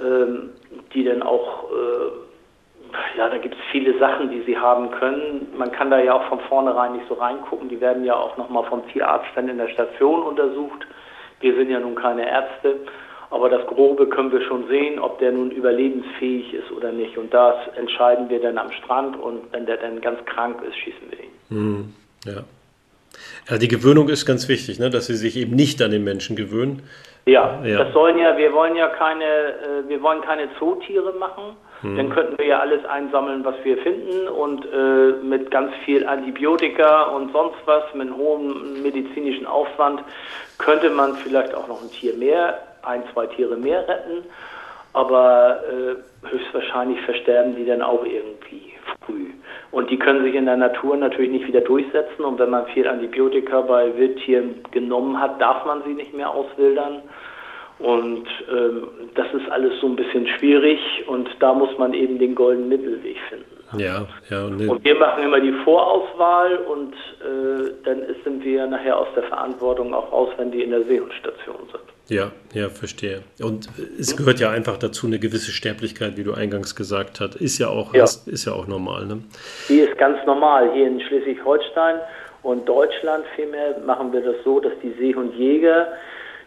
ähm, 0.02 0.50
die 0.94 1.04
dann 1.04 1.22
auch, 1.22 1.66
äh, 1.72 3.18
ja, 3.18 3.30
da 3.30 3.38
gibt 3.38 3.54
es 3.54 3.62
viele 3.72 3.98
Sachen, 4.00 4.32
die 4.32 4.42
sie 4.42 4.58
haben 4.58 4.90
können. 4.90 5.54
Man 5.56 5.72
kann 5.72 5.92
da 5.92 6.00
ja 6.00 6.14
auch 6.14 6.24
von 6.30 6.40
vornherein 6.40 6.94
nicht 6.94 7.08
so 7.08 7.14
reingucken. 7.14 7.70
Die 7.70 7.80
werden 7.80 8.06
ja 8.06 8.16
auch 8.16 8.38
nochmal 8.38 8.64
vom 8.64 8.88
Tierarzt 8.88 9.28
dann 9.36 9.50
in 9.50 9.58
der 9.58 9.70
Station 9.70 10.24
untersucht. 10.24 10.88
Wir 11.46 11.54
sind 11.54 11.70
ja 11.70 11.80
nun 11.80 11.94
keine 11.94 12.28
Ärzte. 12.28 12.80
Aber 13.30 13.50
das 13.50 13.68
Grobe 13.68 14.08
können 14.08 14.32
wir 14.32 14.42
schon 14.42 14.68
sehen, 14.68 14.98
ob 14.98 15.20
der 15.20 15.32
nun 15.32 15.52
überlebensfähig 15.52 16.54
ist 16.54 16.72
oder 16.72 16.92
nicht. 16.92 17.18
Und 17.18 17.32
das 17.34 17.56
entscheiden 17.76 18.30
wir 18.30 18.42
dann 18.42 18.58
am 18.58 18.72
Strand 18.72 19.16
und 19.16 19.42
wenn 19.52 19.68
der 19.68 19.78
dann 19.78 20.02
ganz 20.02 20.24
krank 20.26 20.64
ist, 20.68 20.76
schießen 20.78 21.12
wir 21.12 21.20
ihn. 21.20 21.32
Hm, 21.50 21.94
ja. 22.26 22.44
ja. 23.50 23.58
Die 23.60 23.68
Gewöhnung 23.68 24.10
ist 24.10 24.26
ganz 24.26 24.48
wichtig, 24.48 24.80
ne? 24.80 24.90
dass 24.90 25.06
sie 25.06 25.16
sich 25.16 25.38
eben 25.38 25.56
nicht 25.56 25.82
an 25.84 25.92
den 25.92 26.04
Menschen 26.04 26.36
gewöhnen. 26.36 26.82
Ja, 27.28 27.64
ja, 27.64 27.84
das 27.84 27.94
sollen 27.94 28.18
ja, 28.18 28.38
wir 28.38 28.52
wollen 28.54 28.76
ja 28.76 28.88
keine, 28.88 29.26
äh, 29.26 29.88
wir 29.88 30.02
wollen 30.02 30.22
keine 30.22 30.48
Zootiere 30.58 31.14
machen. 31.14 31.58
Hm. 31.82 31.98
Dann 31.98 32.10
könnten 32.10 32.38
wir 32.38 32.46
ja 32.46 32.60
alles 32.60 32.84
einsammeln, 32.86 33.44
was 33.44 33.56
wir 33.64 33.78
finden 33.78 34.28
und 34.28 34.66
äh, 34.66 35.24
mit 35.24 35.52
ganz 35.52 35.74
viel 35.86 36.08
Antibiotika 36.08 37.04
und 37.04 37.32
sonst 37.32 37.58
was, 37.66 37.84
mit 37.94 38.12
hohem 38.16 38.82
medizinischen 38.82 39.46
Aufwand, 39.46 40.02
könnte 40.58 40.90
man 40.90 41.16
vielleicht 41.16 41.54
auch 41.54 41.68
noch 41.68 41.82
ein 41.82 41.92
Tier 41.92 42.14
mehr 42.14 42.60
ein, 42.86 43.04
zwei 43.14 43.28
Tiere 43.28 43.58
mehr 43.58 43.88
retten, 43.88 44.24
aber 44.94 45.60
äh, 45.68 46.30
höchstwahrscheinlich 46.30 47.02
versterben 47.02 47.56
die 47.56 47.66
dann 47.66 47.82
auch 47.82 48.06
irgendwie 48.06 48.74
früh. 49.06 49.32
Und 49.72 49.90
die 49.90 50.00
können 50.00 50.24
sich 50.24 50.36
in 50.36 50.46
der 50.46 50.58
Natur 50.58 50.96
natürlich 50.96 51.32
nicht 51.32 51.48
wieder 51.48 51.62
durchsetzen 51.62 52.24
und 52.24 52.40
wenn 52.40 52.50
man 52.50 52.66
viel 52.68 52.88
Antibiotika 52.88 53.62
bei 53.62 53.96
Wildtieren 53.98 54.64
genommen 54.72 55.20
hat, 55.20 55.42
darf 55.42 55.66
man 55.66 55.84
sie 55.84 55.94
nicht 55.94 56.14
mehr 56.14 56.30
auswildern. 56.30 57.02
Und 57.80 58.26
ähm, 58.50 58.88
das 59.16 59.28
ist 59.34 59.52
alles 59.52 59.74
so 59.82 59.88
ein 59.88 59.96
bisschen 59.98 60.28
schwierig 60.28 60.80
und 61.08 61.30
da 61.40 61.54
muss 61.54 61.78
man 61.78 61.94
eben 61.94 62.18
den 62.20 62.34
goldenen 62.34 62.70
Mittelweg 62.70 63.18
finden. 63.30 63.46
Ja, 63.78 64.08
ja. 64.30 64.46
Und, 64.46 64.66
und 64.68 64.86
wir 64.86 64.96
machen 64.96 65.24
immer 65.24 65.42
die 65.42 65.52
Vorauswahl 65.64 66.58
und 66.58 66.94
äh, 66.94 67.72
dann 67.84 68.04
sind 68.24 68.44
wir 68.46 68.66
nachher 68.68 68.98
aus 68.98 69.08
der 69.16 69.24
Verantwortung 69.24 69.94
auch 69.94 70.12
raus, 70.12 70.30
wenn 70.38 70.52
die 70.52 70.64
in 70.64 70.70
der 70.70 70.84
Seehundstation 70.84 71.58
sind. 71.72 71.84
Ja, 72.08 72.32
ja, 72.54 72.70
verstehe. 72.70 73.24
Und 73.42 73.68
es 74.00 74.16
gehört 74.16 74.40
ja 74.40 74.52
einfach 74.52 74.78
dazu 74.78 75.08
eine 75.08 75.18
gewisse 75.18 75.52
Sterblichkeit, 75.52 76.18
wie 76.18 76.24
du 76.24 76.34
eingangs 76.34 76.76
gesagt 76.76 77.20
hast. 77.20 77.36
Ist 77.36 77.58
ja 77.58 77.68
auch, 77.68 77.94
ja. 77.94 78.04
Ist, 78.04 78.28
ist 78.28 78.46
ja 78.46 78.54
auch 78.54 78.68
normal. 78.68 79.08
Ne? 79.08 79.24
Die 79.68 79.80
ist 79.80 79.98
ganz 79.98 80.24
normal. 80.26 80.72
Hier 80.74 80.88
in 80.88 81.02
Schleswig-Holstein 81.02 81.96
und 82.44 82.70
Deutschland 82.70 83.26
vielmehr 83.36 83.80
machen 83.86 84.14
wir 84.14 84.22
das 84.22 84.36
so, 84.44 84.60
dass 84.60 84.74
die 84.84 84.94
Seehundjäger 85.00 85.88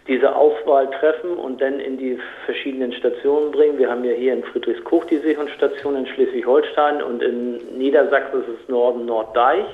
diese 0.09 0.35
Auswahl 0.35 0.91
treffen 0.91 1.37
und 1.37 1.61
dann 1.61 1.79
in 1.79 1.99
die 1.99 2.19
verschiedenen 2.47 2.93
Stationen 2.93 3.53
bringen. 3.53 3.79
Wir 3.79 3.91
haben 3.91 4.05
ja 4.05 4.13
hier 4.13 4.33
in 4.33 4.43
Friedrichskoch 4.43 5.05
die 5.05 5.19
Seehundstation 5.19 5.97
in 5.97 6.07
Schleswig-Holstein 6.07 7.03
und 7.03 7.23
in 7.23 7.59
Niedersachsen 7.77 8.41
ist 8.41 8.49
es 8.49 8.69
Norden 8.69 9.05
Norddeich. 9.05 9.67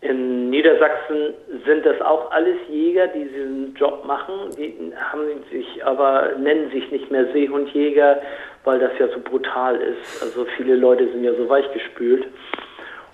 In 0.00 0.48
Niedersachsen 0.48 1.34
sind 1.66 1.84
das 1.84 2.00
auch 2.00 2.30
alles 2.30 2.56
Jäger, 2.70 3.08
die 3.08 3.24
diesen 3.24 3.74
Job 3.74 4.04
machen. 4.06 4.50
Die 4.56 4.92
haben 4.96 5.22
sich 5.50 5.84
aber 5.84 6.30
nennen 6.38 6.70
sich 6.70 6.90
nicht 6.90 7.10
mehr 7.10 7.26
Seehundjäger, 7.32 8.22
weil 8.64 8.78
das 8.78 8.92
ja 8.98 9.08
so 9.08 9.18
brutal 9.20 9.76
ist. 9.76 10.22
Also 10.22 10.46
viele 10.56 10.76
Leute 10.76 11.08
sind 11.10 11.24
ja 11.24 11.34
so 11.34 11.48
weichgespült. 11.48 12.26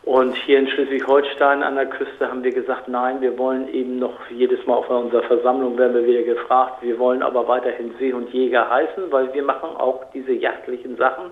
Und 0.04 0.36
hier 0.36 0.58
in 0.58 0.68
Schleswig-Holstein 0.68 1.62
an 1.62 1.76
der 1.76 1.86
Küste 1.86 2.28
haben 2.28 2.44
wir 2.44 2.52
gesagt, 2.52 2.88
nein, 2.88 3.22
wir 3.22 3.38
wollen 3.38 3.72
eben 3.72 3.98
noch 3.98 4.28
jedes 4.30 4.66
Mal 4.66 4.74
auf 4.74 4.90
unserer 4.90 5.22
Versammlung 5.22 5.78
werden 5.78 5.94
wir 5.94 6.06
wieder 6.06 6.22
gefragt, 6.22 6.82
wir 6.82 6.98
wollen 6.98 7.22
aber 7.22 7.48
weiterhin 7.48 7.94
Seehundjäger 7.98 8.68
heißen, 8.68 9.10
weil 9.10 9.32
wir 9.32 9.42
machen 9.42 9.70
auch 9.76 10.04
diese 10.12 10.32
jagdlichen 10.32 10.96
Sachen. 10.98 11.30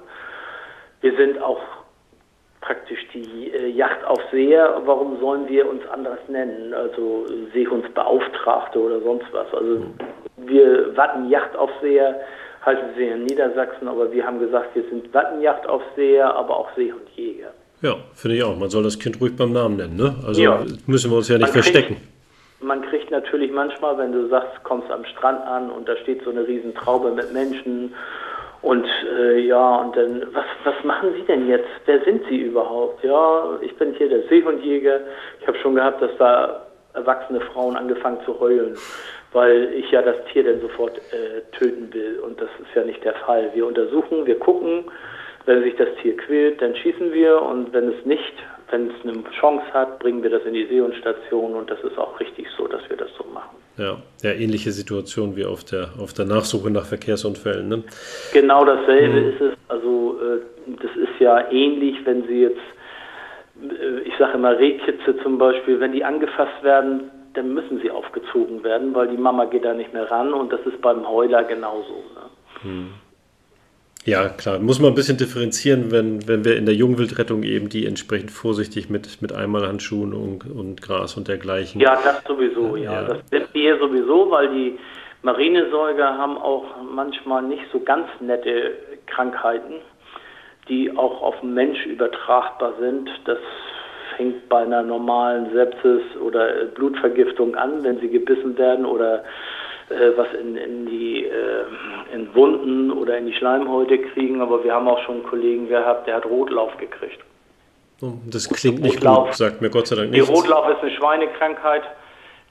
Wir 1.03 1.15
sind 1.17 1.43
auch 1.43 1.61
praktisch 2.63 3.07
die 3.13 3.51
äh, 3.51 3.69
Yachtaufseher. 3.69 4.81
Warum 4.87 5.19
sollen 5.21 5.49
wir 5.49 5.69
uns 5.69 5.87
anders 5.89 6.21
nennen? 6.29 6.73
Also 6.73 7.27
Seehundsbeauftragte 7.53 8.81
oder 8.81 9.01
sonst 9.01 9.27
was. 9.33 9.53
Also 9.53 9.83
wir 10.39 10.97
Wattenjachtaufseher 10.97 12.21
heißen 12.65 12.95
sie 12.97 13.09
in 13.09 13.25
Niedersachsen, 13.25 13.87
aber 13.87 14.11
wir 14.13 14.25
haben 14.25 14.39
gesagt, 14.39 14.75
wir 14.75 14.85
sind 14.85 15.13
Wattenjachtaufseher, 15.13 16.35
aber 16.35 16.57
auch 16.57 16.69
Seehundjäger. 16.75 17.53
Ja, 17.83 17.97
finde 18.15 18.37
ich 18.37 18.43
auch. 18.45 18.57
Man 18.57 18.71
soll 18.71 18.85
das 18.85 18.99
Kind 18.99 19.21
ruhig 19.21 19.37
beim 19.37 19.53
Namen 19.53 19.77
nennen. 19.77 19.97
Ne? 19.97 20.15
Also 20.27 20.41
ja. 20.41 20.65
müssen 20.87 21.11
wir 21.11 21.19
uns 21.19 21.29
ja 21.29 21.37
nicht 21.37 21.49
man 21.49 21.53
verstecken. 21.53 21.97
Kriegt, 21.97 22.63
man 22.63 22.83
kriegt 22.83 23.11
natürlich 23.11 23.51
manchmal, 23.51 23.99
wenn 23.99 24.13
du 24.13 24.29
sagst, 24.29 24.63
kommst 24.63 24.91
am 24.91 25.05
Strand 25.05 25.45
an 25.45 25.71
und 25.71 25.89
da 25.89 25.97
steht 25.97 26.23
so 26.25 26.31
eine 26.31 26.47
Riesentraube 26.47 27.11
mit 27.11 27.33
Menschen 27.33 27.93
und 28.63 28.87
äh, 29.19 29.41
ja, 29.41 29.77
und 29.77 29.97
dann, 29.97 30.23
was, 30.33 30.45
was 30.63 30.85
machen 30.85 31.13
Sie 31.17 31.23
denn 31.23 31.49
jetzt? 31.49 31.69
Wer 31.85 32.03
sind 32.05 32.23
Sie 32.29 32.39
überhaupt? 32.39 33.03
Ja, 33.03 33.59
ich 33.61 33.77
bin 33.77 33.93
hier 33.95 34.09
der 34.09 34.23
Seehundjäger. 34.29 35.01
Ich 35.41 35.49
habe 35.49 35.59
schon 35.59 35.75
gehabt, 35.75 36.01
dass 36.01 36.13
da 36.19 36.67
erwachsene 36.95 37.41
Frauen 37.41 37.77
angefangen 37.77 38.19
zu 38.25 38.39
heulen, 38.39 38.77
weil 39.33 39.73
ich 39.75 39.91
ja 39.91 40.01
das 40.01 40.15
Tier 40.33 40.45
dann 40.45 40.61
sofort 40.61 40.97
äh, 40.99 41.41
töten 41.59 41.93
will. 41.93 42.21
Und 42.21 42.41
das 42.41 42.51
ist 42.61 42.73
ja 42.77 42.85
nicht 42.85 43.03
der 43.05 43.15
Fall. 43.15 43.51
Wir 43.53 43.67
untersuchen, 43.67 44.27
wir 44.27 44.39
gucken, 44.39 44.85
wenn 45.47 45.63
sich 45.63 45.75
das 45.77 45.89
Tier 46.01 46.17
quält, 46.17 46.61
dann 46.61 46.75
schießen 46.77 47.13
wir 47.13 47.41
und 47.43 47.73
wenn 47.73 47.89
es 47.89 48.05
nicht, 48.05 48.33
wenn 48.71 48.91
es 48.91 48.95
eine 49.03 49.23
Chance 49.39 49.65
hat, 49.73 49.99
bringen 49.99 50.23
wir 50.23 50.31
das 50.31 50.45
in 50.45 50.55
die 50.55 50.67
Seehundstation 50.67 51.55
und 51.55 51.71
das 51.71 51.81
ist 51.81 51.99
auch 51.99 52.19
richtig 52.21 52.47
so, 52.57 52.67
dass 52.67 52.81
wir 52.89 52.97
das 52.97 53.09
so 53.19 53.25
machen. 53.33 53.57
Ja, 53.77 53.99
ja 54.23 54.33
ähnliche 54.33 54.71
Situation 54.71 55.37
wie 55.37 55.45
auf 55.45 55.65
der, 55.65 55.91
auf 55.99 56.13
der 56.13 56.27
Nachsuche 56.27 56.71
nach 56.71 56.85
Verkehrsunfällen. 56.85 57.69
Ne? 57.69 57.85
Genau 58.33 58.65
dasselbe 58.65 59.21
mhm. 59.21 59.29
ist 59.31 59.41
es. 59.41 59.53
Also 59.69 60.19
äh, 60.21 60.41
das 60.81 60.97
ist 60.97 61.21
ja 61.21 61.51
ähnlich, 61.51 61.97
wenn 62.05 62.27
Sie 62.27 62.43
jetzt, 62.43 62.61
äh, 63.63 64.01
ich 64.05 64.15
sage 64.19 64.35
immer 64.35 64.59
Rehkitze 64.59 65.17
zum 65.23 65.39
Beispiel, 65.39 65.81
wenn 65.81 65.93
die 65.93 66.05
angefasst 66.05 66.63
werden, 66.63 67.11
dann 67.35 67.55
müssen 67.55 67.81
sie 67.81 67.91
aufgezogen 67.91 68.63
werden, 68.63 68.95
weil 68.95 69.09
die 69.09 69.17
Mama 69.17 69.47
geht 69.47 69.65
da 69.65 69.73
nicht 69.73 69.93
mehr 69.93 70.11
ran 70.11 70.33
und 70.35 70.53
das 70.53 70.61
ist 70.67 70.81
beim 70.83 71.09
Heuler 71.09 71.45
genauso. 71.45 72.05
Ne? 72.15 72.71
Mhm. 72.71 72.95
Ja, 74.05 74.29
klar. 74.29 74.59
Muss 74.59 74.81
man 74.81 74.93
ein 74.93 74.95
bisschen 74.95 75.17
differenzieren, 75.17 75.93
wenn, 75.93 76.27
wenn 76.27 76.45
wir 76.45 76.57
in 76.57 76.67
der 76.67 76.75
Jungwildrettung 76.75 77.45
eben 77.45 77.69
die 77.69 77.87
entsprechend 77.87 78.33
vorsichtig 78.33 78.91
mit, 78.91 79.23
mit 79.23 79.33
Einmalhandschuhen 79.33 80.13
und, 80.13 80.51
und 80.51 80.83
Gras 80.83 81.17
und 81.17 81.29
dergleichen. 81.29 81.81
Ja, 81.81 81.99
das 82.03 82.23
sowieso, 82.27 82.77
ja. 82.77 82.93
ja. 82.93 83.03
Das 83.05 83.19
sind 83.31 83.55
wir 83.55 83.79
sowieso, 83.79 84.31
weil 84.31 84.49
die 84.49 84.79
Marinesäuger 85.23 86.19
haben 86.19 86.37
auch 86.37 86.65
manchmal 86.93 87.43
nicht 87.43 87.63
so 87.73 87.79
ganz 87.79 88.09
nette 88.21 88.73
Krankheiten, 89.07 89.75
die 90.69 90.91
auch 90.97 91.23
auf 91.23 91.39
den 91.41 91.55
Mensch 91.55 91.87
übertragbar 91.87 92.75
sind. 92.81 93.09
Das 93.25 93.39
fängt 94.17 94.49
bei 94.49 94.63
einer 94.63 94.83
normalen 94.83 95.53
Sepsis 95.53 96.03
oder 96.21 96.67
Blutvergiftung 96.75 97.55
an, 97.55 97.85
wenn 97.85 98.01
sie 98.01 98.09
gebissen 98.09 98.59
werden 98.59 98.85
oder 98.85 99.23
was 100.17 100.29
in, 100.41 100.57
in 100.57 100.87
die 100.87 101.25
äh, 101.25 101.65
in 102.13 102.35
Wunden 102.35 102.91
oder 102.91 103.17
in 103.19 103.27
die 103.27 103.33
Schleimhäute 103.33 103.99
kriegen, 103.99 104.41
aber 104.41 104.63
wir 104.65 104.75
haben 104.75 104.89
auch 104.89 105.03
schon 105.05 105.17
einen 105.17 105.25
Kollegen 105.25 105.69
gehabt, 105.69 106.07
der 106.07 106.17
hat 106.17 106.27
Rotlauf 106.27 106.77
gekriegt. 106.77 107.19
Oh, 108.03 108.15
das 108.27 108.49
klingt 108.49 108.81
nicht 108.83 108.97
Rotlauf, 108.97 109.27
gut, 109.29 109.35
sagt 109.35 109.63
mir 109.63 109.71
Gott 109.71 109.87
sei 109.87 109.97
Dank 109.97 110.11
nichts. 110.11 110.27
Die 110.27 110.35
Rotlauf 110.35 110.69
ist 110.69 110.83
eine 110.83 110.91
Schweinekrankheit, 110.91 111.83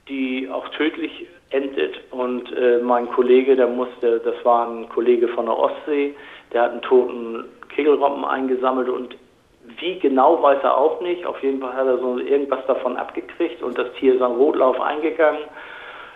die 0.08 0.50
auch 0.52 0.68
tödlich 0.70 1.28
endet. 1.50 2.00
Und 2.12 2.52
äh, 2.54 2.80
mein 2.80 3.08
Kollege, 3.12 3.56
der 3.56 3.68
musste, 3.68 4.20
das 4.20 4.36
war 4.44 4.68
ein 4.68 4.90
Kollege 4.90 5.28
von 5.28 5.46
der 5.46 5.58
Ostsee, 5.58 6.16
der 6.54 6.64
hat 6.64 6.72
einen 6.72 6.82
toten 6.82 7.46
Kegelroppen 7.70 8.26
eingesammelt 8.26 8.90
und 8.90 9.16
wie 9.80 10.00
genau 10.00 10.42
weiß 10.42 10.60
er 10.64 10.78
auch 10.78 11.02
nicht. 11.02 11.26
Auf 11.26 11.42
jeden 11.44 11.60
Fall 11.62 11.74
hat 11.74 11.86
er 11.86 11.98
so 11.98 12.18
irgendwas 12.18 12.66
davon 12.68 12.98
abgekriegt 12.98 13.62
und 13.62 13.78
das 13.78 13.88
Tier 14.00 14.16
ist 14.16 14.22
an 14.22 14.34
Rotlauf 14.34 14.80
eingegangen. 14.80 15.42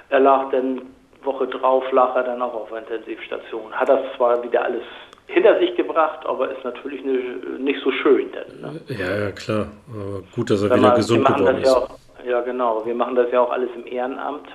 Er 0.10 0.20
lag 0.20 0.50
dann 0.52 0.82
Woche 1.26 1.48
drauf 1.48 1.84
lag 1.92 2.16
er 2.16 2.24
dann 2.24 2.42
auch 2.42 2.54
auf 2.54 2.70
der 2.70 2.80
Intensivstation. 2.80 3.72
Hat 3.72 3.90
das 3.90 4.02
zwar 4.16 4.44
wieder 4.44 4.64
alles 4.64 4.84
hinter 5.28 5.60
sich 5.60 5.76
gebracht, 5.76 6.26
aber 6.26 6.52
ist 6.52 6.64
natürlich 6.64 7.04
nicht 7.04 7.82
so 7.84 7.92
schön. 7.92 8.32
Denn, 8.32 8.62
ne? 8.62 8.82
Ja, 8.88 9.26
ja, 9.26 9.32
klar. 9.32 9.68
Aber 9.90 10.22
gut, 10.36 10.50
dass 10.50 10.62
er 10.62 10.70
Wenn 10.70 10.80
wieder 10.80 10.90
man, 10.90 10.98
gesund 10.98 11.26
geworden 11.26 11.58
ist. 11.58 11.66
Ja, 11.66 11.78
auch, 11.78 11.90
ja, 12.26 12.42
genau. 12.42 12.86
Wir 12.86 12.96
machen 12.96 13.16
das 13.16 13.32
ja 13.32 13.42
auch 13.42 13.52
alles 13.52 13.70
im 13.76 13.88
Ehrenamt. 13.88 14.48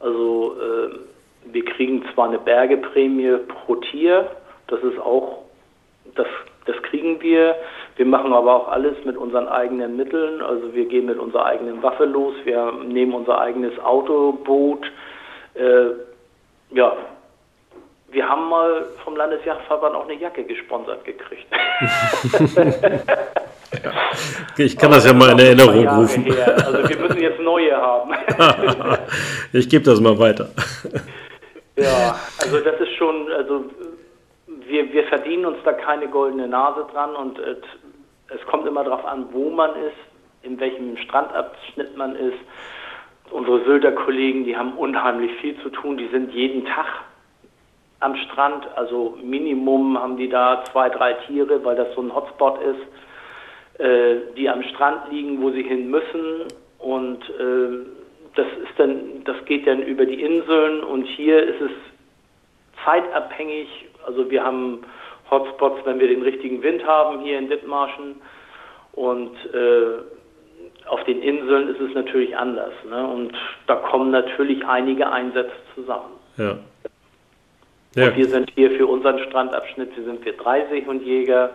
Also 0.00 0.56
äh, 0.58 0.94
wir 1.52 1.64
kriegen 1.64 2.04
zwar 2.14 2.28
eine 2.28 2.38
Bergeprämie 2.38 3.36
pro 3.48 3.76
Tier, 3.76 4.30
das 4.68 4.80
ist 4.82 4.98
auch, 4.98 5.42
das, 6.14 6.26
das 6.66 6.76
kriegen 6.82 7.20
wir. 7.20 7.56
Wir 7.96 8.06
machen 8.06 8.32
aber 8.32 8.54
auch 8.54 8.68
alles 8.68 8.96
mit 9.04 9.16
unseren 9.16 9.48
eigenen 9.48 9.96
Mitteln. 9.96 10.40
Also 10.40 10.74
wir 10.74 10.86
gehen 10.86 11.06
mit 11.06 11.18
unserer 11.18 11.46
eigenen 11.46 11.82
Waffe 11.82 12.04
los, 12.04 12.34
wir 12.44 12.72
nehmen 12.86 13.12
unser 13.12 13.40
eigenes 13.40 13.78
Autoboot, 13.80 14.86
äh, 15.54 16.76
ja, 16.76 16.96
wir 18.10 18.28
haben 18.28 18.48
mal 18.48 18.86
vom 19.04 19.16
Landesjagdverband 19.16 19.94
auch 19.94 20.04
eine 20.04 20.14
Jacke 20.14 20.44
gesponsert 20.44 21.04
gekriegt. 21.04 21.46
ja. 23.82 23.92
Ich 24.56 24.76
kann 24.76 24.90
das 24.90 25.06
ja 25.06 25.14
mal 25.14 25.30
in 25.30 25.38
Erinnerung 25.38 25.86
rufen. 25.86 26.24
Her. 26.24 26.56
Also 26.66 26.88
wir 26.88 26.98
müssen 26.98 27.20
jetzt 27.20 27.40
neue 27.40 27.76
haben. 27.76 28.12
ich 29.52 29.68
gebe 29.68 29.84
das 29.84 30.00
mal 30.00 30.18
weiter. 30.18 30.50
ja, 31.76 32.18
also 32.40 32.58
das 32.60 32.80
ist 32.80 32.94
schon, 32.96 33.30
also 33.32 33.64
wir, 34.66 34.92
wir 34.92 35.04
verdienen 35.04 35.46
uns 35.46 35.58
da 35.64 35.72
keine 35.72 36.08
goldene 36.08 36.48
Nase 36.48 36.86
dran 36.92 37.14
und 37.14 37.38
es, 37.38 37.58
es 38.28 38.44
kommt 38.46 38.66
immer 38.66 38.82
darauf 38.84 39.04
an, 39.04 39.26
wo 39.32 39.50
man 39.50 39.70
ist, 39.70 39.96
in 40.42 40.58
welchem 40.58 40.96
Strandabschnitt 40.96 41.96
man 41.96 42.16
ist 42.16 42.38
unsere 43.30 43.64
Sylter 43.64 43.92
Kollegen, 43.92 44.44
die 44.44 44.56
haben 44.56 44.72
unheimlich 44.72 45.32
viel 45.40 45.56
zu 45.62 45.70
tun. 45.70 45.96
Die 45.96 46.08
sind 46.08 46.32
jeden 46.32 46.64
Tag 46.64 46.86
am 48.00 48.16
Strand. 48.16 48.66
Also 48.76 49.18
Minimum 49.22 49.98
haben 49.98 50.16
die 50.16 50.28
da 50.28 50.64
zwei, 50.72 50.88
drei 50.88 51.14
Tiere, 51.26 51.64
weil 51.64 51.76
das 51.76 51.94
so 51.94 52.02
ein 52.02 52.14
Hotspot 52.14 52.60
ist, 52.62 53.80
äh, 53.80 54.34
die 54.36 54.48
am 54.48 54.62
Strand 54.62 55.10
liegen, 55.10 55.40
wo 55.42 55.50
sie 55.50 55.62
hin 55.62 55.90
müssen. 55.90 56.46
Und 56.78 57.28
äh, 57.30 57.86
das 58.34 58.46
ist 58.46 58.78
dann, 58.78 59.24
das 59.24 59.44
geht 59.44 59.66
dann 59.66 59.82
über 59.82 60.06
die 60.06 60.22
Inseln. 60.22 60.82
Und 60.82 61.04
hier 61.04 61.42
ist 61.42 61.60
es 61.60 61.70
zeitabhängig. 62.84 63.68
Also 64.06 64.30
wir 64.30 64.42
haben 64.42 64.80
Hotspots, 65.30 65.84
wenn 65.84 66.00
wir 66.00 66.08
den 66.08 66.22
richtigen 66.22 66.62
Wind 66.62 66.84
haben 66.86 67.20
hier 67.20 67.38
in 67.38 67.48
Dithmarschen. 67.48 68.20
Und 68.92 69.36
äh, 69.54 70.19
auf 70.86 71.04
den 71.04 71.22
Inseln 71.22 71.68
ist 71.68 71.80
es 71.80 71.94
natürlich 71.94 72.36
anders. 72.36 72.72
Ne? 72.88 73.06
Und 73.06 73.32
da 73.66 73.76
kommen 73.76 74.10
natürlich 74.10 74.64
einige 74.66 75.10
Einsätze 75.10 75.52
zusammen. 75.74 76.12
Ja. 76.36 76.58
ja. 77.96 78.08
Und 78.08 78.16
wir 78.16 78.28
sind 78.28 78.50
hier 78.54 78.70
für 78.72 78.86
unseren 78.86 79.18
Strandabschnitt, 79.20 79.96
wir 79.96 80.04
sind 80.04 80.24
wir 80.24 80.36
drei 80.36 80.66
Seehundjäger. 80.66 81.50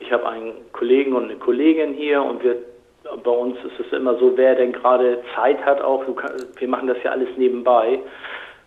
Ich 0.00 0.12
habe 0.12 0.28
einen 0.28 0.52
Kollegen 0.72 1.14
und 1.14 1.24
eine 1.24 1.36
Kollegin 1.36 1.94
hier 1.94 2.22
und 2.22 2.42
wir 2.42 2.56
bei 3.24 3.30
uns 3.30 3.56
ist 3.64 3.86
es 3.86 3.92
immer 3.92 4.16
so, 4.18 4.36
wer 4.36 4.54
denn 4.54 4.72
gerade 4.72 5.22
Zeit 5.34 5.64
hat 5.64 5.80
auch, 5.80 6.04
wir 6.56 6.68
machen 6.68 6.86
das 6.86 6.96
ja 7.02 7.10
alles 7.10 7.28
nebenbei 7.36 7.98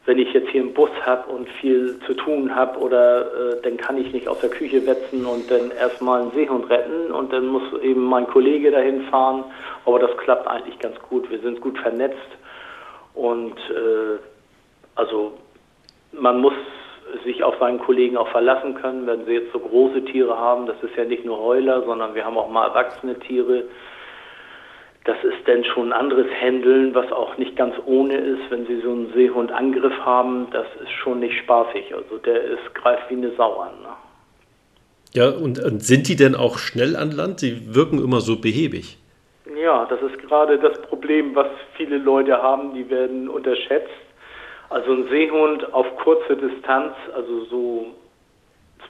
wenn 0.05 0.19
ich 0.19 0.31
jetzt 0.33 0.49
hier 0.49 0.61
einen 0.61 0.73
Bus 0.73 0.89
habe 1.03 1.31
und 1.31 1.49
viel 1.49 1.99
zu 2.05 2.13
tun 2.13 2.55
habe 2.55 2.79
oder 2.79 3.21
äh, 3.21 3.61
dann 3.63 3.77
kann 3.77 3.97
ich 3.97 4.13
nicht 4.13 4.27
aus 4.27 4.39
der 4.39 4.49
Küche 4.49 4.85
wetzen 4.85 5.25
und 5.25 5.49
dann 5.49 5.71
erstmal 5.71 6.21
einen 6.21 6.31
Seehund 6.31 6.69
retten 6.69 7.11
und 7.11 7.33
dann 7.33 7.47
muss 7.47 7.63
eben 7.81 8.05
mein 8.05 8.27
Kollege 8.27 8.71
dahin 8.71 9.01
fahren. 9.03 9.45
Aber 9.85 9.99
das 9.99 10.15
klappt 10.17 10.47
eigentlich 10.47 10.77
ganz 10.79 10.99
gut. 11.09 11.29
Wir 11.29 11.39
sind 11.39 11.59
gut 11.59 11.77
vernetzt 11.79 12.29
und 13.15 13.57
äh, 13.71 14.19
also 14.95 15.33
man 16.11 16.39
muss 16.39 16.53
sich 17.23 17.43
auf 17.43 17.55
seinen 17.59 17.79
Kollegen 17.79 18.17
auch 18.17 18.27
verlassen 18.29 18.75
können, 18.75 19.07
wenn 19.07 19.25
sie 19.25 19.33
jetzt 19.33 19.53
so 19.53 19.59
große 19.59 20.05
Tiere 20.05 20.37
haben. 20.37 20.67
Das 20.67 20.81
ist 20.83 20.95
ja 20.95 21.05
nicht 21.05 21.25
nur 21.25 21.39
Heuler, 21.39 21.83
sondern 21.83 22.13
wir 22.13 22.25
haben 22.25 22.37
auch 22.37 22.49
mal 22.49 22.67
erwachsene 22.67 23.17
Tiere 23.19 23.63
das 25.05 25.23
ist 25.23 25.47
dann 25.47 25.63
schon 25.63 25.89
ein 25.89 25.93
anderes 25.93 26.25
Händeln, 26.31 26.95
was 26.95 27.11
auch 27.11 27.37
nicht 27.37 27.55
ganz 27.55 27.75
ohne 27.85 28.15
ist, 28.15 28.41
wenn 28.49 28.65
Sie 28.65 28.81
so 28.81 28.89
einen 28.89 29.13
Seehundangriff 29.13 29.93
haben. 29.99 30.47
Das 30.51 30.65
ist 30.81 30.91
schon 30.91 31.19
nicht 31.19 31.37
spaßig. 31.43 31.93
Also 31.95 32.17
der 32.17 32.43
ist, 32.43 32.73
greift 32.73 33.11
wie 33.11 33.15
eine 33.15 33.31
Sau 33.37 33.59
an. 33.59 33.81
Ne? 33.83 33.89
Ja, 35.13 35.29
und, 35.29 35.63
und 35.63 35.83
sind 35.83 36.07
die 36.07 36.15
denn 36.15 36.33
auch 36.33 36.57
schnell 36.57 36.95
an 36.95 37.11
Land? 37.11 37.39
Sie 37.39 37.75
wirken 37.75 37.99
immer 38.03 38.19
so 38.19 38.41
behäbig. 38.41 38.97
Ja, 39.55 39.85
das 39.85 40.01
ist 40.01 40.17
gerade 40.27 40.57
das 40.57 40.81
Problem, 40.81 41.35
was 41.35 41.47
viele 41.77 41.99
Leute 41.99 42.41
haben. 42.41 42.73
Die 42.73 42.89
werden 42.89 43.29
unterschätzt. 43.29 43.93
Also 44.69 44.91
ein 44.91 45.07
Seehund 45.09 45.71
auf 45.71 45.85
kurze 45.97 46.35
Distanz, 46.35 46.95
also 47.13 47.45
so 47.45 47.85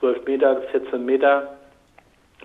12 0.00 0.24
Meter, 0.24 0.62
14 0.72 1.04
Meter, 1.04 1.58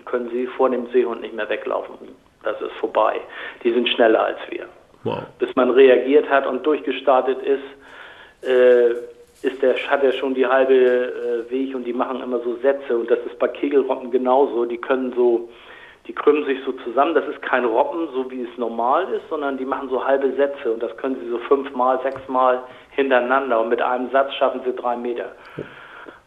können 0.04 0.28
Sie 0.30 0.46
vor 0.46 0.68
dem 0.68 0.88
Seehund 0.92 1.22
nicht 1.22 1.34
mehr 1.34 1.48
weglaufen 1.48 1.94
das 2.42 2.60
ist 2.60 2.72
vorbei. 2.80 3.20
Die 3.62 3.72
sind 3.72 3.88
schneller 3.88 4.24
als 4.24 4.38
wir. 4.50 4.66
Wow. 5.04 5.22
Bis 5.38 5.54
man 5.56 5.70
reagiert 5.70 6.28
hat 6.28 6.46
und 6.46 6.64
durchgestartet 6.64 7.38
ist, 7.42 8.48
äh, 8.48 8.90
ist 9.42 9.60
der, 9.60 9.74
hat 9.90 10.04
er 10.04 10.12
schon 10.12 10.34
die 10.34 10.46
halbe 10.46 10.74
äh, 10.74 11.50
Weg 11.50 11.74
und 11.74 11.84
die 11.84 11.92
machen 11.92 12.22
immer 12.22 12.38
so 12.40 12.56
Sätze 12.56 12.96
und 12.96 13.10
das 13.10 13.18
ist 13.26 13.38
bei 13.38 13.48
Kegelroppen 13.48 14.10
genauso. 14.10 14.64
Die 14.64 14.78
können 14.78 15.12
so, 15.16 15.48
die 16.06 16.12
krümmen 16.12 16.44
sich 16.44 16.58
so 16.64 16.72
zusammen. 16.84 17.14
Das 17.14 17.26
ist 17.26 17.42
kein 17.42 17.64
Robben, 17.64 18.08
so 18.14 18.30
wie 18.30 18.42
es 18.42 18.58
normal 18.58 19.12
ist, 19.12 19.28
sondern 19.28 19.58
die 19.58 19.64
machen 19.64 19.88
so 19.88 20.04
halbe 20.04 20.32
Sätze 20.32 20.72
und 20.72 20.82
das 20.82 20.96
können 20.96 21.16
sie 21.20 21.28
so 21.28 21.38
fünfmal, 21.38 21.98
sechsmal 22.02 22.62
hintereinander 22.90 23.60
und 23.60 23.68
mit 23.68 23.82
einem 23.82 24.10
Satz 24.10 24.32
schaffen 24.34 24.60
sie 24.64 24.72
drei 24.74 24.96
Meter. 24.96 25.32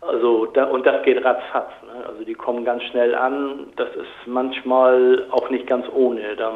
Also 0.02 0.48
da, 0.48 0.66
und 0.66 0.86
das 0.86 1.02
geht 1.04 1.24
ratzfatz. 1.24 1.72
Ne? 1.96 2.06
Also 2.08 2.24
die 2.24 2.34
kommen 2.34 2.66
ganz 2.66 2.84
schnell 2.84 3.16
an. 3.16 3.68
Das 3.76 3.90
ist 3.96 4.28
manchmal 4.28 5.26
auch 5.32 5.50
nicht 5.50 5.68
ganz 5.68 5.86
ohne. 5.94 6.36
Da, 6.36 6.54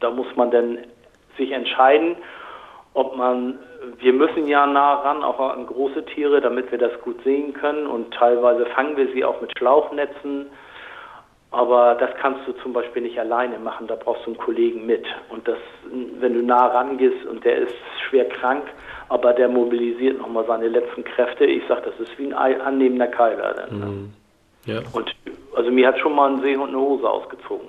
da 0.00 0.10
muss 0.10 0.26
man 0.36 0.50
dann 0.50 0.78
sich 1.36 1.50
entscheiden, 1.50 2.16
ob 2.94 3.16
man, 3.16 3.58
wir 3.98 4.12
müssen 4.12 4.46
ja 4.46 4.66
nah 4.66 4.94
ran, 4.94 5.24
auch 5.24 5.40
an 5.40 5.66
große 5.66 6.04
Tiere, 6.06 6.40
damit 6.40 6.70
wir 6.70 6.78
das 6.78 6.92
gut 7.00 7.22
sehen 7.24 7.52
können. 7.52 7.86
Und 7.86 8.14
teilweise 8.14 8.66
fangen 8.66 8.96
wir 8.96 9.08
sie 9.12 9.24
auch 9.24 9.40
mit 9.40 9.56
Schlauchnetzen. 9.58 10.46
Aber 11.50 11.94
das 11.94 12.10
kannst 12.20 12.48
du 12.48 12.52
zum 12.54 12.72
Beispiel 12.72 13.02
nicht 13.02 13.18
alleine 13.18 13.60
machen, 13.60 13.86
da 13.86 13.94
brauchst 13.94 14.26
du 14.26 14.30
einen 14.30 14.38
Kollegen 14.38 14.86
mit. 14.86 15.06
Und 15.28 15.46
das, 15.46 15.58
wenn 16.18 16.34
du 16.34 16.42
nah 16.42 16.66
rangehst 16.66 17.24
und 17.26 17.44
der 17.44 17.58
ist 17.58 17.76
schwer 18.08 18.28
krank, 18.28 18.64
aber 19.08 19.32
der 19.34 19.48
mobilisiert 19.48 20.18
nochmal 20.18 20.44
seine 20.48 20.66
letzten 20.66 21.04
Kräfte, 21.04 21.44
ich 21.44 21.62
sag, 21.68 21.84
das 21.84 21.94
ist 22.00 22.18
wie 22.18 22.34
ein 22.34 22.60
annehmender 22.60 23.06
Keiler. 23.06 23.54
Dann, 23.54 23.78
ne? 23.78 23.86
mhm. 23.86 24.12
Ja. 24.66 24.80
Und 24.92 25.14
also 25.54 25.70
mir 25.70 25.88
hat 25.88 25.98
schon 25.98 26.14
mal 26.14 26.32
ein 26.32 26.40
Seehund 26.42 26.70
eine 26.70 26.78
Hose 26.78 27.08
ausgezogen. 27.08 27.68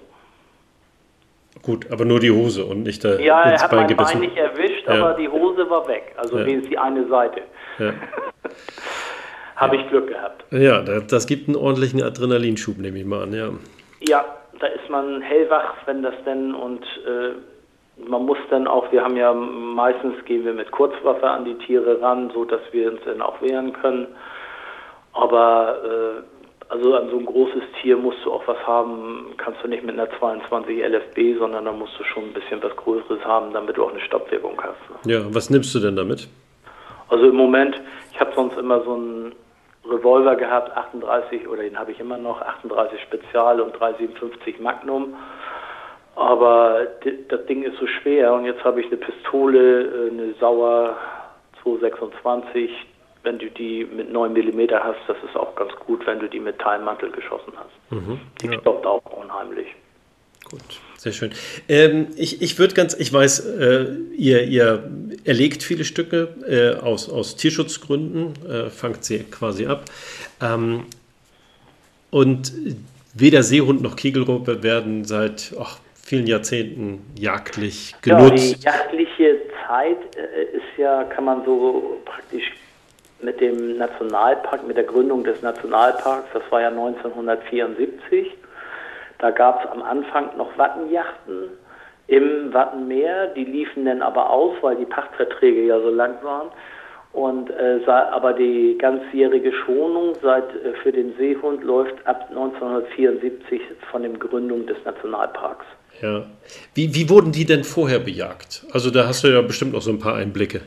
Gut, 1.62 1.90
aber 1.92 2.06
nur 2.06 2.20
die 2.20 2.32
Hose 2.32 2.66
und 2.66 2.84
nicht 2.84 3.04
der 3.04 3.20
Ja, 3.22 3.42
er 3.42 3.62
hat 3.62 3.72
Bein 3.72 3.80
mein 3.80 3.88
gebissen. 3.88 4.20
Bein 4.20 4.30
nicht 4.30 4.38
erwischt, 4.38 4.88
ja. 4.88 4.94
aber 4.94 5.14
die 5.14 5.28
Hose 5.28 5.70
war 5.70 5.88
weg. 5.88 6.14
Also 6.18 6.38
ja. 6.38 6.46
wenigstens 6.46 6.70
die 6.70 6.78
eine 6.78 7.08
Seite. 7.08 7.42
Ja. 7.80 7.94
Habe 9.56 9.78
ich 9.78 9.88
Glück 9.90 10.08
gehabt. 10.10 10.44
Ja, 10.52 10.82
das 10.82 11.28
gibt 11.28 11.48
einen 11.48 11.56
ordentlichen 11.56 12.04
Adrenalinschub, 12.04 12.78
nehme 12.78 13.00
ich 13.00 13.06
mal 13.06 13.24
an, 13.24 13.34
ja. 13.34 13.50
Ja, 14.02 14.26
da 14.60 14.68
ist 14.68 14.90
man 14.90 15.22
hellwach, 15.22 15.76
wenn 15.86 16.04
das 16.04 16.14
denn 16.26 16.54
und 16.54 16.84
äh, 17.08 17.32
man 18.10 18.26
muss 18.26 18.38
dann 18.50 18.68
auch, 18.68 18.92
wir 18.92 19.04
haben 19.04 19.16
ja 19.16 19.34
meistens 19.34 20.14
gehen 20.26 20.44
wir 20.44 20.54
mit 20.54 20.72
Kurzwaffe 20.72 21.28
an 21.28 21.46
die 21.46 21.56
Tiere 21.66 22.02
ran, 22.02 22.30
so 22.34 22.44
dass 22.44 22.62
wir 22.72 22.92
uns 22.92 23.00
dann 23.06 23.22
auch 23.22 23.42
wehren 23.42 23.72
können. 23.74 24.08
Aber 25.14 25.80
äh, 25.84 26.35
also 26.70 26.96
an 26.96 27.10
so 27.10 27.18
ein 27.18 27.26
großes 27.26 27.64
Tier 27.82 27.98
musst 27.98 28.24
du 28.24 28.32
auch 28.32 28.48
was 28.48 28.58
haben, 28.66 29.34
kannst 29.38 29.64
du 29.64 29.68
nicht 29.68 29.84
mit 29.84 29.98
einer 29.98 30.10
22 30.18 30.80
LFB, 30.80 31.38
sondern 31.40 31.66
da 31.66 31.72
musst 31.72 31.94
du 32.00 32.04
schon 32.04 32.26
ein 32.26 32.34
bisschen 32.34 32.62
was 32.64 32.76
Größeres 32.76 33.24
haben, 33.24 33.54
damit 33.54 33.78
du 33.78 33.86
auch 33.86 33.92
eine 33.92 34.02
Stoppwirkung 34.02 34.60
hast. 34.62 35.06
Ne? 35.06 35.14
Ja, 35.14 35.22
was 35.34 35.50
nimmst 35.50 35.74
du 35.76 35.80
denn 35.80 35.96
damit? 35.96 36.28
Also 37.10 37.26
im 37.26 37.36
Moment, 37.36 37.80
ich 38.12 38.20
habe 38.20 38.32
sonst 38.36 38.58
immer 38.58 38.82
so 38.84 38.96
ein 38.96 39.36
Revolver 39.88 40.36
gehabt, 40.36 40.76
38 40.76 41.48
oder 41.48 41.62
den 41.62 41.78
habe 41.78 41.92
ich 41.92 42.00
immer 42.00 42.18
noch, 42.18 42.42
38 42.42 43.00
Spezial 43.02 43.62
und 43.62 43.80
357 43.80 44.60
Magnum. 44.60 45.14
Aber 46.16 46.88
das 47.28 47.46
Ding 47.46 47.64
ist 47.64 47.78
so 47.78 47.86
schwer 47.88 48.34
und 48.34 48.46
jetzt 48.46 48.64
habe 48.64 48.80
ich 48.80 48.88
eine 48.88 48.98
Pistole, 48.98 49.82
äh, 49.82 50.12
eine 50.12 50.34
Sauer 50.40 50.96
226. 51.62 52.72
Wenn 53.26 53.40
du 53.40 53.50
die 53.50 53.86
mit 53.86 54.14
9 54.14 54.34
mm 54.34 54.70
hast, 54.72 55.00
das 55.08 55.18
ist 55.28 55.36
auch 55.36 55.56
ganz 55.56 55.74
gut, 55.86 56.06
wenn 56.06 56.20
du 56.20 56.30
die 56.30 56.40
mit 56.40 56.60
Teilmantel 56.60 57.12
geschossen 57.12 57.54
hast. 57.58 57.92
Mhm, 57.92 58.20
die 58.42 58.48
ja. 58.48 58.60
stoppt 58.60 58.86
auch 58.86 59.02
unheimlich. 59.06 59.68
Gut, 60.50 60.62
sehr 60.98 61.12
schön. 61.12 61.32
Ähm, 61.68 62.10
ich 62.16 62.44
ich 62.44 62.60
würde 62.60 62.76
ganz, 62.76 62.94
ich 62.94 63.12
weiß, 63.12 63.40
äh, 63.40 63.96
ihr, 64.16 64.44
ihr 64.44 64.90
erlegt 65.24 65.64
viele 65.64 65.84
Stücke 65.84 66.36
äh, 66.48 66.80
aus, 66.80 67.10
aus 67.10 67.36
Tierschutzgründen, 67.36 68.34
äh, 68.48 68.70
fangt 68.70 69.04
sie 69.04 69.24
quasi 69.24 69.66
ab. 69.66 69.86
Ähm, 70.40 70.86
und 72.12 72.54
weder 73.16 73.42
Seehund 73.42 73.82
noch 73.82 73.96
Kegelrobbe 73.96 74.62
werden 74.62 75.04
seit 75.04 75.56
ach, 75.60 75.80
vielen 75.96 76.28
Jahrzehnten 76.28 77.02
jagdlich 77.18 77.96
genutzt. 78.04 78.64
Ja, 78.64 78.80
die 78.86 79.04
jagdliche 79.04 79.42
Zeit 79.68 80.16
äh, 80.16 80.58
ist 80.58 80.78
ja, 80.78 81.04
kann 81.06 81.26
man 81.26 81.44
so 81.44 82.02
praktisch 82.06 82.52
mit 83.22 83.40
dem 83.40 83.78
Nationalpark, 83.78 84.68
mit 84.68 84.78
der 84.78 84.84
Gründung 84.84 85.24
des 85.24 85.42
Nationalparks, 85.42 86.28
das 86.34 86.44
war 86.50 86.62
ja 86.62 86.70
1974, 86.70 88.36
da 89.20 89.32
gab 89.32 89.64
es 89.64 89.72
am 89.72 89.82
Anfang 89.82 90.36
noch 90.38 90.58
Wattenjachten 90.58 91.50
im 92.08 92.54
Wattenmeer. 92.54 93.28
Die 93.28 93.46
liefen 93.46 93.86
dann 93.86 94.02
aber 94.02 94.30
aus, 94.30 94.56
weil 94.62 94.76
die 94.76 94.86
Pachtverträge 94.86 95.66
ja 95.66 95.80
so 95.80 95.90
lang 95.90 96.16
waren. 96.24 96.50
Und 97.14 97.50
äh, 97.50 97.80
aber 97.88 98.34
die 98.34 98.78
ganzjährige 98.78 99.54
Schonung 99.54 100.16
seit 100.22 100.44
äh, 100.50 100.74
für 100.84 100.92
den 100.92 101.16
Seehund 101.18 101.64
läuft 101.64 102.06
ab 102.06 102.28
1974 102.30 103.62
von 103.90 104.02
der 104.02 104.12
Gründung 104.12 104.68
des 104.68 104.76
Nationalparks. 104.84 105.66
Ja. 106.02 106.26
Wie, 106.74 106.94
wie 106.94 107.10
wurden 107.10 107.32
die 107.32 107.46
denn 107.46 107.64
vorher 107.64 108.00
bejagt? 108.00 108.66
Also 108.74 108.92
da 108.92 109.08
hast 109.08 109.24
du 109.24 109.30
ja 109.30 109.42
bestimmt 109.42 109.72
noch 109.72 109.82
so 109.82 109.92
ein 109.92 110.00
paar 110.00 110.16
Einblicke. 110.16 110.62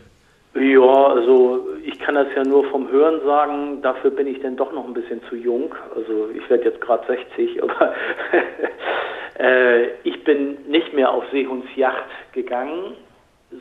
Ja, 0.55 1.07
also 1.09 1.68
ich 1.89 1.99
kann 2.01 2.16
das 2.16 2.26
ja 2.36 2.45
nur 2.45 2.64
vom 2.64 2.91
Hören 2.91 3.22
sagen, 3.24 3.80
dafür 3.80 4.11
bin 4.11 4.26
ich 4.26 4.41
denn 4.41 4.57
doch 4.57 4.72
noch 4.72 4.86
ein 4.86 4.93
bisschen 4.93 5.22
zu 5.30 5.36
jung. 5.36 5.74
Also 5.95 6.28
ich 6.34 6.49
werde 6.51 6.64
jetzt 6.64 6.82
gerade 6.82 7.07
60, 7.07 7.62
aber 7.62 7.95
äh, 9.39 9.86
ich 10.05 10.22
bin 10.24 10.59
nicht 10.68 10.93
mehr 10.93 11.11
auf 11.11 11.24
Seehundsjacht 11.32 12.32
gegangen, 12.32 12.95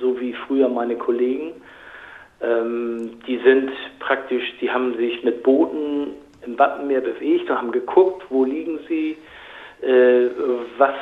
so 0.02 0.20
wie 0.20 0.34
früher 0.34 0.68
meine 0.68 0.98
Kollegen. 0.98 1.54
Ähm, 2.42 3.18
die 3.26 3.38
sind 3.38 3.72
praktisch, 4.00 4.44
die 4.60 4.70
haben 4.70 4.98
sich 4.98 5.24
mit 5.24 5.44
Booten 5.44 6.10
im 6.46 6.60
Wattenmeer 6.60 7.02
bewegt 7.02 7.50
und 7.50 7.58
haben 7.58 7.72
geguckt, 7.72 8.26
wo 8.30 8.44
liegen 8.44 8.80
sie, 8.90 9.18
äh, 9.82 10.30
was 10.78 10.96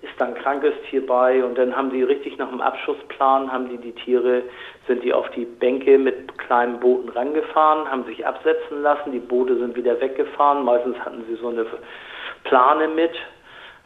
ist 0.00 0.14
dann 0.18 0.34
krankes 0.34 0.74
Tier 0.88 1.06
bei 1.06 1.44
und 1.44 1.56
dann 1.58 1.76
haben 1.76 1.90
die 1.90 2.02
richtig 2.02 2.38
nach 2.38 2.48
dem 2.48 2.60
Abschussplan, 2.60 3.52
haben 3.52 3.68
die 3.68 3.76
die 3.76 3.92
Tiere, 3.92 4.42
sind 4.86 5.04
die 5.04 5.12
auf 5.12 5.28
die 5.30 5.44
Bänke 5.44 5.98
mit 5.98 6.36
kleinen 6.38 6.80
Booten 6.80 7.08
rangefahren, 7.10 7.90
haben 7.90 8.04
sich 8.04 8.26
absetzen 8.26 8.82
lassen, 8.82 9.12
die 9.12 9.20
Boote 9.20 9.56
sind 9.58 9.76
wieder 9.76 10.00
weggefahren, 10.00 10.64
meistens 10.64 10.98
hatten 10.98 11.24
sie 11.28 11.36
so 11.36 11.48
eine 11.48 11.66
Plane 12.44 12.88
mit, 12.88 13.12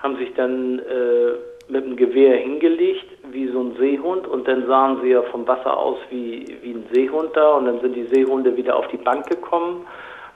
haben 0.02 0.16
sich 0.16 0.32
dann 0.34 0.78
äh, 0.78 1.32
mit 1.68 1.84
dem 1.84 1.96
Gewehr 1.96 2.36
hingelegt, 2.36 3.06
wie 3.30 3.48
so 3.48 3.60
ein 3.60 3.76
Seehund 3.78 4.26
und 4.26 4.46
dann 4.48 4.66
sahen 4.66 5.00
sie 5.02 5.10
ja 5.10 5.22
vom 5.22 5.46
Wasser 5.46 5.76
aus 5.76 5.98
wie, 6.10 6.46
wie 6.62 6.72
ein 6.72 6.86
Seehund 6.92 7.36
da 7.36 7.54
und 7.54 7.66
dann 7.66 7.80
sind 7.80 7.94
die 7.94 8.06
Seehunde 8.06 8.56
wieder 8.56 8.76
auf 8.76 8.88
die 8.88 8.98
Bank 8.98 9.26
gekommen 9.28 9.86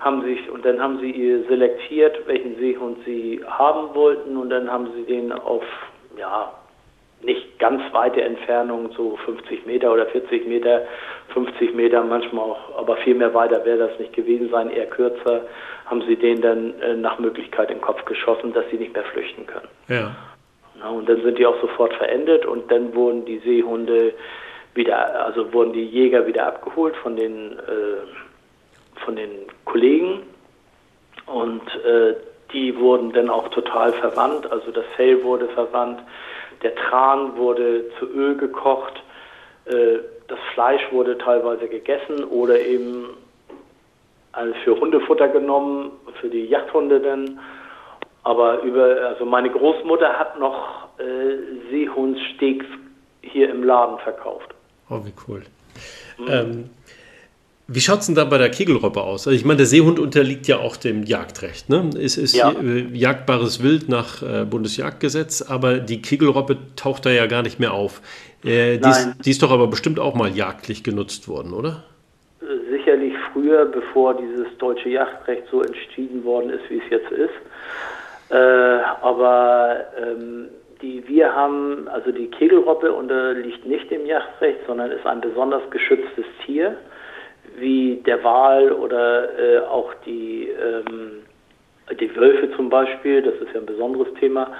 haben 0.00 0.22
sich 0.22 0.50
und 0.50 0.64
dann 0.64 0.80
haben 0.80 0.98
sie 0.98 1.44
selektiert, 1.46 2.26
welchen 2.26 2.56
Seehund 2.56 2.98
sie 3.04 3.40
haben 3.46 3.94
wollten 3.94 4.36
und 4.36 4.48
dann 4.48 4.70
haben 4.70 4.88
sie 4.94 5.02
den 5.04 5.30
auf 5.30 5.62
ja 6.16 6.52
nicht 7.22 7.58
ganz 7.58 7.82
weite 7.92 8.22
Entfernung, 8.22 8.90
so 8.96 9.16
50 9.24 9.66
Meter 9.66 9.92
oder 9.92 10.06
40 10.06 10.46
Meter, 10.46 10.82
50 11.34 11.74
Meter, 11.74 12.02
manchmal 12.02 12.44
auch, 12.44 12.78
aber 12.78 12.96
viel 12.98 13.14
mehr 13.14 13.34
weiter 13.34 13.64
wäre 13.64 13.78
das 13.78 13.98
nicht 13.98 14.12
gewesen 14.12 14.48
sein, 14.50 14.70
eher 14.70 14.86
kürzer, 14.86 15.42
haben 15.86 16.02
sie 16.06 16.16
den 16.16 16.40
dann 16.40 16.80
äh, 16.80 16.94
nach 16.94 17.18
Möglichkeit 17.18 17.70
in 17.70 17.78
den 17.78 17.82
Kopf 17.82 18.04
geschossen, 18.04 18.52
dass 18.52 18.64
sie 18.70 18.76
nicht 18.76 18.94
mehr 18.94 19.04
flüchten 19.04 19.46
können. 19.46 19.68
Ja. 19.88 20.16
Na, 20.78 20.88
und 20.90 21.08
dann 21.08 21.22
sind 21.22 21.38
die 21.38 21.46
auch 21.46 21.60
sofort 21.60 21.92
verendet 21.94 22.46
und 22.46 22.70
dann 22.70 22.94
wurden 22.94 23.24
die 23.24 23.38
Seehunde 23.38 24.14
wieder, 24.74 25.26
also 25.26 25.52
wurden 25.52 25.72
die 25.72 25.84
Jäger 25.84 26.26
wieder 26.26 26.46
abgeholt 26.46 26.96
von 26.96 27.16
den 27.16 27.58
äh, 27.58 29.04
von 29.04 29.16
den 29.16 29.30
Kollegen 29.64 30.22
und 31.26 31.62
äh, 31.84 32.14
die 32.52 32.76
wurden 32.78 33.12
dann 33.12 33.30
auch 33.30 33.48
total 33.48 33.92
verwandt, 33.92 34.50
also 34.50 34.70
das 34.70 34.84
Fell 34.96 35.22
wurde 35.22 35.48
verwandt, 35.48 36.00
der 36.62 36.74
Tran 36.74 37.36
wurde 37.36 37.90
zu 37.98 38.06
Öl 38.06 38.36
gekocht, 38.36 39.02
äh, 39.66 39.98
das 40.28 40.38
Fleisch 40.54 40.82
wurde 40.92 41.18
teilweise 41.18 41.68
gegessen 41.68 42.24
oder 42.24 42.58
eben 42.60 43.08
also 44.32 44.54
für 44.64 44.78
Hundefutter 44.78 45.28
genommen, 45.28 45.90
für 46.20 46.28
die 46.28 46.46
Jagdhunde 46.46 47.00
dann. 47.00 47.40
Aber 48.22 48.60
über, 48.62 49.08
also 49.08 49.24
meine 49.24 49.50
Großmutter 49.50 50.18
hat 50.18 50.38
noch 50.38 50.88
äh, 50.98 51.70
Seehundssteaks 51.70 52.66
hier 53.22 53.50
im 53.50 53.64
Laden 53.64 53.98
verkauft. 53.98 54.54
Oh, 54.88 55.00
wie 55.04 55.12
cool. 55.26 55.42
Mhm. 56.18 56.28
Ähm, 56.28 56.70
wie 57.72 57.80
schaut 57.80 58.00
es 58.00 58.06
denn 58.06 58.16
da 58.16 58.24
bei 58.24 58.36
der 58.36 58.50
Kegelrobbe 58.50 59.00
aus? 59.00 59.28
Also 59.28 59.36
ich 59.36 59.44
meine, 59.44 59.58
der 59.58 59.66
Seehund 59.66 60.00
unterliegt 60.00 60.48
ja 60.48 60.58
auch 60.58 60.76
dem 60.76 61.04
Jagdrecht. 61.04 61.68
Ne? 61.68 61.88
Es 62.02 62.18
ist 62.18 62.34
ja. 62.34 62.50
Äh, 62.50 62.86
jagdbares 62.92 63.62
Wild 63.62 63.88
nach 63.88 64.22
äh, 64.22 64.44
Bundesjagdgesetz, 64.44 65.42
aber 65.48 65.74
die 65.78 66.02
Kegelrobbe 66.02 66.56
taucht 66.74 67.06
da 67.06 67.10
ja 67.10 67.26
gar 67.26 67.42
nicht 67.42 67.60
mehr 67.60 67.72
auf. 67.72 68.00
Äh, 68.44 68.78
die, 68.78 68.88
ist, 68.88 69.24
die, 69.24 69.30
ist, 69.30 69.42
doch 69.44 69.52
aber 69.52 69.68
bestimmt 69.68 70.00
auch 70.00 70.16
mal 70.16 70.30
jagdlich 70.30 70.82
genutzt 70.82 71.28
worden, 71.28 71.52
oder? 71.52 71.84
Sicherlich 72.70 73.14
früher, 73.32 73.66
bevor 73.66 74.14
dieses 74.14 74.48
deutsche 74.58 74.88
Jagdrecht 74.88 75.44
so 75.52 75.62
entschieden 75.62 76.24
worden 76.24 76.50
ist, 76.50 76.68
wie 76.70 76.78
es 76.78 76.90
jetzt 76.90 77.12
ist. 77.12 77.30
Äh, 78.30 78.36
aber 78.36 79.76
ähm, 79.96 80.48
die 80.82 81.06
wir 81.06 81.32
haben, 81.32 81.86
also 81.86 82.10
die 82.10 82.26
Kegelrobbe 82.26 82.92
unterliegt 82.92 83.64
nicht 83.64 83.88
dem 83.92 84.06
Jagdrecht, 84.06 84.58
sondern 84.66 84.90
ist 84.90 85.06
ein 85.06 85.20
besonders 85.20 85.62
geschütztes 85.70 86.24
Tier 86.44 86.76
wie 87.60 87.96
der 88.06 88.24
Wal 88.24 88.72
oder 88.72 89.38
äh, 89.38 89.58
auch 89.60 89.92
die, 90.06 90.48
ähm, 90.48 91.22
die 91.98 92.14
Wölfe 92.16 92.50
zum 92.56 92.68
Beispiel, 92.68 93.22
das 93.22 93.34
ist 93.34 93.54
ja 93.54 93.60
ein 93.60 93.66
besonderes 93.66 94.12
Thema. 94.14 94.50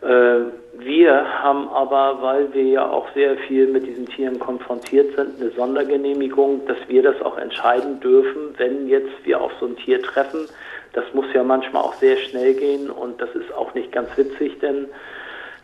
Äh, 0.00 0.40
wir 0.78 1.42
haben 1.42 1.68
aber, 1.68 2.20
weil 2.22 2.52
wir 2.54 2.64
ja 2.64 2.88
auch 2.88 3.06
sehr 3.14 3.36
viel 3.36 3.68
mit 3.68 3.86
diesen 3.86 4.06
Tieren 4.06 4.38
konfrontiert 4.38 5.14
sind, 5.16 5.40
eine 5.40 5.50
Sondergenehmigung, 5.50 6.66
dass 6.66 6.78
wir 6.88 7.02
das 7.02 7.20
auch 7.22 7.38
entscheiden 7.38 8.00
dürfen, 8.00 8.54
wenn 8.56 8.88
jetzt 8.88 9.24
wir 9.24 9.40
auf 9.40 9.52
so 9.60 9.66
ein 9.66 9.76
Tier 9.76 10.02
treffen. 10.02 10.48
Das 10.94 11.04
muss 11.14 11.26
ja 11.32 11.42
manchmal 11.44 11.82
auch 11.82 11.94
sehr 11.94 12.16
schnell 12.16 12.54
gehen 12.54 12.90
und 12.90 13.20
das 13.20 13.30
ist 13.34 13.52
auch 13.54 13.74
nicht 13.74 13.92
ganz 13.92 14.16
witzig, 14.16 14.58
denn 14.60 14.86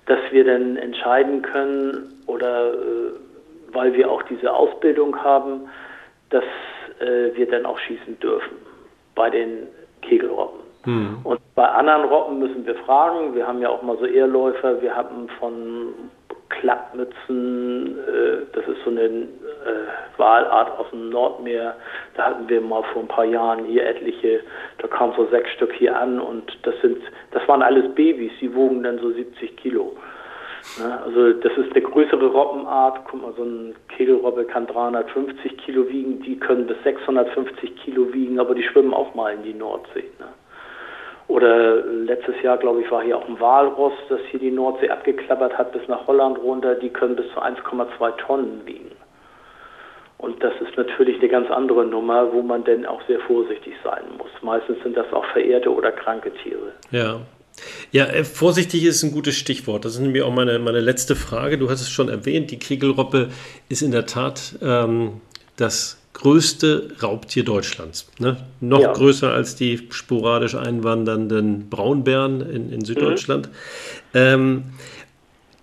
dass 0.07 0.21
wir 0.31 0.45
dann 0.45 0.77
entscheiden 0.77 1.43
können 1.43 2.23
oder 2.27 2.73
äh, 2.73 2.77
weil 3.73 3.93
wir 3.95 4.11
auch 4.11 4.23
diese 4.23 4.53
Ausbildung 4.53 5.23
haben, 5.23 5.69
dass 6.31 6.45
äh, 7.01 7.35
wir 7.35 7.49
dann 7.51 7.67
auch 7.67 7.79
schießen 7.79 8.19
dürfen 8.21 8.57
bei 9.15 9.31
den 9.31 9.69
Kegelrobben. 10.03 10.61
Mhm. 10.85 11.19
Und 11.25 11.41
bei 11.55 11.67
anderen 11.67 12.05
Robben 12.05 12.39
müssen 12.39 12.67
wir 12.67 12.77
fragen. 12.77 13.35
Wir 13.35 13.47
haben 13.47 13.61
ja 13.61 13.69
auch 13.69 13.83
mal 13.83 13.99
so 13.99 14.07
Ehrläufer. 14.07 14.81
Wir 14.81 14.95
haben 14.95 15.29
von 15.39 15.95
Klappmützen, 16.49 17.99
äh, 17.99 18.47
das 18.53 18.67
ist 18.67 18.83
so 18.85 18.91
eine 18.91 19.03
äh, 19.03 19.27
Walart 20.17 20.79
aus 20.79 20.91
dem 20.91 21.11
Nordmeer. 21.11 21.77
Da 22.15 22.27
hatten 22.27 22.49
wir 22.49 22.61
mal 22.61 22.83
vor 22.93 23.03
ein 23.03 23.09
paar 23.09 23.25
Jahren 23.25 23.65
hier 23.67 23.87
etliche, 23.87 24.41
da 24.79 24.89
kamen 24.89 25.13
so 25.17 25.27
sechs 25.27 25.51
Stück 25.53 25.73
hier 25.73 25.99
an 25.99 26.21
und 26.21 26.59
das 26.63 26.75
sind, 26.81 26.99
das 27.33 27.47
waren 27.49 27.63
alles 27.63 27.95
Babys, 27.95 28.33
die 28.41 28.55
wogen 28.55 28.83
dann 28.83 28.99
so 28.99 29.11
70 29.11 29.57
Kilo. 29.57 29.97
Ne? 30.79 31.03
Also 31.05 31.33
das 31.33 31.53
ist 31.57 31.73
eine 31.73 31.83
größere 31.83 32.27
Robbenart. 32.27 33.01
Guck 33.11 33.23
mal, 33.23 33.33
so 33.37 33.43
ein 33.43 33.75
Kegelrobbe 33.97 34.45
kann 34.45 34.67
350 34.67 35.57
Kilo 35.59 35.89
wiegen, 35.89 36.21
die 36.23 36.39
können 36.39 36.67
bis 36.67 36.77
650 36.85 37.77
Kilo 37.77 38.13
wiegen, 38.13 38.39
aber 38.39 38.55
die 38.55 38.63
schwimmen 38.63 38.95
auch 38.95 39.15
mal 39.15 39.35
in 39.35 39.43
die 39.43 39.55
Nordsee. 39.55 40.11
Ne? 40.19 40.29
Oder 41.29 41.85
letztes 41.85 42.41
Jahr, 42.43 42.57
glaube 42.57 42.81
ich, 42.81 42.91
war 42.91 43.03
hier 43.03 43.19
auch 43.19 43.29
ein 43.29 43.39
Walross, 43.39 43.93
das 44.09 44.21
hier 44.31 44.41
die 44.41 44.51
Nordsee 44.51 44.89
abgeklappert 44.89 45.57
hat 45.59 45.73
bis 45.73 45.87
nach 45.87 46.07
Holland 46.07 46.39
runter. 46.39 46.75
Die 46.75 46.89
können 46.89 47.17
bis 47.17 47.27
zu 47.35 47.41
1,2 47.41 48.17
Tonnen 48.17 48.63
wiegen. 48.65 48.93
Und 50.17 50.43
das 50.43 50.53
ist 50.61 50.77
natürlich 50.77 51.19
eine 51.19 51.29
ganz 51.29 51.51
andere 51.51 51.85
Nummer, 51.85 52.33
wo 52.33 52.43
man 52.43 52.65
denn 52.65 52.87
auch 52.87 53.01
sehr 53.07 53.21
vorsichtig 53.21 53.75
sein 53.85 54.03
muss. 54.17 54.31
Meistens 54.43 54.83
sind 54.83 54.97
das 54.97 55.13
auch 55.13 55.25
verehrte 55.27 55.73
oder 55.73 55.93
kranke 55.93 56.33
Tiere. 56.33 56.73
Ja. 56.91 57.21
Ja, 57.93 58.07
äh, 58.07 58.25
vorsichtig 58.25 58.85
ist 58.85 59.03
ein 59.03 59.13
gutes 59.13 59.37
Stichwort. 59.37 59.85
Das 59.85 59.95
ist 59.95 60.01
nämlich 60.01 60.23
auch 60.23 60.33
meine, 60.33 60.59
meine 60.59 60.81
letzte 60.81 61.17
Frage. 61.17 61.59
Du 61.59 61.71
hast 61.71 61.81
es 61.81 61.91
schon 61.91 62.09
erwähnt, 62.09 62.51
die 62.51 62.59
Kegelroppe 62.59 63.29
ist 63.69 63.83
in 63.83 63.91
der 63.91 64.07
Tat 64.07 64.57
ähm, 64.63 65.21
das 65.57 65.99
größte 66.15 66.95
Raubtier 67.03 67.45
Deutschlands. 67.45 68.09
Ne? 68.19 68.37
Noch 68.61 68.81
ja. 68.81 68.93
größer 68.93 69.33
als 69.33 69.55
die 69.55 69.87
sporadisch 69.91 70.57
einwandernden 70.57 71.69
Braunbären 71.71 72.41
in, 72.41 72.73
in 72.73 72.85
Süddeutschland. 72.85 73.47
Mhm. 73.49 73.53
Ähm, 74.15 74.65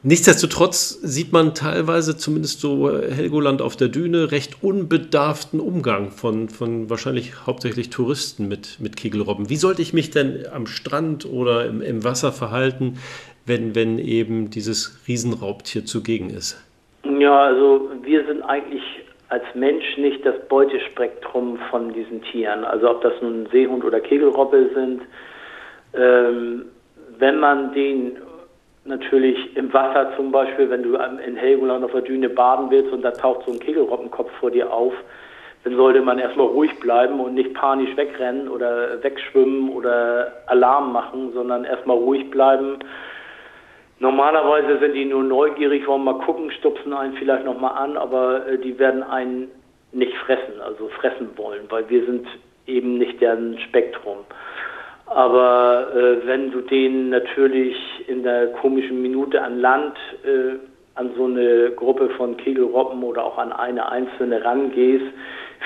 nichtsdestotrotz 0.05 0.99
sieht 1.01 1.33
man 1.33 1.53
teilweise, 1.53 2.15
zumindest 2.15 2.61
so 2.61 2.89
Helgoland 2.89 3.61
auf 3.61 3.75
der 3.75 3.89
Düne, 3.89 4.31
recht 4.31 4.63
unbedarften 4.63 5.59
Umgang 5.59 6.11
von, 6.11 6.47
von 6.47 6.89
wahrscheinlich 6.89 7.45
hauptsächlich 7.45 7.89
Touristen 7.89 8.47
mit, 8.47 8.79
mit 8.79 8.95
Kegelrobben. 8.95 9.49
Wie 9.49 9.57
sollte 9.57 9.81
ich 9.81 9.93
mich 9.93 10.11
denn 10.11 10.45
am 10.53 10.67
Strand 10.67 11.25
oder 11.25 11.65
im, 11.65 11.81
im 11.81 12.03
Wasser 12.03 12.31
verhalten, 12.31 12.99
wenn, 13.45 13.75
wenn 13.75 13.99
eben 13.99 14.49
dieses 14.49 15.01
Riesenraubtier 15.07 15.85
zugegen 15.85 16.29
ist? 16.29 16.63
Ja, 17.03 17.45
also 17.45 17.89
wir 18.03 18.25
sind 18.25 18.41
eigentlich 18.43 18.83
als 19.29 19.43
Mensch 19.53 19.97
nicht 19.97 20.25
das 20.25 20.35
Beutespektrum 20.47 21.59
von 21.69 21.93
diesen 21.93 22.21
Tieren. 22.21 22.63
Also 22.63 22.89
ob 22.89 23.01
das 23.01 23.13
nun 23.21 23.47
Seehund 23.51 23.83
oder 23.83 23.99
Kegelrobbe 23.99 24.69
sind. 24.73 25.01
Ähm, 25.93 26.65
wenn 27.17 27.39
man 27.39 27.73
den 27.73 28.17
natürlich 28.86 29.55
im 29.57 29.73
Wasser 29.73 30.15
zum 30.15 30.31
Beispiel, 30.31 30.69
wenn 30.69 30.83
du 30.83 30.95
in 30.95 31.36
Helgoland 31.36 31.83
auf 31.83 31.91
der 31.91 32.01
Düne 32.01 32.29
baden 32.29 32.69
willst 32.69 32.91
und 32.91 33.01
da 33.01 33.11
taucht 33.11 33.45
so 33.45 33.51
ein 33.51 33.59
Kegelrobbenkopf 33.59 34.31
vor 34.39 34.51
dir 34.51 34.71
auf, 34.71 34.93
dann 35.63 35.75
sollte 35.75 36.01
man 36.01 36.19
erstmal 36.19 36.47
ruhig 36.47 36.79
bleiben 36.79 37.19
und 37.19 37.33
nicht 37.33 37.53
panisch 37.55 37.97
wegrennen 37.97 38.47
oder 38.47 39.03
wegschwimmen 39.03 39.69
oder 39.69 40.31
Alarm 40.45 40.93
machen, 40.93 41.31
sondern 41.33 41.65
erstmal 41.65 41.97
ruhig 41.97 42.29
bleiben 42.29 42.79
Normalerweise 43.99 44.79
sind 44.79 44.93
die 44.93 45.05
nur 45.05 45.23
neugierig, 45.23 45.88
wollen 45.88 46.03
mal 46.03 46.19
gucken, 46.19 46.51
stupsen 46.51 46.93
einen 46.93 47.13
vielleicht 47.13 47.45
nochmal 47.45 47.77
an, 47.77 47.95
aber 47.95 48.45
äh, 48.47 48.57
die 48.57 48.77
werden 48.77 49.03
einen 49.03 49.49
nicht 49.93 50.13
fressen, 50.17 50.59
also 50.61 50.89
fressen 50.89 51.29
wollen, 51.38 51.61
weil 51.69 51.89
wir 51.89 52.05
sind 52.05 52.27
eben 52.67 52.97
nicht 52.97 53.21
deren 53.21 53.57
Spektrum. 53.59 54.17
Aber 55.07 55.87
äh, 55.95 56.25
wenn 56.25 56.51
du 56.51 56.61
denen 56.61 57.09
natürlich 57.09 57.77
in 58.07 58.23
der 58.23 58.47
komischen 58.53 59.01
Minute 59.01 59.41
an 59.41 59.59
Land 59.59 59.97
äh, 60.23 60.57
an 60.95 61.11
so 61.17 61.25
eine 61.25 61.71
Gruppe 61.71 62.09
von 62.11 62.37
Kegelrobben 62.37 63.03
oder 63.03 63.23
auch 63.23 63.37
an 63.37 63.51
eine 63.51 63.91
einzelne 63.91 64.43
rangehst, 64.43 65.05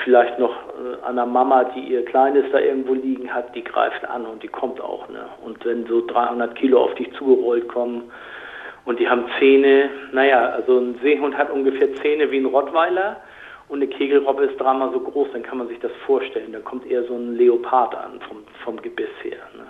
vielleicht 0.04 0.38
noch 0.38 0.50
äh, 0.50 1.02
an 1.04 1.18
einer 1.18 1.26
Mama, 1.26 1.64
die 1.64 1.80
ihr 1.80 2.04
Kleines 2.04 2.44
da 2.52 2.58
irgendwo 2.58 2.94
liegen 2.94 3.32
hat, 3.32 3.54
die 3.54 3.64
greift 3.64 4.04
an 4.04 4.26
und 4.26 4.42
die 4.42 4.48
kommt 4.48 4.80
auch. 4.80 5.08
Ne? 5.08 5.26
Und 5.44 5.64
wenn 5.64 5.86
so 5.86 6.04
300 6.06 6.54
Kilo 6.56 6.82
auf 6.82 6.94
dich 6.94 7.12
zugerollt 7.12 7.68
kommen 7.68 8.10
und 8.84 8.98
die 8.98 9.08
haben 9.08 9.24
Zähne, 9.38 9.90
naja, 10.12 10.50
also 10.50 10.78
ein 10.78 10.98
Seehund 11.02 11.36
hat 11.36 11.50
ungefähr 11.50 11.94
Zähne 11.94 12.30
wie 12.30 12.38
ein 12.38 12.46
Rottweiler 12.46 13.16
und 13.70 13.82
eine 13.82 13.86
Kegelrobbe 13.86 14.44
ist 14.44 14.60
dreimal 14.60 14.92
so 14.92 15.00
groß, 15.00 15.28
dann 15.32 15.42
kann 15.42 15.58
man 15.58 15.68
sich 15.68 15.78
das 15.78 15.92
vorstellen. 16.04 16.52
Dann 16.52 16.64
kommt 16.64 16.84
eher 16.86 17.04
so 17.04 17.14
ein 17.14 17.36
Leopard 17.36 17.94
an 17.94 18.20
vom, 18.28 18.38
vom 18.64 18.82
Gebiss 18.82 19.08
her. 19.22 19.38
Ne? 19.56 19.64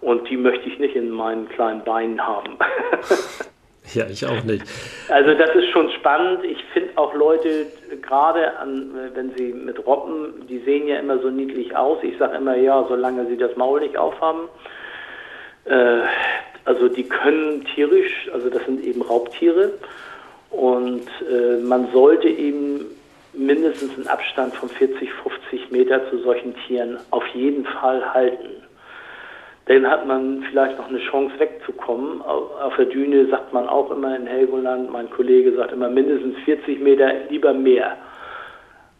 Und 0.00 0.28
die 0.28 0.36
möchte 0.36 0.68
ich 0.68 0.78
nicht 0.78 0.94
in 0.94 1.10
meinen 1.10 1.48
kleinen 1.48 1.82
Beinen 1.82 2.24
haben. 2.24 2.58
Ja, 3.92 4.06
ich 4.08 4.24
auch 4.26 4.42
nicht. 4.44 4.64
Also 5.08 5.34
das 5.34 5.54
ist 5.54 5.68
schon 5.68 5.90
spannend. 5.90 6.42
Ich 6.42 6.56
finde 6.72 6.96
auch 6.96 7.14
Leute, 7.14 7.66
gerade 8.00 8.50
wenn 9.12 9.34
sie 9.36 9.52
mit 9.52 9.86
Robben, 9.86 10.46
die 10.48 10.58
sehen 10.60 10.88
ja 10.88 10.98
immer 10.98 11.18
so 11.18 11.28
niedlich 11.28 11.76
aus. 11.76 11.98
Ich 12.02 12.16
sage 12.16 12.38
immer, 12.38 12.56
ja, 12.56 12.84
solange 12.88 13.26
sie 13.26 13.36
das 13.36 13.54
Maul 13.56 13.80
nicht 13.80 13.98
aufhaben. 13.98 14.48
Äh, 15.66 16.00
also 16.64 16.88
die 16.88 17.04
können 17.04 17.66
tierisch, 17.74 18.30
also 18.32 18.48
das 18.48 18.64
sind 18.64 18.82
eben 18.82 19.02
Raubtiere. 19.02 19.72
Und 20.50 21.06
äh, 21.30 21.58
man 21.62 21.92
sollte 21.92 22.28
eben 22.28 22.86
mindestens 23.36 23.96
einen 23.96 24.06
Abstand 24.06 24.54
von 24.54 24.68
40, 24.68 25.12
50 25.12 25.70
Meter 25.70 26.08
zu 26.10 26.18
solchen 26.18 26.54
Tieren 26.66 26.98
auf 27.10 27.26
jeden 27.28 27.64
Fall 27.64 28.14
halten 28.14 28.64
dann 29.66 29.88
hat 29.88 30.06
man 30.06 30.42
vielleicht 30.50 30.76
noch 30.76 30.88
eine 30.88 30.98
Chance 30.98 31.38
wegzukommen. 31.38 32.20
Auf 32.22 32.76
der 32.76 32.86
Düne 32.86 33.26
sagt 33.28 33.52
man 33.52 33.66
auch 33.66 33.90
immer 33.90 34.14
in 34.14 34.26
Helgoland, 34.26 34.90
mein 34.90 35.08
Kollege 35.10 35.54
sagt 35.54 35.72
immer 35.72 35.88
mindestens 35.88 36.36
40 36.44 36.80
Meter, 36.80 37.10
lieber 37.30 37.54
mehr. 37.54 37.96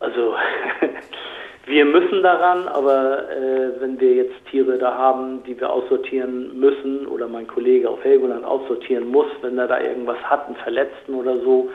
Also 0.01 0.35
wir 1.67 1.85
müssen 1.85 2.23
daran, 2.23 2.67
aber 2.69 3.31
äh, 3.31 3.81
wenn 3.81 4.01
wir 4.01 4.15
jetzt 4.15 4.35
Tiere 4.51 4.79
da 4.79 4.95
haben, 4.95 5.43
die 5.45 5.61
wir 5.61 5.71
aussortieren 5.71 6.59
müssen 6.59 7.07
oder 7.09 7.29
mein 7.29 7.47
Kollege 7.47 7.91
auf 7.91 8.03
Helgoland 8.03 8.45
aussortieren 8.45 9.09
muss, 9.09 9.27
wenn 9.43 9.59
er 9.59 9.69
da 9.69 9.81
irgendwas 9.81 10.19
hat, 10.23 10.47
einen 10.47 10.57
Verletzten 10.57 11.15
oder 11.15 11.39
so, 11.41 11.71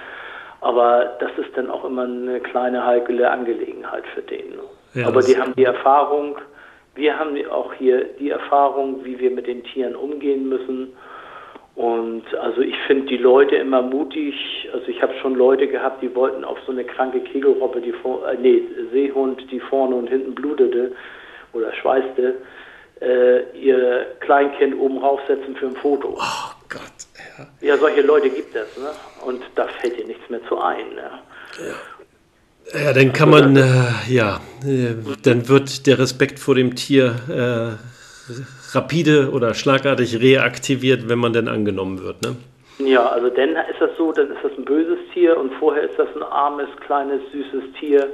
aber 0.61 1.17
das 1.19 1.31
ist 1.37 1.55
dann 1.55 1.69
auch 1.69 1.85
immer 1.85 2.03
eine 2.03 2.39
kleine 2.39 2.85
heikle 2.85 3.29
Angelegenheit 3.29 4.03
für 4.13 4.21
den. 4.21 4.53
Ja, 4.93 5.07
aber 5.07 5.21
die 5.21 5.37
haben 5.37 5.53
die 5.55 5.63
Erfahrung, 5.63 6.37
wir 6.95 7.17
haben 7.17 7.37
auch 7.49 7.73
hier 7.73 8.05
die 8.19 8.29
Erfahrung, 8.29 9.05
wie 9.05 9.19
wir 9.19 9.31
mit 9.31 9.47
den 9.47 9.63
Tieren 9.63 9.95
umgehen 9.95 10.49
müssen. 10.49 10.93
Und 11.75 12.23
also 12.35 12.59
ich 12.59 12.75
finde 12.87 13.05
die 13.05 13.17
Leute 13.17 13.55
immer 13.55 13.81
mutig. 13.81 14.35
Also 14.73 14.87
ich 14.87 15.01
habe 15.01 15.13
schon 15.21 15.35
Leute 15.35 15.67
gehabt, 15.67 16.01
die 16.01 16.13
wollten 16.13 16.43
auf 16.43 16.57
so 16.65 16.73
eine 16.73 16.83
kranke 16.83 17.21
Kegelrobbe, 17.21 17.79
die 17.79 17.93
vor, 17.93 18.27
äh, 18.27 18.35
nee, 18.37 18.63
Seehund, 18.91 19.49
die 19.49 19.61
vorne 19.61 19.95
und 19.95 20.09
hinten 20.09 20.35
blutete 20.35 20.91
oder 21.53 21.73
schweißte, 21.73 22.35
äh, 23.01 23.57
ihr 23.57 24.07
Kleinkind 24.19 24.77
oben 24.77 24.97
raufsetzen 24.97 25.55
für 25.55 25.67
ein 25.67 25.75
Foto. 25.77 26.17
Oh 26.19 26.51
Gott. 26.67 27.08
Ja, 27.61 27.67
ja 27.67 27.77
solche 27.77 28.01
Leute 28.01 28.29
gibt 28.29 28.55
es. 28.55 28.77
Ne? 28.77 28.89
Und 29.25 29.41
da 29.55 29.67
fällt 29.81 29.97
dir 29.97 30.05
nichts 30.05 30.29
mehr 30.29 30.41
zu 30.47 30.59
ein. 30.59 30.89
Ne? 30.95 31.11
Ja. 31.59 31.75
Ja, 32.73 32.93
dann 32.93 33.13
kann 33.13 33.31
man, 33.31 33.55
äh, 33.55 33.63
ja, 34.09 34.41
äh, 34.63 34.93
dann 35.23 35.49
wird 35.49 35.87
der 35.87 35.97
Respekt 35.97 36.37
vor 36.37 36.53
dem 36.53 36.75
Tier 36.75 37.15
äh, 37.27 38.75
rapide 38.75 39.31
oder 39.31 39.55
schlagartig 39.55 40.19
reaktiviert, 40.21 41.09
wenn 41.09 41.17
man 41.17 41.33
denn 41.33 41.47
angenommen 41.47 42.03
wird, 42.03 42.21
ne? 42.21 42.35
Ja, 42.77 43.07
also 43.07 43.29
dann 43.29 43.49
ist 43.49 43.81
das 43.81 43.89
so, 43.97 44.11
dann 44.11 44.31
ist 44.31 44.43
das 44.43 44.51
ein 44.57 44.65
böses 44.65 44.99
Tier 45.13 45.37
und 45.37 45.51
vorher 45.55 45.83
ist 45.83 45.97
das 45.97 46.07
ein 46.15 46.23
armes, 46.23 46.69
kleines, 46.85 47.21
süßes 47.31 47.73
Tier. 47.79 48.07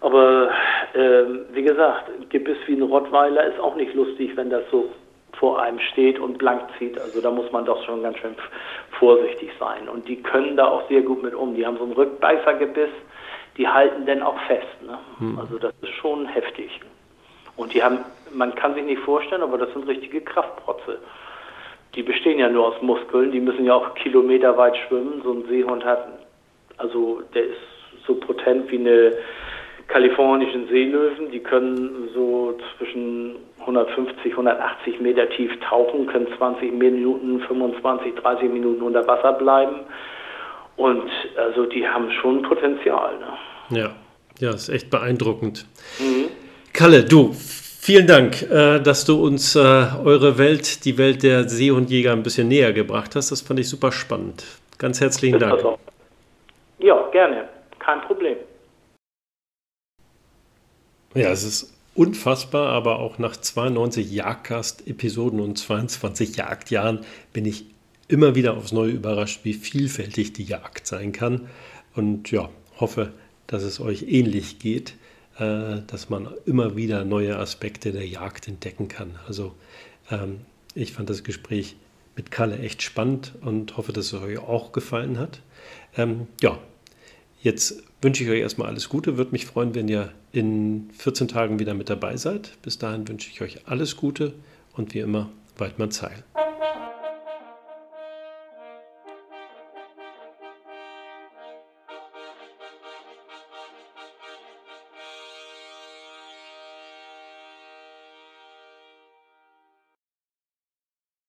Aber 0.00 0.50
äh, 0.92 1.22
wie 1.52 1.62
gesagt, 1.62 2.10
Gebiss 2.28 2.58
wie 2.66 2.74
ein 2.74 2.82
Rottweiler 2.82 3.46
ist 3.46 3.58
auch 3.58 3.76
nicht 3.76 3.94
lustig, 3.94 4.32
wenn 4.36 4.50
das 4.50 4.64
so 4.70 4.90
vor 5.38 5.60
einem 5.60 5.78
steht 5.80 6.18
und 6.18 6.38
blank 6.38 6.62
zieht. 6.78 6.98
Also 6.98 7.20
da 7.20 7.30
muss 7.30 7.50
man 7.52 7.64
doch 7.64 7.84
schon 7.84 8.02
ganz 8.02 8.18
schön 8.18 8.34
vorsichtig 8.98 9.50
sein. 9.58 9.88
Und 9.88 10.08
die 10.08 10.22
können 10.22 10.56
da 10.56 10.66
auch 10.66 10.88
sehr 10.88 11.02
gut 11.02 11.22
mit 11.22 11.34
um. 11.34 11.54
Die 11.54 11.66
haben 11.66 11.76
so 11.78 11.84
ein 11.84 11.92
Rückbeißergebiss 11.92 12.90
die 13.56 13.68
halten 13.68 14.06
dann 14.06 14.22
auch 14.22 14.38
fest. 14.46 14.82
Ne? 14.86 14.98
Hm. 15.18 15.38
Also 15.38 15.58
das 15.58 15.72
ist 15.82 15.94
schon 15.94 16.26
heftig. 16.26 16.80
Und 17.56 17.72
die 17.72 17.82
haben, 17.82 18.00
man 18.32 18.54
kann 18.54 18.74
sich 18.74 18.84
nicht 18.84 19.00
vorstellen, 19.02 19.42
aber 19.42 19.58
das 19.58 19.72
sind 19.72 19.88
richtige 19.88 20.20
Kraftprotze. 20.20 20.98
die 21.94 22.02
bestehen 22.02 22.38
ja 22.38 22.50
nur 22.50 22.66
aus 22.66 22.82
Muskeln, 22.82 23.32
die 23.32 23.40
müssen 23.40 23.64
ja 23.64 23.72
auch 23.72 23.94
kilometerweit 23.94 24.76
schwimmen. 24.76 25.22
So 25.24 25.32
ein 25.32 25.44
Seehund 25.48 25.82
hat, 25.82 26.06
also 26.76 27.22
der 27.34 27.44
ist 27.44 27.56
so 28.06 28.14
potent 28.16 28.70
wie 28.70 28.78
eine 28.78 29.12
kalifornischen 29.88 30.68
Seelöwen, 30.68 31.30
die 31.30 31.40
können 31.40 32.08
so 32.14 32.58
zwischen 32.76 33.36
150, 33.60 34.32
180 34.32 35.00
Meter 35.00 35.28
tief 35.30 35.50
tauchen, 35.68 36.06
können 36.06 36.28
20 36.36 36.72
Minuten, 36.72 37.40
25, 37.40 38.14
30 38.14 38.50
Minuten 38.50 38.82
unter 38.82 39.06
Wasser 39.06 39.32
bleiben. 39.32 39.80
Und 40.76 41.10
also 41.36 41.66
die 41.66 41.86
haben 41.86 42.10
schon 42.20 42.42
Potenzial. 42.42 43.14
Ne? 43.18 43.78
Ja, 43.78 43.90
ja, 44.38 44.50
ist 44.50 44.68
echt 44.68 44.90
beeindruckend. 44.90 45.66
Mhm. 45.98 46.28
Kalle, 46.72 47.04
du, 47.04 47.32
vielen 47.32 48.06
Dank, 48.06 48.42
äh, 48.42 48.78
dass 48.80 49.04
du 49.04 49.22
uns 49.22 49.56
äh, 49.56 49.58
eure 49.58 50.36
Welt, 50.38 50.84
die 50.84 50.98
Welt 50.98 51.22
der 51.22 51.48
Seehundjäger 51.48 52.12
ein 52.12 52.22
bisschen 52.22 52.48
näher 52.48 52.72
gebracht 52.72 53.16
hast. 53.16 53.32
Das 53.32 53.40
fand 53.40 53.58
ich 53.60 53.68
super 53.68 53.92
spannend. 53.92 54.44
Ganz 54.78 55.00
herzlichen 55.00 55.38
Dank. 55.38 55.64
Ja, 56.78 57.08
gerne. 57.10 57.48
Kein 57.78 58.02
Problem. 58.02 58.36
Ja, 61.16 61.30
es 61.30 61.44
ist 61.44 61.72
unfassbar, 61.94 62.68
aber 62.68 62.98
auch 62.98 63.18
nach 63.18 63.36
92 63.36 64.12
Jagdcast-Episoden 64.12 65.40
und 65.40 65.56
22 65.58 66.36
Jagdjahren 66.36 67.00
bin 67.32 67.46
ich 67.46 67.64
immer 68.08 68.34
wieder 68.34 68.56
aufs 68.56 68.72
Neue 68.72 68.92
überrascht, 68.92 69.40
wie 69.44 69.54
vielfältig 69.54 70.32
die 70.32 70.44
Jagd 70.44 70.86
sein 70.86 71.12
kann. 71.12 71.48
Und 71.94 72.30
ja, 72.30 72.50
hoffe, 72.78 73.12
dass 73.46 73.62
es 73.62 73.80
euch 73.80 74.02
ähnlich 74.08 74.58
geht, 74.58 74.94
äh, 75.38 75.80
dass 75.86 76.10
man 76.10 76.28
immer 76.44 76.76
wieder 76.76 77.04
neue 77.04 77.38
Aspekte 77.38 77.92
der 77.92 78.06
Jagd 78.06 78.46
entdecken 78.48 78.88
kann. 78.88 79.18
Also 79.26 79.54
ähm, 80.10 80.40
ich 80.74 80.92
fand 80.92 81.08
das 81.08 81.24
Gespräch 81.24 81.76
mit 82.14 82.30
Kalle 82.30 82.58
echt 82.58 82.82
spannend 82.82 83.32
und 83.40 83.76
hoffe, 83.76 83.92
dass 83.92 84.12
es 84.12 84.14
euch 84.14 84.38
auch 84.38 84.72
gefallen 84.72 85.18
hat. 85.18 85.40
Ähm, 85.96 86.26
ja, 86.40 86.58
jetzt 87.42 87.82
wünsche 88.06 88.22
ich 88.22 88.30
euch 88.30 88.38
erstmal 88.38 88.68
alles 88.68 88.88
Gute. 88.88 89.16
Würde 89.16 89.32
mich 89.32 89.46
freuen, 89.46 89.74
wenn 89.74 89.88
ihr 89.88 90.12
in 90.30 90.90
14 90.96 91.26
Tagen 91.26 91.58
wieder 91.58 91.74
mit 91.74 91.90
dabei 91.90 92.16
seid. 92.16 92.52
Bis 92.62 92.78
dahin 92.78 93.08
wünsche 93.08 93.28
ich 93.32 93.42
euch 93.42 93.66
alles 93.66 93.96
Gute 93.96 94.32
und 94.74 94.94
wie 94.94 95.00
immer, 95.00 95.28
Waldmann 95.58 95.90
Zeil. 95.90 96.22